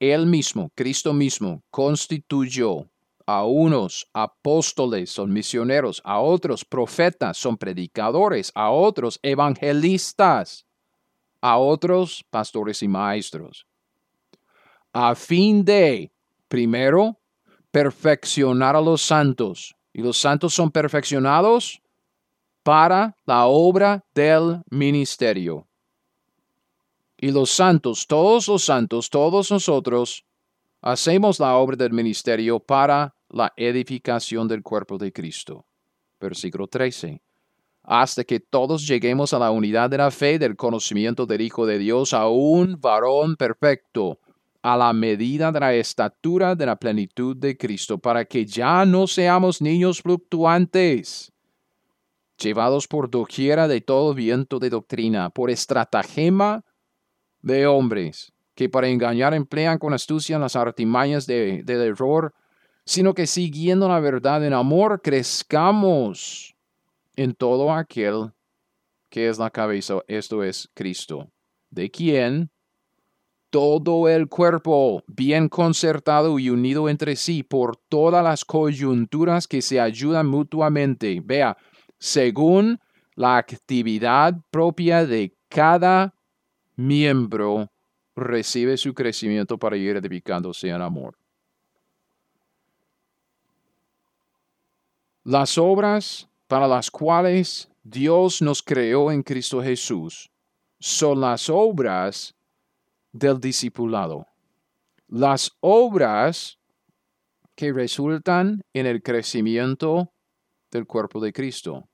Él 0.00 0.24
mismo, 0.24 0.70
Cristo 0.74 1.12
mismo, 1.12 1.62
constituyó 1.70 2.88
a 3.28 3.44
unos 3.44 4.08
apóstoles, 4.14 5.10
son 5.10 5.30
misioneros, 5.30 6.00
a 6.02 6.18
otros 6.18 6.64
profetas, 6.64 7.36
son 7.36 7.58
predicadores, 7.58 8.50
a 8.54 8.70
otros 8.70 9.20
evangelistas, 9.22 10.64
a 11.42 11.58
otros 11.58 12.24
pastores 12.30 12.82
y 12.82 12.88
maestros, 12.88 13.66
a 14.94 15.14
fin 15.14 15.62
de, 15.62 16.10
primero, 16.48 17.18
perfeccionar 17.70 18.74
a 18.74 18.80
los 18.80 19.02
santos. 19.02 19.76
Y 19.92 20.00
los 20.00 20.16
santos 20.16 20.54
son 20.54 20.70
perfeccionados 20.70 21.82
para 22.62 23.14
la 23.26 23.44
obra 23.44 24.06
del 24.14 24.62
ministerio. 24.70 25.68
Y 27.18 27.30
los 27.30 27.50
santos, 27.50 28.06
todos 28.06 28.48
los 28.48 28.64
santos, 28.64 29.10
todos 29.10 29.50
nosotros, 29.50 30.24
hacemos 30.80 31.38
la 31.38 31.56
obra 31.56 31.76
del 31.76 31.92
ministerio 31.92 32.58
para 32.58 33.14
la 33.38 33.52
edificación 33.56 34.46
del 34.46 34.62
cuerpo 34.62 34.98
de 34.98 35.12
Cristo. 35.12 35.64
Versículo 36.20 36.66
13. 36.66 37.22
Hasta 37.84 38.24
que 38.24 38.40
todos 38.40 38.86
lleguemos 38.86 39.32
a 39.32 39.38
la 39.38 39.50
unidad 39.50 39.88
de 39.88 39.96
la 39.96 40.10
fe 40.10 40.38
del 40.38 40.56
conocimiento 40.56 41.24
del 41.24 41.40
Hijo 41.40 41.64
de 41.64 41.78
Dios, 41.78 42.12
a 42.12 42.28
un 42.28 42.78
varón 42.78 43.36
perfecto, 43.36 44.18
a 44.60 44.76
la 44.76 44.92
medida 44.92 45.52
de 45.52 45.60
la 45.60 45.72
estatura 45.72 46.54
de 46.54 46.66
la 46.66 46.76
plenitud 46.76 47.36
de 47.36 47.56
Cristo, 47.56 47.96
para 47.96 48.24
que 48.24 48.44
ya 48.44 48.84
no 48.84 49.06
seamos 49.06 49.62
niños 49.62 50.02
fluctuantes, 50.02 51.32
llevados 52.38 52.86
por 52.88 53.08
doquiera 53.08 53.68
de 53.68 53.80
todo 53.80 54.14
viento 54.14 54.58
de 54.58 54.68
doctrina, 54.68 55.30
por 55.30 55.48
estratagema 55.50 56.64
de 57.40 57.66
hombres, 57.66 58.32
que 58.54 58.68
para 58.68 58.88
engañar 58.88 59.32
emplean 59.32 59.78
con 59.78 59.94
astucia 59.94 60.38
las 60.38 60.56
artimañas 60.56 61.26
del 61.26 61.64
error, 61.68 62.34
sino 62.88 63.12
que 63.12 63.26
siguiendo 63.26 63.86
la 63.86 64.00
verdad 64.00 64.42
en 64.46 64.54
amor, 64.54 65.02
crezcamos 65.02 66.56
en 67.16 67.34
todo 67.34 67.70
aquel 67.70 68.32
que 69.10 69.28
es 69.28 69.38
la 69.38 69.50
cabeza, 69.50 69.98
esto 70.06 70.42
es 70.42 70.70
Cristo, 70.72 71.30
de 71.68 71.90
quien 71.90 72.50
todo 73.50 74.08
el 74.08 74.26
cuerpo, 74.28 75.02
bien 75.06 75.50
concertado 75.50 76.38
y 76.38 76.48
unido 76.48 76.88
entre 76.88 77.14
sí 77.16 77.42
por 77.42 77.76
todas 77.76 78.24
las 78.24 78.46
coyunturas 78.46 79.46
que 79.46 79.60
se 79.60 79.78
ayudan 79.78 80.26
mutuamente, 80.26 81.20
vea, 81.22 81.58
según 81.98 82.80
la 83.14 83.36
actividad 83.36 84.32
propia 84.50 85.04
de 85.04 85.36
cada 85.50 86.14
miembro, 86.74 87.70
recibe 88.16 88.78
su 88.78 88.94
crecimiento 88.94 89.58
para 89.58 89.76
ir 89.76 89.96
edificándose 89.96 90.70
en 90.70 90.80
amor. 90.80 91.18
Las 95.28 95.58
obras 95.58 96.26
para 96.46 96.66
las 96.66 96.90
cuales 96.90 97.68
Dios 97.82 98.40
nos 98.40 98.62
creó 98.62 99.12
en 99.12 99.22
Cristo 99.22 99.62
Jesús 99.62 100.30
son 100.80 101.20
las 101.20 101.50
obras 101.50 102.34
del 103.12 103.38
discipulado. 103.38 104.26
Las 105.06 105.52
obras 105.60 106.58
que 107.54 107.74
resultan 107.74 108.62
en 108.72 108.86
el 108.86 109.02
crecimiento 109.02 110.10
del 110.70 110.86
cuerpo 110.86 111.20
de 111.20 111.30
Cristo. 111.30 111.86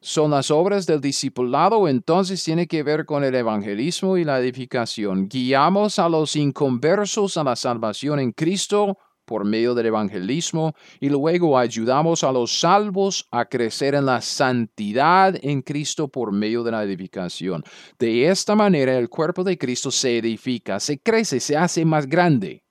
Son 0.00 0.32
las 0.32 0.50
obras 0.50 0.84
del 0.84 1.00
discipulado, 1.00 1.86
entonces 1.86 2.42
tiene 2.42 2.66
que 2.66 2.82
ver 2.82 3.06
con 3.06 3.22
el 3.22 3.36
evangelismo 3.36 4.16
y 4.16 4.24
la 4.24 4.40
edificación. 4.40 5.28
Guiamos 5.28 6.00
a 6.00 6.08
los 6.08 6.34
inconversos 6.34 7.36
a 7.36 7.44
la 7.44 7.54
salvación 7.54 8.18
en 8.18 8.32
Cristo 8.32 8.98
por 9.24 9.44
medio 9.44 9.74
del 9.74 9.86
evangelismo 9.86 10.74
y 11.00 11.08
luego 11.08 11.58
ayudamos 11.58 12.24
a 12.24 12.32
los 12.32 12.58
salvos 12.58 13.26
a 13.30 13.44
crecer 13.44 13.94
en 13.94 14.06
la 14.06 14.20
santidad 14.20 15.34
en 15.42 15.62
Cristo 15.62 16.08
por 16.08 16.32
medio 16.32 16.62
de 16.62 16.70
la 16.72 16.82
edificación. 16.84 17.62
De 17.98 18.28
esta 18.28 18.54
manera 18.54 18.98
el 18.98 19.08
cuerpo 19.08 19.44
de 19.44 19.56
Cristo 19.58 19.90
se 19.90 20.18
edifica, 20.18 20.80
se 20.80 20.98
crece, 20.98 21.40
se 21.40 21.56
hace 21.56 21.84
más 21.84 22.06
grande. 22.06 22.64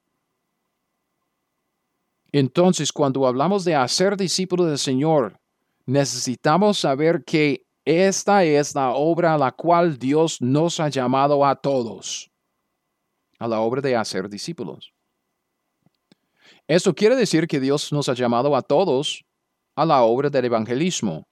Entonces, 2.31 2.93
cuando 2.93 3.27
hablamos 3.27 3.65
de 3.65 3.75
hacer 3.75 4.15
discípulos 4.15 4.67
del 4.67 4.77
Señor, 4.77 5.39
necesitamos 5.85 6.79
saber 6.79 7.23
que 7.25 7.65
esta 7.83 8.43
es 8.43 8.75
la 8.75 8.91
obra 8.91 9.33
a 9.33 9.37
la 9.37 9.51
cual 9.51 9.97
Dios 9.97 10.41
nos 10.41 10.79
ha 10.79 10.87
llamado 10.89 11.45
a 11.45 11.55
todos, 11.55 12.31
a 13.39 13.47
la 13.47 13.59
obra 13.59 13.81
de 13.81 13.95
hacer 13.95 14.29
discípulos. 14.29 14.90
Esto 16.67 16.93
quiere 16.93 17.15
decir 17.15 17.47
que 17.47 17.59
Dios 17.59 17.91
nos 17.91 18.09
ha 18.09 18.13
llamado 18.13 18.55
a 18.55 18.61
todos 18.61 19.23
a 19.75 19.85
la 19.85 20.03
obra 20.03 20.29
del 20.29 20.45
evangelismo. 20.45 21.25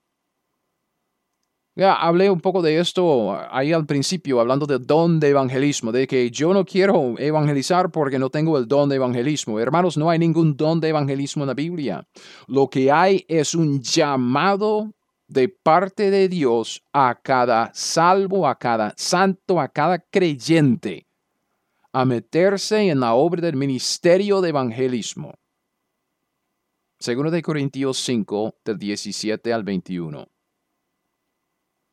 Ya 1.75 1.93
hablé 1.93 2.30
un 2.30 2.41
poco 2.41 2.61
de 2.61 2.77
esto 2.77 3.38
ahí 3.51 3.71
al 3.71 3.86
principio, 3.86 4.41
hablando 4.41 4.65
del 4.65 4.86
don 4.86 5.19
de 5.19 5.30
evangelismo, 5.30 5.93
de 5.93 6.07
que 6.07 6.30
yo 6.30 6.53
no 6.53 6.65
quiero 6.65 7.15
evangelizar 7.17 7.89
porque 7.89 8.19
no 8.19 8.30
tengo 8.30 8.57
el 8.57 8.67
don 8.67 8.89
de 8.89 8.97
evangelismo. 8.97 9.59
Hermanos, 9.59 9.97
no 9.97 10.09
hay 10.09 10.19
ningún 10.19 10.57
don 10.57 10.82
de 10.82 10.89
evangelismo 10.89 11.43
en 11.43 11.47
la 11.47 11.53
Biblia. 11.53 12.03
Lo 12.47 12.69
que 12.69 12.91
hay 12.91 13.23
es 13.30 13.55
un 13.55 13.82
llamado 13.82 14.91
de 15.30 15.47
parte 15.47 16.11
de 16.11 16.27
Dios 16.27 16.84
a 16.91 17.17
cada 17.23 17.71
salvo, 17.73 18.45
a 18.45 18.55
cada 18.55 18.93
santo, 18.97 19.61
a 19.61 19.69
cada 19.69 19.99
creyente 19.99 21.09
a 21.91 22.05
meterse 22.05 22.89
en 22.89 22.99
la 22.99 23.13
obra 23.13 23.41
del 23.41 23.55
ministerio 23.55 24.41
de 24.41 24.49
evangelismo. 24.49 25.33
Segundo 26.99 27.31
de 27.31 27.41
Corintios 27.41 27.97
5, 27.99 28.57
del 28.63 28.77
17 28.77 29.53
al 29.53 29.63
21. 29.63 30.27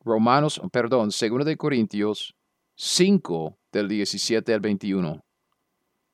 Romanos, 0.04 0.60
perdón, 0.72 1.12
segundo 1.12 1.44
de 1.44 1.56
Corintios 1.56 2.34
5, 2.76 3.58
del 3.72 3.88
17 3.88 4.52
al 4.52 4.60
21. 4.60 5.24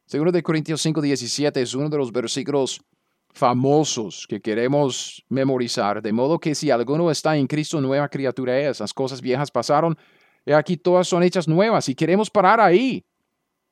Segundo 0.06 0.32
de 0.32 0.42
Corintios 0.42 0.80
5, 0.82 1.00
17 1.00 1.62
es 1.62 1.74
uno 1.74 1.88
de 1.88 1.96
los 1.98 2.12
versículos 2.12 2.80
famosos 3.30 4.26
que 4.28 4.40
queremos 4.40 5.24
memorizar, 5.28 6.02
de 6.02 6.12
modo 6.12 6.38
que 6.38 6.54
si 6.54 6.70
alguno 6.70 7.10
está 7.10 7.36
en 7.36 7.46
Cristo, 7.46 7.80
nueva 7.80 8.08
criatura 8.08 8.58
es. 8.60 8.80
Las 8.80 8.92
cosas 8.92 9.22
viejas 9.22 9.50
pasaron, 9.50 9.96
y 10.44 10.52
aquí 10.52 10.76
todas 10.76 11.08
son 11.08 11.22
hechas 11.22 11.48
nuevas 11.48 11.88
y 11.88 11.94
queremos 11.94 12.28
parar 12.30 12.60
ahí 12.60 13.04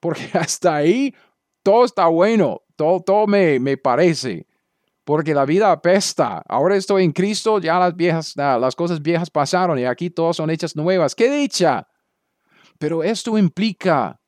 porque 0.01 0.29
hasta 0.35 0.77
ahí 0.77 1.15
todo 1.63 1.85
está 1.85 2.07
bueno, 2.07 2.63
todo, 2.77 3.01
todo 3.01 3.27
me, 3.27 3.61
me 3.61 3.77
parece, 3.77 4.47
porque 5.05 5.35
la 5.35 5.45
vida 5.45 5.71
apesta. 5.71 6.43
Ahora 6.49 6.77
estoy 6.77 7.05
en 7.05 7.13
Cristo, 7.13 7.61
ya 7.61 7.79
las, 7.79 7.95
viejas, 7.95 8.35
las 8.37 8.75
cosas 8.75 9.01
viejas 9.03 9.31
pasaron 9.31 9.79
y 9.79 9.85
aquí 9.85 10.11
todas 10.11 10.37
son 10.37 10.51
hechas 10.51 10.75
nuevas. 10.75 11.15
¡Qué 11.15 11.31
dicha! 11.31 11.87
Pero 12.79 13.03
esto 13.03 13.37
implica 13.37 14.21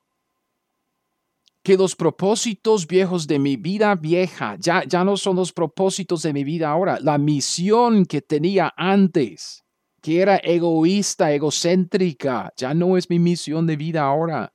que 1.62 1.77
los 1.77 1.95
propósitos 1.95 2.87
viejos 2.87 3.27
de 3.27 3.39
mi 3.39 3.57
vida 3.57 3.95
vieja 3.95 4.57
ya, 4.59 4.83
ya 4.85 5.05
no 5.05 5.16
son 5.16 5.37
los 5.37 5.53
propósitos 5.53 6.23
de 6.23 6.33
mi 6.33 6.45
vida 6.45 6.68
ahora. 6.68 6.99
La 7.01 7.18
misión 7.18 8.05
que 8.05 8.20
tenía 8.20 8.73
antes, 8.77 9.64
que 10.03 10.20
era 10.20 10.37
egoísta, 10.37 11.33
egocéntrica, 11.33 12.53
ya 12.57 12.75
no 12.75 12.97
es 12.97 13.09
mi 13.09 13.18
misión 13.18 13.66
de 13.66 13.77
vida 13.77 14.03
ahora. 14.03 14.53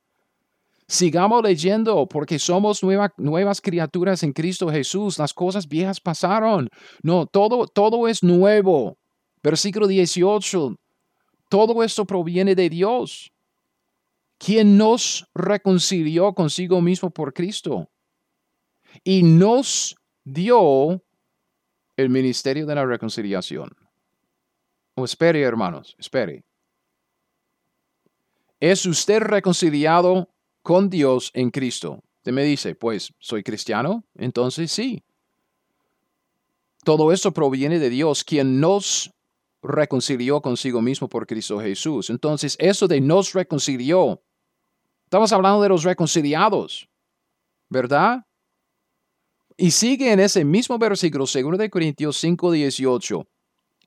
Sigamos 0.90 1.42
leyendo 1.42 2.06
porque 2.06 2.38
somos 2.38 2.82
nuevas 2.82 3.60
criaturas 3.60 4.22
en 4.22 4.32
Cristo 4.32 4.70
Jesús. 4.70 5.18
Las 5.18 5.34
cosas 5.34 5.68
viejas 5.68 6.00
pasaron. 6.00 6.70
No, 7.02 7.26
todo, 7.26 7.66
todo 7.66 8.08
es 8.08 8.22
nuevo. 8.22 8.96
Versículo 9.42 9.86
18. 9.86 10.76
Todo 11.50 11.82
esto 11.82 12.06
proviene 12.06 12.54
de 12.54 12.70
Dios, 12.70 13.30
quien 14.38 14.78
nos 14.78 15.26
reconcilió 15.34 16.32
consigo 16.32 16.80
mismo 16.80 17.10
por 17.10 17.34
Cristo 17.34 17.90
y 19.04 19.22
nos 19.22 19.94
dio 20.24 21.02
el 21.96 22.08
ministerio 22.08 22.64
de 22.64 22.74
la 22.74 22.86
reconciliación. 22.86 23.70
Espere, 24.96 25.42
hermanos, 25.42 25.94
espere. 25.98 26.44
¿Es 28.58 28.86
usted 28.86 29.20
reconciliado 29.20 30.28
con 30.62 30.90
Dios 30.90 31.30
en 31.34 31.50
Cristo. 31.50 32.02
Usted 32.18 32.32
me 32.32 32.44
dice, 32.44 32.74
pues, 32.74 33.12
¿soy 33.18 33.42
cristiano? 33.42 34.04
Entonces 34.14 34.70
sí. 34.70 35.02
Todo 36.84 37.12
esto 37.12 37.32
proviene 37.32 37.78
de 37.78 37.90
Dios, 37.90 38.24
quien 38.24 38.60
nos 38.60 39.12
reconcilió 39.62 40.40
consigo 40.40 40.80
mismo 40.80 41.08
por 41.08 41.26
Cristo 41.26 41.60
Jesús. 41.60 42.10
Entonces, 42.10 42.56
eso 42.58 42.86
de 42.86 43.00
nos 43.00 43.32
reconcilió 43.32 44.22
Estamos 45.08 45.32
hablando 45.32 45.62
de 45.62 45.70
los 45.70 45.84
reconciliados, 45.84 46.86
¿verdad? 47.70 48.26
Y 49.56 49.70
sigue 49.70 50.12
en 50.12 50.20
ese 50.20 50.44
mismo 50.44 50.78
versículo, 50.78 51.24
2 51.24 51.56
de 51.56 51.70
Corintios 51.70 52.18
5, 52.18 52.52
18, 52.52 53.26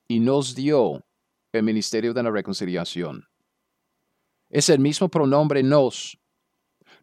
y 0.07 0.19
nos 0.19 0.55
dio 0.55 1.05
el 1.51 1.61
ministerio 1.61 2.11
de 2.15 2.23
la 2.23 2.31
reconciliación. 2.31 3.23
Es 4.49 4.69
el 4.69 4.79
mismo 4.79 5.09
pronombre 5.09 5.61
nos. 5.61 6.17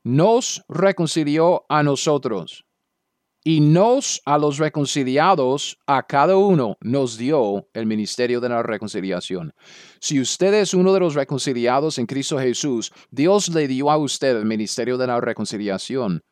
Nos 0.08 0.64
reconcilió 0.70 1.66
a 1.68 1.82
nosotros 1.82 2.64
y 3.44 3.60
nos 3.60 4.22
a 4.24 4.38
los 4.38 4.56
reconciliados, 4.56 5.76
a 5.86 6.02
cada 6.02 6.38
uno 6.38 6.78
nos 6.80 7.18
dio 7.18 7.68
el 7.74 7.84
ministerio 7.84 8.40
de 8.40 8.48
la 8.48 8.62
reconciliación. 8.62 9.52
Si 10.00 10.18
usted 10.18 10.54
es 10.54 10.72
uno 10.72 10.94
de 10.94 11.00
los 11.00 11.14
reconciliados 11.14 11.98
en 11.98 12.06
Cristo 12.06 12.38
Jesús, 12.38 12.90
Dios 13.10 13.50
le 13.50 13.68
dio 13.68 13.90
a 13.90 13.98
usted 13.98 14.34
el 14.34 14.46
ministerio 14.46 14.96
de 14.96 15.08
la 15.08 15.20
reconciliación. 15.20 16.22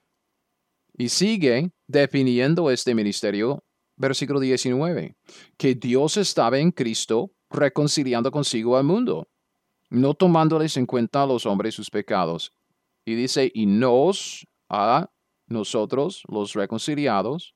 Y 0.97 1.11
sigue 1.11 1.71
definiendo 1.87 2.71
este 2.71 2.95
ministerio, 2.95 3.63
versículo 3.99 4.41
19, 4.41 5.17
que 5.59 5.75
Dios 5.75 6.17
estaba 6.17 6.59
en 6.59 6.71
Cristo 6.71 7.31
reconciliando 7.51 8.31
consigo 8.31 8.79
al 8.79 8.85
mundo, 8.85 9.29
no 9.91 10.15
tomándoles 10.15 10.79
en 10.79 10.87
cuenta 10.87 11.25
a 11.25 11.27
los 11.27 11.45
hombres 11.45 11.75
sus 11.75 11.91
pecados. 11.91 12.56
Y 13.07 13.15
dice, 13.15 13.51
y 13.55 13.67
nos 13.67 14.47
a 14.69 15.09
nosotros, 15.47 16.25
los 16.29 16.55
reconciliados, 16.55 17.55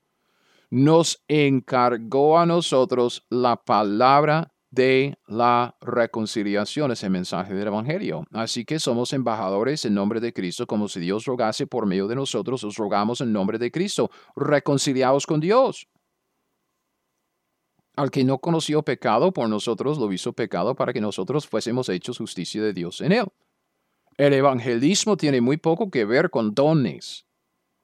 nos 0.71 1.25
encargó 1.27 2.39
a 2.39 2.47
nosotros 2.47 3.27
la 3.29 3.57
palabra 3.57 4.55
de 4.71 5.19
la 5.27 5.77
reconciliación, 5.81 6.93
ese 6.93 7.11
mensaje 7.11 7.53
del 7.55 7.67
Evangelio. 7.67 8.25
Así 8.31 8.65
que 8.65 8.79
somos 8.79 9.13
embajadores 9.13 9.85
en 9.85 9.95
nombre 9.95 10.21
de 10.21 10.33
Cristo, 10.33 10.69
como 10.69 10.87
si 10.87 11.01
Dios 11.01 11.25
rogase 11.25 11.67
por 11.67 11.87
medio 11.87 12.07
de 12.07 12.15
nosotros, 12.15 12.63
os 12.63 12.77
rogamos 12.77 13.21
en 13.21 13.33
nombre 13.33 13.59
de 13.59 13.73
Cristo, 13.73 14.11
reconciliados 14.37 15.27
con 15.27 15.41
Dios. 15.41 15.89
Al 17.97 18.13
que 18.13 18.23
no 18.23 18.39
conoció 18.39 18.85
pecado, 18.85 19.33
por 19.33 19.49
nosotros 19.49 19.99
lo 19.99 20.13
hizo 20.13 20.33
pecado 20.33 20.77
para 20.77 20.93
que 20.93 21.01
nosotros 21.01 21.49
fuésemos 21.49 21.89
hechos 21.89 22.19
justicia 22.19 22.63
de 22.63 22.73
Dios 22.73 23.01
en 23.01 23.11
él. 23.11 23.27
El 24.21 24.35
evangelismo 24.35 25.17
tiene 25.17 25.41
muy 25.41 25.57
poco 25.57 25.91
que 25.91 26.05
ver 26.05 26.29
con 26.29 26.53
dones. 26.55 27.25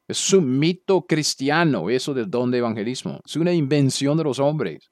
Es 0.06 0.34
un 0.34 0.58
mito 0.58 1.06
cristiano 1.06 1.88
eso 1.88 2.12
del 2.12 2.28
don 2.28 2.50
de 2.50 2.58
evangelismo. 2.58 3.22
Es 3.24 3.36
una 3.36 3.54
invención 3.54 4.18
de 4.18 4.24
los 4.24 4.38
hombres. 4.38 4.90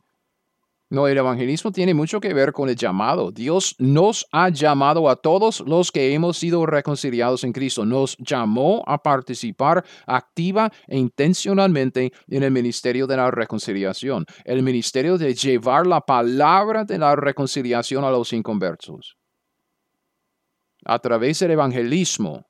No, 0.89 1.07
el 1.07 1.19
evangelismo 1.19 1.71
tiene 1.71 1.93
mucho 1.93 2.19
que 2.19 2.33
ver 2.33 2.53
con 2.55 2.71
el 2.71 2.77
llamado. 2.77 3.31
Dios 3.31 3.77
nos 3.79 4.27
ha 4.33 4.49
llamado 4.49 5.07
a 5.11 5.17
todos 5.17 5.61
los 5.61 5.93
que 5.93 6.15
hemos 6.15 6.39
sido 6.39 6.65
reconciliados 6.65 7.45
en 7.45 7.53
Cristo. 7.53 7.85
Nos 7.85 8.17
llamó 8.17 8.83
a 8.87 9.03
participar 9.03 9.85
activa 10.07 10.73
e 10.87 10.97
intencionalmente 10.97 12.11
en 12.27 12.43
el 12.43 12.53
ministerio 12.53 13.07
de 13.07 13.19
la 13.19 13.31
reconciliación. 13.31 14.25
El 14.47 14.63
ministerio 14.63 15.19
de 15.19 15.35
llevar 15.35 15.87
la 15.87 16.01
palabra 16.01 16.87
de 16.87 16.97
la 16.97 17.15
reconciliación 17.15 18.03
a 18.03 18.11
los 18.11 18.33
inconversos. 18.33 19.19
A 20.85 20.99
través 20.99 21.39
del 21.39 21.53
evangelismo, 21.53 22.47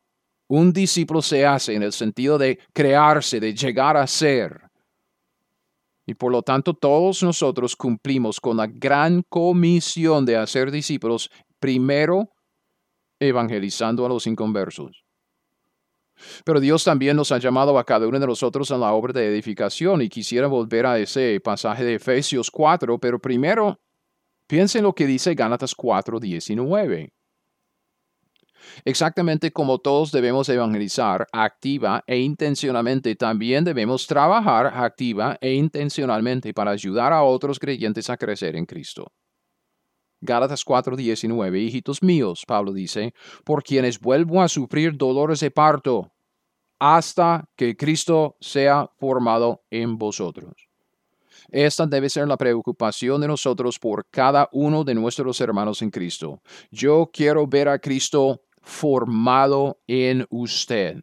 un 0.49 0.73
discípulo 0.73 1.23
se 1.23 1.47
hace 1.47 1.75
en 1.75 1.83
el 1.83 1.93
sentido 1.93 2.37
de 2.37 2.59
crearse, 2.73 3.41
de 3.41 3.55
llegar 3.55 3.97
a 3.97 4.07
ser. 4.07 4.61
Y 6.07 6.15
por 6.15 6.33
lo 6.33 6.43
tanto 6.43 6.75
todos 6.75 7.23
nosotros 7.23 7.77
cumplimos 7.77 8.41
con 8.41 8.57
la 8.57 8.67
gran 8.67 9.23
comisión 9.29 10.27
de 10.27 10.37
hacer 10.37 10.71
discípulos, 10.71 11.31
primero 11.59 12.31
evangelizando 13.19 14.05
a 14.05 14.09
los 14.09 14.27
inconversos. 14.27 15.05
Pero 16.45 16.61
Dios 16.61 16.85
también 16.85 17.17
nos 17.17 17.33
ha 17.33 17.39
llamado 17.39 17.79
a 17.79 17.85
cada 17.85 18.07
uno 18.07 18.21
de 18.21 18.27
nosotros 18.27 18.71
a 18.71 18.79
la 18.79 18.93
obra 18.93 19.13
de 19.13 19.27
edificación 19.29 20.03
y 20.03 20.09
quisiera 20.09 20.47
volver 20.47 20.87
a 20.87 20.99
ese 20.99 21.41
pasaje 21.41 21.85
de 21.85 21.95
Efesios 21.95 22.51
4, 22.51 22.99
pero 22.99 23.19
primero 23.19 23.81
piensen 24.47 24.85
lo 24.85 24.95
que 24.95 25.07
dice 25.07 25.35
Gálatas 25.35 25.75
4, 25.75 26.21
19. 26.21 27.13
Exactamente 28.85 29.53
como 29.53 29.79
todos 29.79 30.13
debemos 30.13 30.49
evangelizar 30.49 31.27
activa 31.33 32.03
e 32.07 32.19
intencionalmente, 32.19 33.15
también 33.17 33.65
debemos 33.65 34.07
trabajar 34.07 34.67
activa 34.67 35.37
e 35.41 35.55
intencionalmente 35.55 36.53
para 36.53 36.71
ayudar 36.71 37.13
a 37.13 37.23
otros 37.23 37.59
creyentes 37.59 38.11
a 38.11 38.17
crecer 38.17 38.57
en 38.57 38.67
Cristo. 38.67 39.13
Gálatas 40.21 40.65
4:19, 40.65 41.61
hijitos 41.61 42.03
míos, 42.03 42.45
Pablo 42.47 42.73
dice, 42.73 43.13
por 43.45 43.63
quienes 43.63 44.01
vuelvo 44.01 44.41
a 44.41 44.49
sufrir 44.49 44.97
dolores 44.97 45.41
de 45.41 45.51
parto 45.51 46.13
hasta 46.79 47.45
que 47.57 47.77
Cristo 47.77 48.37
sea 48.41 48.91
formado 48.99 49.63
en 49.71 49.99
vosotros. 49.99 50.53
Esta 51.51 51.87
debe 51.87 52.09
ser 52.09 52.27
la 52.27 52.37
preocupación 52.37 53.21
de 53.21 53.29
nosotros 53.29 53.79
por 53.79 54.07
cada 54.11 54.49
uno 54.53 54.83
de 54.83 54.95
nuestros 54.95 55.41
hermanos 55.41 55.83
en 55.83 55.91
Cristo. 55.91 56.41
Yo 56.71 57.11
quiero 57.13 57.47
ver 57.47 57.69
a 57.69 57.79
Cristo 57.79 58.41
formado 58.65 59.79
en 59.87 60.27
usted. 60.31 61.01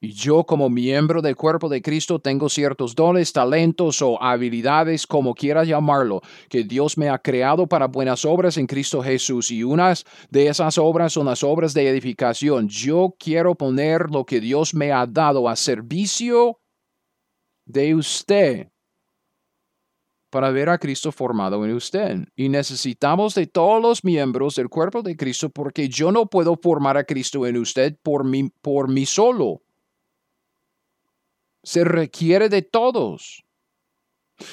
Y 0.00 0.12
yo 0.12 0.44
como 0.44 0.70
miembro 0.70 1.22
del 1.22 1.34
cuerpo 1.34 1.68
de 1.68 1.82
Cristo 1.82 2.20
tengo 2.20 2.48
ciertos 2.48 2.94
dones, 2.94 3.32
talentos 3.32 4.00
o 4.00 4.22
habilidades, 4.22 5.08
como 5.08 5.34
quiera 5.34 5.64
llamarlo, 5.64 6.20
que 6.48 6.62
Dios 6.62 6.96
me 6.96 7.08
ha 7.08 7.18
creado 7.18 7.66
para 7.66 7.88
buenas 7.88 8.24
obras 8.24 8.58
en 8.58 8.68
Cristo 8.68 9.02
Jesús. 9.02 9.50
Y 9.50 9.64
unas 9.64 10.04
de 10.30 10.46
esas 10.46 10.78
obras 10.78 11.14
son 11.14 11.26
las 11.26 11.42
obras 11.42 11.74
de 11.74 11.88
edificación. 11.88 12.68
Yo 12.68 13.16
quiero 13.18 13.56
poner 13.56 14.10
lo 14.10 14.24
que 14.24 14.40
Dios 14.40 14.72
me 14.72 14.92
ha 14.92 15.04
dado 15.04 15.48
a 15.48 15.56
servicio 15.56 16.60
de 17.66 17.96
usted 17.96 18.68
para 20.30 20.50
ver 20.50 20.68
a 20.68 20.78
Cristo 20.78 21.12
formado 21.12 21.64
en 21.64 21.72
usted. 21.74 22.28
Y 22.36 22.48
necesitamos 22.48 23.34
de 23.34 23.46
todos 23.46 23.80
los 23.80 24.04
miembros 24.04 24.54
del 24.54 24.68
cuerpo 24.68 25.02
de 25.02 25.16
Cristo 25.16 25.50
porque 25.50 25.88
yo 25.88 26.12
no 26.12 26.26
puedo 26.26 26.56
formar 26.56 26.96
a 26.96 27.04
Cristo 27.04 27.46
en 27.46 27.56
usted 27.56 27.96
por 28.02 28.24
mí, 28.24 28.50
por 28.60 28.88
mí 28.88 29.06
solo. 29.06 29.62
Se 31.62 31.84
requiere 31.84 32.48
de 32.48 32.62
todos. 32.62 33.44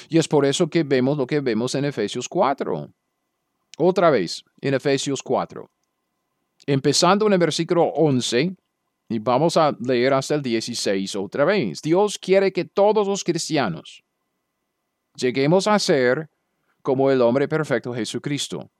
Y 0.08 0.18
es 0.18 0.28
por 0.28 0.44
eso 0.44 0.68
que 0.68 0.82
vemos 0.82 1.16
lo 1.16 1.26
que 1.26 1.40
vemos 1.40 1.74
en 1.74 1.84
Efesios 1.84 2.28
4. 2.28 2.90
Otra 3.78 4.10
vez, 4.10 4.44
en 4.60 4.74
Efesios 4.74 5.22
4. 5.22 5.70
Empezando 6.66 7.26
en 7.26 7.34
el 7.34 7.38
versículo 7.38 7.84
11, 7.84 8.56
y 9.08 9.18
vamos 9.18 9.56
a 9.56 9.76
leer 9.78 10.14
hasta 10.14 10.34
el 10.34 10.42
16 10.42 11.14
otra 11.16 11.44
vez. 11.44 11.80
Dios 11.82 12.18
quiere 12.18 12.52
que 12.52 12.64
todos 12.64 13.06
los 13.06 13.22
cristianos, 13.22 14.02
lleguemos 15.16 15.66
a 15.66 15.78
ser 15.78 16.28
como 16.82 17.10
el 17.10 17.20
hombre 17.22 17.48
perfecto 17.48 17.92
Jesucristo. 17.92 18.70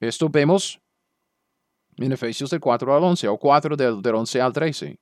Esto 0.00 0.28
vemos 0.28 0.80
en 1.96 2.12
Efesios 2.12 2.50
del 2.50 2.60
4 2.60 2.96
al 2.96 3.04
11 3.04 3.28
o 3.28 3.38
4 3.38 3.76
del, 3.76 4.02
del 4.02 4.14
11 4.14 4.40
al 4.40 4.52
13. 4.52 4.98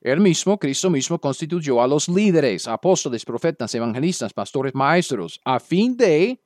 Él 0.00 0.20
mismo, 0.20 0.58
Cristo 0.58 0.90
mismo, 0.90 1.20
constituyó 1.20 1.82
a 1.82 1.88
los 1.88 2.08
líderes, 2.08 2.66
apóstoles, 2.68 3.24
profetas, 3.24 3.74
evangelistas, 3.74 4.32
pastores, 4.32 4.74
maestros, 4.74 5.40
a 5.44 5.58
fin 5.58 5.96
de 5.96 6.40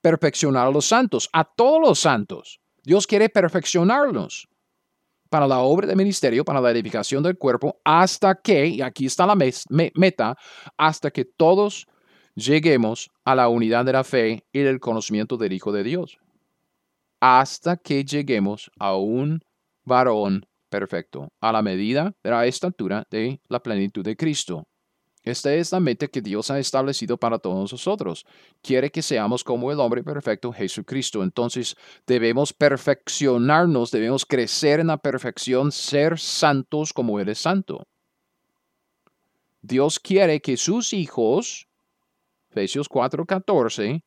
perfeccionar 0.00 0.68
a 0.68 0.70
los 0.70 0.86
santos, 0.86 1.28
a 1.32 1.44
todos 1.44 1.80
los 1.80 1.98
santos. 1.98 2.60
Dios 2.82 3.06
quiere 3.06 3.28
perfeccionarlos 3.28 4.48
para 5.28 5.46
la 5.46 5.60
obra 5.60 5.86
de 5.86 5.96
ministerio, 5.96 6.44
para 6.44 6.60
la 6.60 6.70
edificación 6.70 7.22
del 7.22 7.38
cuerpo, 7.38 7.80
hasta 7.84 8.34
que, 8.34 8.66
y 8.66 8.82
aquí 8.82 9.06
está 9.06 9.26
la 9.26 9.36
meta, 9.94 10.36
hasta 10.76 11.10
que 11.10 11.24
todos 11.24 11.86
lleguemos 12.34 13.10
a 13.24 13.34
la 13.34 13.48
unidad 13.48 13.84
de 13.84 13.92
la 13.92 14.04
fe 14.04 14.44
y 14.52 14.60
del 14.60 14.80
conocimiento 14.80 15.36
del 15.36 15.52
Hijo 15.52 15.72
de 15.72 15.82
Dios, 15.82 16.18
hasta 17.20 17.76
que 17.76 18.04
lleguemos 18.04 18.70
a 18.78 18.96
un 18.96 19.40
varón 19.84 20.46
perfecto, 20.68 21.28
a 21.40 21.52
la 21.52 21.62
medida 21.62 22.14
de 22.22 22.30
la 22.30 22.46
estatura 22.46 23.06
de 23.10 23.40
la 23.48 23.62
plenitud 23.62 24.04
de 24.04 24.16
Cristo. 24.16 24.66
Esta 25.24 25.54
es 25.54 25.70
la 25.70 25.78
meta 25.78 26.08
que 26.08 26.20
Dios 26.20 26.50
ha 26.50 26.58
establecido 26.58 27.16
para 27.16 27.38
todos 27.38 27.70
nosotros. 27.70 28.26
Quiere 28.60 28.90
que 28.90 29.02
seamos 29.02 29.44
como 29.44 29.70
el 29.70 29.78
hombre 29.78 30.02
perfecto 30.02 30.52
Jesucristo. 30.52 31.22
Entonces 31.22 31.76
debemos 32.08 32.52
perfeccionarnos, 32.52 33.92
debemos 33.92 34.26
crecer 34.26 34.80
en 34.80 34.88
la 34.88 34.96
perfección, 34.96 35.70
ser 35.70 36.18
santos 36.18 36.92
como 36.92 37.20
Él 37.20 37.28
es 37.28 37.38
santo. 37.38 37.86
Dios 39.60 40.00
quiere 40.00 40.40
que 40.40 40.56
sus 40.56 40.92
hijos 40.92 41.68
Efesios 42.52 42.88
4:14, 42.88 44.02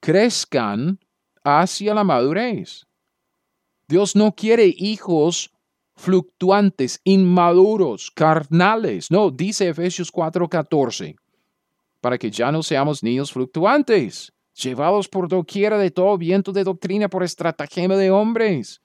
crezcan 0.00 0.98
hacia 1.44 1.94
la 1.94 2.02
madurez. 2.02 2.86
Dios 3.86 4.16
no 4.16 4.34
quiere 4.34 4.72
hijos 4.74 5.52
fluctuantes, 5.94 7.00
inmaduros, 7.04 8.10
carnales. 8.10 9.10
No, 9.10 9.30
dice 9.30 9.68
Efesios 9.68 10.10
4:14, 10.10 11.16
para 12.00 12.16
que 12.16 12.30
ya 12.30 12.50
no 12.50 12.62
seamos 12.62 13.02
niños 13.02 13.32
fluctuantes, 13.32 14.32
llevados 14.54 15.08
por 15.08 15.28
doquiera 15.28 15.76
de 15.76 15.90
todo 15.90 16.16
viento 16.16 16.52
de 16.52 16.64
doctrina 16.64 17.08
por 17.08 17.22
estratagema 17.22 17.96
de 17.96 18.10
hombres, 18.10 18.80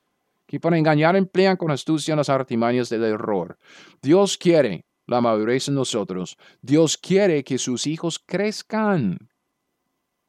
que 0.46 0.60
para 0.60 0.78
engañar 0.78 1.16
emplean 1.16 1.56
con 1.56 1.72
astucia 1.72 2.18
las 2.18 2.28
artimañas 2.28 2.90
del 2.90 3.06
error. 3.06 3.58
Dios 4.02 4.38
quiere 4.38 4.87
la 5.08 5.22
madurez 5.22 5.68
en 5.70 5.76
nosotros. 5.76 6.38
Dios 6.62 6.98
quiere 6.98 7.44
que 7.44 7.58
sus 7.58 7.88
hijos 7.88 8.20
crezcan, 8.20 9.18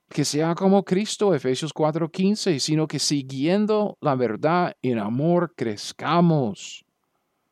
que 0.09 0.25
sea 0.25 0.55
como 0.55 0.85
Cristo, 0.85 1.35
Efesios 1.35 1.73
4:15, 1.75 2.59
sino 2.61 2.87
que 2.87 2.99
siguiendo 2.99 3.99
la 4.01 4.15
verdad 4.15 4.77
en 4.81 4.99
amor 4.99 5.53
crezcamos. 5.55 6.85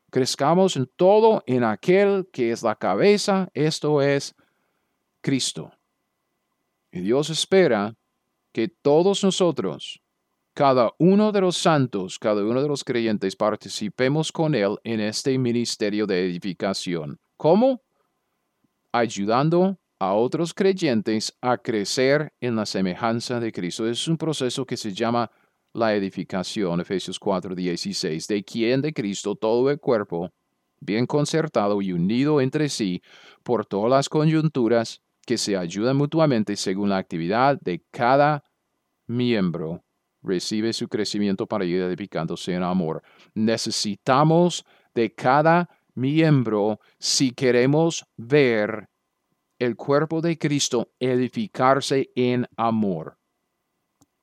Crezcamos 0.09 0.77
en 0.77 0.89
todo 0.95 1.43
en 1.45 1.63
aquel 1.63 2.27
que 2.31 2.51
es 2.51 2.63
la 2.63 2.75
cabeza, 2.75 3.49
esto 3.53 4.01
es 4.01 4.35
Cristo. 5.21 5.71
Y 6.91 7.01
Dios 7.01 7.29
espera 7.29 7.95
que 8.53 8.69
todos 8.69 9.23
nosotros, 9.23 10.01
cada 10.57 10.91
uno 10.97 11.31
de 11.31 11.41
los 11.41 11.55
santos, 11.55 12.17
cada 12.17 12.43
uno 12.43 12.63
de 12.63 12.67
los 12.67 12.83
creyentes, 12.83 13.35
participemos 13.35 14.31
con 14.31 14.55
Él 14.55 14.79
en 14.83 14.99
este 14.99 15.37
ministerio 15.37 16.07
de 16.07 16.25
edificación. 16.25 17.19
¿Cómo? 17.37 17.83
Ayudando 18.91 19.77
a 19.99 20.13
otros 20.13 20.55
creyentes 20.55 21.37
a 21.41 21.59
crecer 21.59 22.33
en 22.41 22.55
la 22.55 22.65
semejanza 22.65 23.39
de 23.39 23.51
Cristo. 23.51 23.87
Es 23.87 24.07
un 24.07 24.17
proceso 24.17 24.65
que 24.65 24.77
se 24.77 24.91
llama 24.91 25.29
la 25.73 25.93
edificación, 25.93 26.81
Efesios 26.81 27.19
4:16, 27.19 28.25
de 28.25 28.43
quien 28.43 28.81
de 28.81 28.93
Cristo 28.93 29.35
todo 29.35 29.69
el 29.69 29.79
cuerpo, 29.79 30.31
bien 30.79 31.05
concertado 31.05 31.83
y 31.83 31.91
unido 31.91 32.41
entre 32.41 32.67
sí 32.69 33.03
por 33.43 33.67
todas 33.67 33.91
las 33.91 34.09
coyunturas 34.09 35.03
que 35.23 35.37
se 35.37 35.55
ayudan 35.55 35.97
mutuamente 35.97 36.55
según 36.55 36.89
la 36.89 36.97
actividad 36.97 37.59
de 37.61 37.85
cada 37.91 38.43
miembro, 39.05 39.83
recibe 40.27 40.73
su 40.73 40.87
crecimiento 40.87 41.47
para 41.47 41.65
ir 41.65 41.81
edificándose 41.81 42.53
en 42.53 42.63
amor. 42.63 43.01
Necesitamos 43.33 44.65
de 44.93 45.13
cada 45.13 45.69
miembro 45.95 46.79
si 46.99 47.31
queremos 47.31 48.05
ver 48.17 48.89
el 49.59 49.75
cuerpo 49.75 50.21
de 50.21 50.37
Cristo 50.37 50.91
edificarse 50.99 52.11
en 52.15 52.45
amor. 52.55 53.17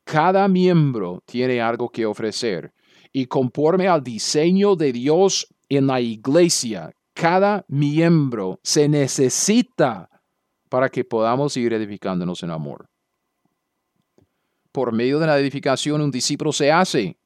Cada 0.05 0.47
miembro 0.49 1.23
tiene 1.27 1.61
algo 1.61 1.89
que 1.89 2.07
ofrecer 2.07 2.73
y 3.13 3.27
conforme 3.27 3.89
al 3.89 4.03
diseño 4.03 4.77
de 4.77 4.93
Dios 4.93 5.47
en 5.69 5.87
la 5.87 6.01
iglesia, 6.01 6.93
cada 7.15 7.65
miembro 7.69 8.61
se 8.63 8.89
necesita 8.89 10.11
para 10.69 10.89
que 10.89 11.05
podamos 11.05 11.57
ir 11.57 11.73
edificándonos 11.73 12.43
en 12.43 12.51
amor. 12.51 12.89
Por 14.75 14.93
medio 14.93 15.21
de 15.21 15.29
la 15.29 15.39
edificación 15.39 16.01
un 16.01 16.11
discípulo 16.11 16.53
se 16.53 16.73
hace 16.73 17.17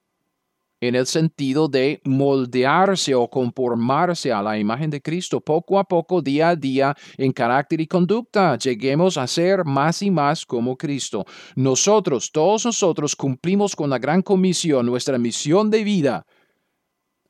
en 0.83 0.95
el 0.95 1.07
sentido 1.07 1.67
de 1.67 2.03
moldearse 2.05 3.15
o 3.15 3.27
conformarse 3.27 4.31
a 4.31 4.43
la 4.43 4.59
imagen 4.59 4.91
de 4.91 5.01
Cristo 5.01 5.41
poco 5.41 5.79
a 5.79 5.85
poco, 5.85 6.21
día 6.21 6.51
a 6.51 6.57
día, 6.57 6.95
en 7.17 7.33
carácter 7.33 7.81
y 7.81 7.87
conducta. 7.87 8.59
Lleguemos 8.59 9.17
a 9.17 9.27
ser 9.27 9.65
más 9.65 10.03
y 10.03 10.11
más 10.11 10.45
como 10.45 10.77
Cristo. 10.77 11.25
Nosotros, 11.57 12.31
todos 12.31 12.67
nosotros, 12.67 13.17
cumplimos 13.17 13.75
con 13.75 13.89
la 13.89 13.99
gran 13.99 14.21
comisión, 14.21 14.85
nuestra 14.85 15.17
misión 15.17 15.71
de 15.71 15.85
vida, 15.85 16.27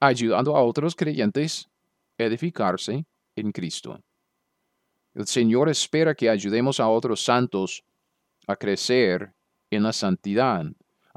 ayudando 0.00 0.56
a 0.56 0.64
otros 0.64 0.96
creyentes 0.96 1.70
a 2.18 2.24
edificarse 2.24 3.06
en 3.36 3.52
Cristo. 3.52 4.00
El 5.14 5.28
Señor 5.28 5.68
espera 5.68 6.12
que 6.12 6.28
ayudemos 6.28 6.80
a 6.80 6.88
otros 6.88 7.22
santos 7.22 7.84
a 8.48 8.56
crecer 8.56 9.37
en 9.70 9.82
la 9.82 9.92
santidad 9.92 10.64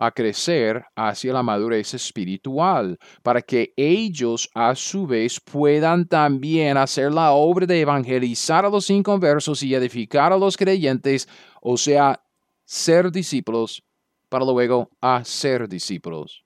a 0.02 0.10
crecer 0.10 0.84
hacia 0.96 1.32
la 1.32 1.44
madurez 1.44 1.94
espiritual, 1.94 2.98
para 3.22 3.40
que 3.40 3.72
ellos 3.78 4.50
a 4.56 4.74
su 4.74 5.06
vez 5.06 5.40
puedan 5.40 6.08
también 6.08 6.76
hacer 6.76 7.12
la 7.12 7.34
obra 7.34 7.68
de 7.68 7.82
evangelizar 7.82 8.66
a 8.66 8.70
los 8.70 8.90
inconversos 8.90 9.62
y 9.62 9.76
edificar 9.76 10.34
a 10.34 10.38
los 10.38 10.58
creyentes, 10.58 11.30
o 11.62 11.78
sea, 11.78 12.20
ser 12.66 13.12
discípulos 13.12 13.84
para 14.28 14.44
luego 14.44 14.90
hacer 15.00 15.70
discípulos. 15.70 16.44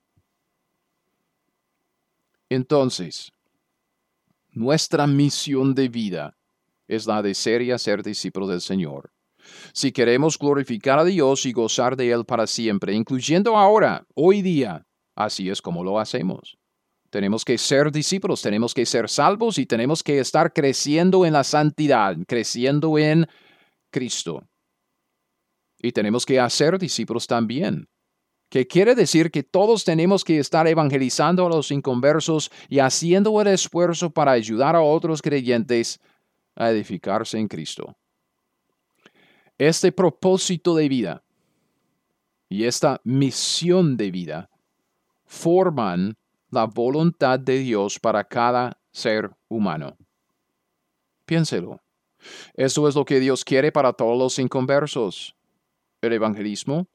Entonces, 2.50 3.32
nuestra 4.50 5.06
misión 5.06 5.74
de 5.74 5.88
vida 5.88 6.36
es 6.86 7.06
la 7.06 7.22
de 7.22 7.32
ser 7.32 7.62
y 7.62 7.72
hacer 7.72 8.02
discípulos 8.02 8.50
del 8.50 8.60
Señor 8.60 9.15
si 9.72 9.92
queremos 9.92 10.38
glorificar 10.38 10.98
a 10.98 11.04
Dios 11.04 11.46
y 11.46 11.52
gozar 11.52 11.96
de 11.96 12.10
Él 12.10 12.24
para 12.24 12.46
siempre, 12.46 12.94
incluyendo 12.94 13.56
ahora, 13.56 14.06
hoy 14.14 14.42
día. 14.42 14.86
Así 15.14 15.48
es 15.48 15.62
como 15.62 15.82
lo 15.82 15.98
hacemos. 15.98 16.58
Tenemos 17.10 17.44
que 17.44 17.56
ser 17.56 17.90
discípulos, 17.90 18.42
tenemos 18.42 18.74
que 18.74 18.84
ser 18.84 19.08
salvos 19.08 19.58
y 19.58 19.66
tenemos 19.66 20.02
que 20.02 20.18
estar 20.18 20.52
creciendo 20.52 21.24
en 21.24 21.32
la 21.32 21.44
santidad, 21.44 22.16
creciendo 22.26 22.98
en 22.98 23.26
Cristo. 23.90 24.46
Y 25.78 25.92
tenemos 25.92 26.26
que 26.26 26.40
hacer 26.40 26.78
discípulos 26.78 27.26
también, 27.26 27.88
que 28.50 28.66
quiere 28.66 28.94
decir 28.94 29.30
que 29.30 29.42
todos 29.42 29.84
tenemos 29.84 30.24
que 30.24 30.38
estar 30.38 30.66
evangelizando 30.66 31.46
a 31.46 31.48
los 31.48 31.70
inconversos 31.70 32.50
y 32.68 32.78
haciendo 32.78 33.40
el 33.40 33.48
esfuerzo 33.48 34.10
para 34.10 34.32
ayudar 34.32 34.76
a 34.76 34.82
otros 34.82 35.22
creyentes 35.22 36.00
a 36.54 36.70
edificarse 36.70 37.38
en 37.38 37.48
Cristo. 37.48 37.96
Este 39.58 39.90
propósito 39.90 40.74
de 40.74 40.88
vida 40.88 41.22
y 42.48 42.64
esta 42.64 43.00
misión 43.04 43.96
de 43.96 44.10
vida 44.10 44.50
forman 45.24 46.16
la 46.50 46.64
voluntad 46.66 47.38
de 47.40 47.58
Dios 47.58 47.98
para 47.98 48.24
cada 48.24 48.78
ser 48.92 49.30
humano. 49.48 49.96
Piénselo. 51.24 51.80
Eso 52.54 52.88
es 52.88 52.94
lo 52.94 53.04
que 53.04 53.20
Dios 53.20 53.44
quiere 53.44 53.72
para 53.72 53.92
todos 53.92 54.18
los 54.18 54.38
inconversos. 54.38 55.34
El 56.00 56.12
evangelismo, 56.12 56.86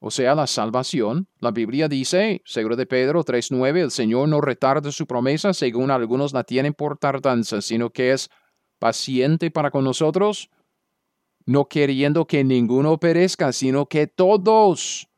o 0.00 0.10
sea, 0.10 0.34
la 0.34 0.46
salvación. 0.46 1.28
La 1.40 1.50
Biblia 1.50 1.88
dice, 1.88 2.42
seguro 2.44 2.76
de 2.76 2.86
Pedro 2.86 3.24
3.9, 3.24 3.82
el 3.82 3.90
Señor 3.90 4.28
no 4.28 4.40
retarda 4.40 4.90
su 4.92 5.06
promesa, 5.06 5.52
según 5.52 5.90
algunos 5.90 6.32
la 6.32 6.44
tienen 6.44 6.74
por 6.74 6.98
tardanza, 6.98 7.60
sino 7.60 7.90
que 7.90 8.12
es 8.12 8.30
paciente 8.78 9.50
para 9.50 9.70
con 9.70 9.84
nosotros, 9.84 10.50
no 11.48 11.66
queriendo 11.66 12.26
que 12.26 12.44
ninguno 12.44 12.98
perezca, 12.98 13.52
sino 13.52 13.86
que 13.86 14.06
todos 14.06 15.08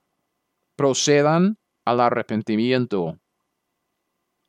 procedan 0.77 1.59
al 1.85 1.99
arrepentimiento. 1.99 3.19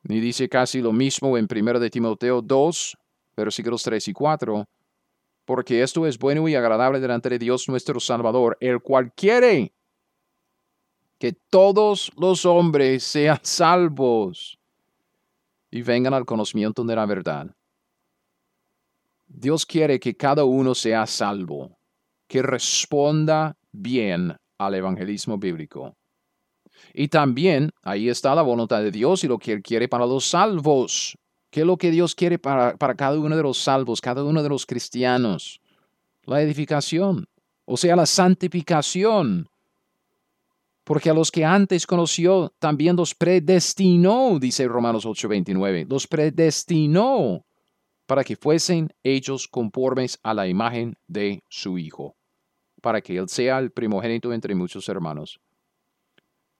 Y 0.03 0.19
dice 0.19 0.47
casi 0.47 0.79
lo 0.79 0.91
mismo 0.91 1.39
en 1.39 1.47
1 1.49 1.79
de 1.79 1.89
Timoteo 1.89 2.43
2, 2.43 2.97
versículos 3.35 3.81
3 3.81 4.09
y 4.09 4.13
4, 4.13 4.69
porque 5.43 5.81
esto 5.81 6.05
es 6.05 6.19
bueno 6.19 6.47
y 6.47 6.53
agradable 6.53 6.99
delante 6.99 7.29
de 7.29 7.39
Dios 7.39 7.67
nuestro 7.67 7.99
Salvador, 7.99 8.59
el 8.61 8.79
cual 8.81 9.11
quiere 9.15 9.73
que 11.17 11.33
todos 11.33 12.11
los 12.15 12.45
hombres 12.45 13.03
sean 13.03 13.39
salvos 13.41 14.59
y 15.71 15.81
vengan 15.81 16.13
al 16.13 16.25
conocimiento 16.25 16.83
de 16.83 16.95
la 16.95 17.07
verdad. 17.07 17.55
Dios 19.33 19.65
quiere 19.65 19.99
que 19.99 20.15
cada 20.15 20.43
uno 20.43 20.75
sea 20.75 21.07
salvo, 21.07 21.77
que 22.27 22.41
responda 22.41 23.55
bien 23.71 24.35
al 24.57 24.75
evangelismo 24.75 25.37
bíblico. 25.37 25.95
Y 26.93 27.07
también 27.07 27.71
ahí 27.81 28.09
está 28.09 28.35
la 28.35 28.41
voluntad 28.41 28.81
de 28.81 28.91
Dios 28.91 29.23
y 29.23 29.27
lo 29.27 29.37
que 29.37 29.53
Él 29.53 29.61
quiere 29.61 29.87
para 29.87 30.05
los 30.05 30.25
salvos. 30.25 31.17
¿Qué 31.49 31.61
es 31.61 31.65
lo 31.65 31.77
que 31.77 31.91
Dios 31.91 32.15
quiere 32.15 32.39
para, 32.39 32.75
para 32.77 32.95
cada 32.95 33.17
uno 33.17 33.35
de 33.35 33.43
los 33.43 33.57
salvos, 33.57 34.01
cada 34.01 34.23
uno 34.23 34.43
de 34.43 34.49
los 34.49 34.65
cristianos? 34.65 35.61
La 36.25 36.41
edificación, 36.41 37.27
o 37.65 37.77
sea, 37.77 37.95
la 37.95 38.05
santificación. 38.05 39.47
Porque 40.83 41.09
a 41.09 41.13
los 41.13 41.31
que 41.31 41.45
antes 41.45 41.85
conoció, 41.85 42.53
también 42.59 42.95
los 42.95 43.15
predestinó, 43.15 44.39
dice 44.39 44.67
Romanos 44.67 45.05
8:29. 45.05 45.87
Los 45.89 46.07
predestinó 46.07 47.45
para 48.11 48.25
que 48.25 48.35
fuesen 48.35 48.93
ellos 49.03 49.47
conformes 49.47 50.19
a 50.21 50.33
la 50.33 50.45
imagen 50.45 50.97
de 51.07 51.45
su 51.47 51.77
Hijo, 51.77 52.17
para 52.81 52.99
que 52.99 53.15
Él 53.15 53.29
sea 53.29 53.57
el 53.57 53.71
primogénito 53.71 54.33
entre 54.33 54.53
muchos 54.53 54.89
hermanos. 54.89 55.39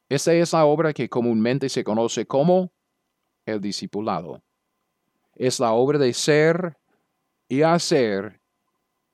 Esta 0.08 0.34
es 0.34 0.54
la 0.54 0.64
obra 0.64 0.94
que 0.94 1.10
comúnmente 1.10 1.68
se 1.68 1.84
conoce 1.84 2.26
como 2.26 2.72
el 3.46 3.60
discipulado. 3.60 4.42
Es 5.36 5.60
la 5.60 5.74
obra 5.74 5.98
de 6.00 6.14
ser 6.14 6.78
y 7.50 7.64
hacer 7.64 8.40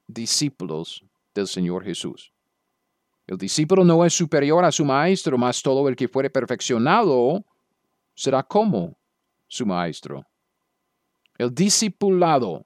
discípulos 0.06 1.04
del 1.34 1.48
Señor 1.48 1.84
Jesús. 1.86 2.32
El 3.26 3.40
discípulo 3.40 3.84
no 3.84 4.06
es 4.06 4.14
superior 4.14 4.64
a 4.64 4.72
su 4.72 4.86
maestro, 4.86 5.40
mas 5.40 5.64
todo 5.64 5.90
el 5.90 5.96
que 5.96 6.08
fuere 6.08 6.30
perfeccionado 6.30 7.44
será 8.14 8.44
como 8.44 8.96
su 9.48 9.66
maestro 9.66 10.24
el 11.38 11.54
discipulado, 11.54 12.66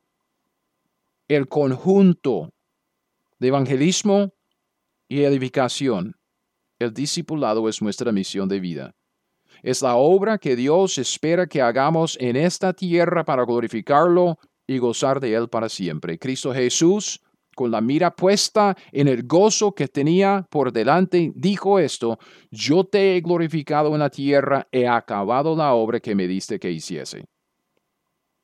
el 1.28 1.48
conjunto 1.48 2.54
de 3.40 3.48
evangelismo 3.48 4.34
y 5.08 5.24
edificación. 5.24 6.16
El 6.80 6.94
discipulado 6.94 7.68
es 7.70 7.82
nuestra 7.82 8.12
misión 8.12 8.48
de 8.48 8.60
vida. 8.60 8.96
es 9.64 9.82
la 9.82 9.96
obra 9.96 10.38
que 10.38 10.56
Dios 10.56 10.98
espera 10.98 11.46
que 11.46 11.62
hagamos 11.62 12.18
en 12.20 12.36
esta 12.36 12.74
tierra 12.74 13.24
para 13.24 13.46
glorificarlo 13.46 14.40
y 14.66 14.80
gozar 14.80 15.20
de 15.20 15.36
Él 15.36 15.50
para 15.50 15.70
siempre. 15.70 16.18
Cristo 16.18 16.54
Jesús, 16.54 17.22
con 17.56 17.70
la 17.70 17.82
mira 17.82 18.16
puesta 18.16 18.76
en 18.92 19.08
el 19.08 19.28
gozo 19.28 19.74
que 19.74 19.88
tenía 19.88 20.48
por 20.50 20.72
delante, 20.72 21.32
dijo 21.36 21.78
esto, 21.78 22.18
yo 22.50 22.86
te 22.86 23.16
he 23.16 23.22
glorificado 23.22 23.94
en 23.94 24.00
la 24.00 24.10
tierra, 24.10 24.68
he 24.72 24.88
acabado 24.88 25.56
la 25.56 25.74
obra 25.74 26.00
que 26.00 26.16
me 26.16 26.28
diste 26.28 26.60
que 26.60 26.72
hiciese. 26.72 27.26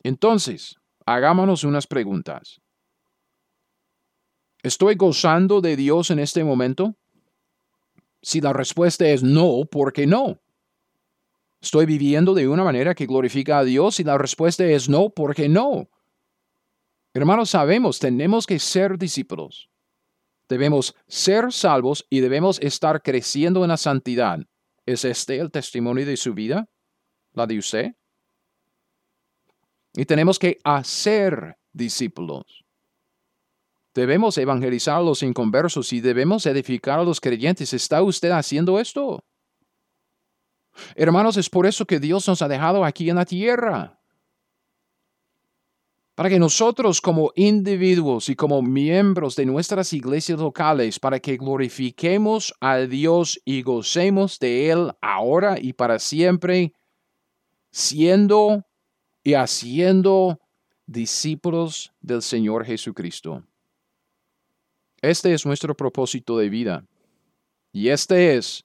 Entonces, 0.04 0.76
hagámonos 1.06 1.64
unas 1.64 1.88
preguntas. 1.88 2.62
¿Estoy 4.64 4.96
gozando 4.96 5.62
de 5.62 5.76
Dios 5.76 6.12
en 6.12 6.20
este 6.20 6.44
momento? 6.44 6.96
Si 8.22 8.42
la 8.42 8.54
respuesta 8.54 9.08
es 9.08 9.24
no, 9.24 9.66
¿por 9.70 9.94
qué 9.94 10.08
no? 10.08 10.40
¿Estoy 11.62 11.86
viviendo 11.86 12.34
de 12.34 12.48
una 12.48 12.64
manera 12.64 12.94
que 12.94 13.06
glorifica 13.06 13.60
a 13.60 13.64
Dios? 13.64 13.96
Si 13.96 14.04
la 14.04 14.18
respuesta 14.18 14.66
es 14.66 14.90
no, 14.90 15.10
¿por 15.10 15.36
qué 15.36 15.50
no? 15.50 15.90
Hermanos, 17.14 17.50
sabemos, 17.50 18.00
tenemos 18.00 18.46
que 18.46 18.60
ser 18.60 18.98
discípulos. 18.98 19.70
Debemos 20.50 20.96
ser 21.08 21.52
salvos 21.52 22.06
y 22.10 22.20
debemos 22.20 22.60
estar 22.62 23.02
creciendo 23.02 23.64
en 23.64 23.70
la 23.70 23.78
santidad. 23.78 24.40
¿Es 24.86 25.04
este 25.04 25.38
el 25.40 25.52
testimonio 25.52 26.06
de 26.06 26.16
su 26.16 26.34
vida? 26.34 26.70
¿La 27.34 27.46
de 27.46 27.58
usted? 27.58 27.97
Y 29.98 30.06
tenemos 30.06 30.38
que 30.38 30.60
hacer 30.64 31.58
discípulos. 31.74 32.64
Debemos 33.96 34.38
evangelizar 34.38 34.98
a 34.98 35.02
los 35.02 35.24
inconversos 35.24 35.92
y 35.92 36.02
debemos 36.02 36.46
edificar 36.46 37.00
a 37.00 37.04
los 37.04 37.20
creyentes. 37.20 37.74
¿Está 37.74 38.04
usted 38.04 38.30
haciendo 38.30 38.80
esto? 38.80 39.24
Hermanos, 40.94 41.36
es 41.38 41.50
por 41.50 41.66
eso 41.66 41.84
que 41.88 42.00
Dios 42.00 42.28
nos 42.28 42.44
ha 42.44 42.48
dejado 42.48 42.86
aquí 42.86 43.10
en 43.10 43.16
la 43.16 43.26
tierra. 43.26 44.00
Para 46.14 46.30
que 46.30 46.38
nosotros 46.38 47.02
como 47.02 47.32
individuos 47.36 48.30
y 48.30 48.36
como 48.36 48.62
miembros 48.62 49.36
de 49.36 49.48
nuestras 49.48 49.94
iglesias 49.94 50.38
locales, 50.38 51.00
para 51.00 51.20
que 51.20 51.38
glorifiquemos 51.38 52.54
a 52.62 52.78
Dios 52.78 53.42
y 53.44 53.64
gocemos 53.64 54.38
de 54.38 54.70
Él 54.70 54.92
ahora 55.02 55.58
y 55.60 55.74
para 55.74 55.98
siempre, 55.98 56.72
siendo 57.72 58.67
y 59.28 59.34
haciendo 59.34 60.40
discípulos 60.86 61.92
del 62.00 62.22
Señor 62.22 62.64
Jesucristo. 62.64 63.44
Este 65.02 65.34
es 65.34 65.46
nuestro 65.46 65.76
propósito 65.76 66.38
de 66.38 66.48
vida. 66.48 66.86
Y 67.74 67.90
este 67.90 68.38
es 68.38 68.64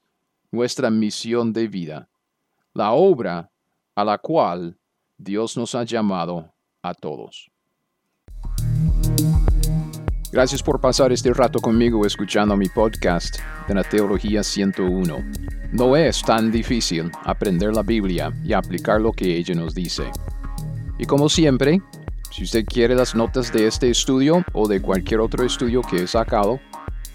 nuestra 0.52 0.88
misión 0.88 1.52
de 1.52 1.66
vida, 1.66 2.08
la 2.74 2.92
obra 2.92 3.50
a 3.96 4.04
la 4.04 4.18
cual 4.18 4.78
Dios 5.18 5.56
nos 5.56 5.74
ha 5.74 5.82
llamado 5.82 6.54
a 6.80 6.94
todos. 6.94 7.50
Gracias 10.30 10.62
por 10.62 10.80
pasar 10.80 11.10
este 11.10 11.34
rato 11.34 11.58
conmigo 11.58 12.06
escuchando 12.06 12.56
mi 12.56 12.68
podcast 12.68 13.38
de 13.66 13.74
la 13.74 13.82
Teología 13.82 14.44
101. 14.44 15.18
No 15.72 15.96
es 15.96 16.22
tan 16.22 16.52
difícil 16.52 17.10
aprender 17.24 17.74
la 17.74 17.82
Biblia 17.82 18.32
y 18.44 18.52
aplicar 18.52 19.00
lo 19.00 19.10
que 19.10 19.36
ella 19.36 19.56
nos 19.56 19.74
dice. 19.74 20.04
Y 20.98 21.06
como 21.06 21.28
siempre, 21.28 21.80
si 22.30 22.44
usted 22.44 22.64
quiere 22.64 22.94
las 22.94 23.14
notas 23.14 23.52
de 23.52 23.66
este 23.66 23.90
estudio 23.90 24.42
o 24.54 24.66
de 24.66 24.80
cualquier 24.80 25.20
otro 25.20 25.44
estudio 25.44 25.82
que 25.82 26.04
he 26.04 26.06
sacado, 26.06 26.58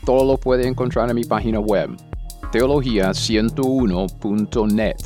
todo 0.06 0.24
lo 0.26 0.38
puede 0.38 0.68
encontrar 0.68 1.10
en 1.10 1.16
mi 1.16 1.24
página 1.24 1.60
web, 1.60 1.90
teología101.net. 2.52 4.98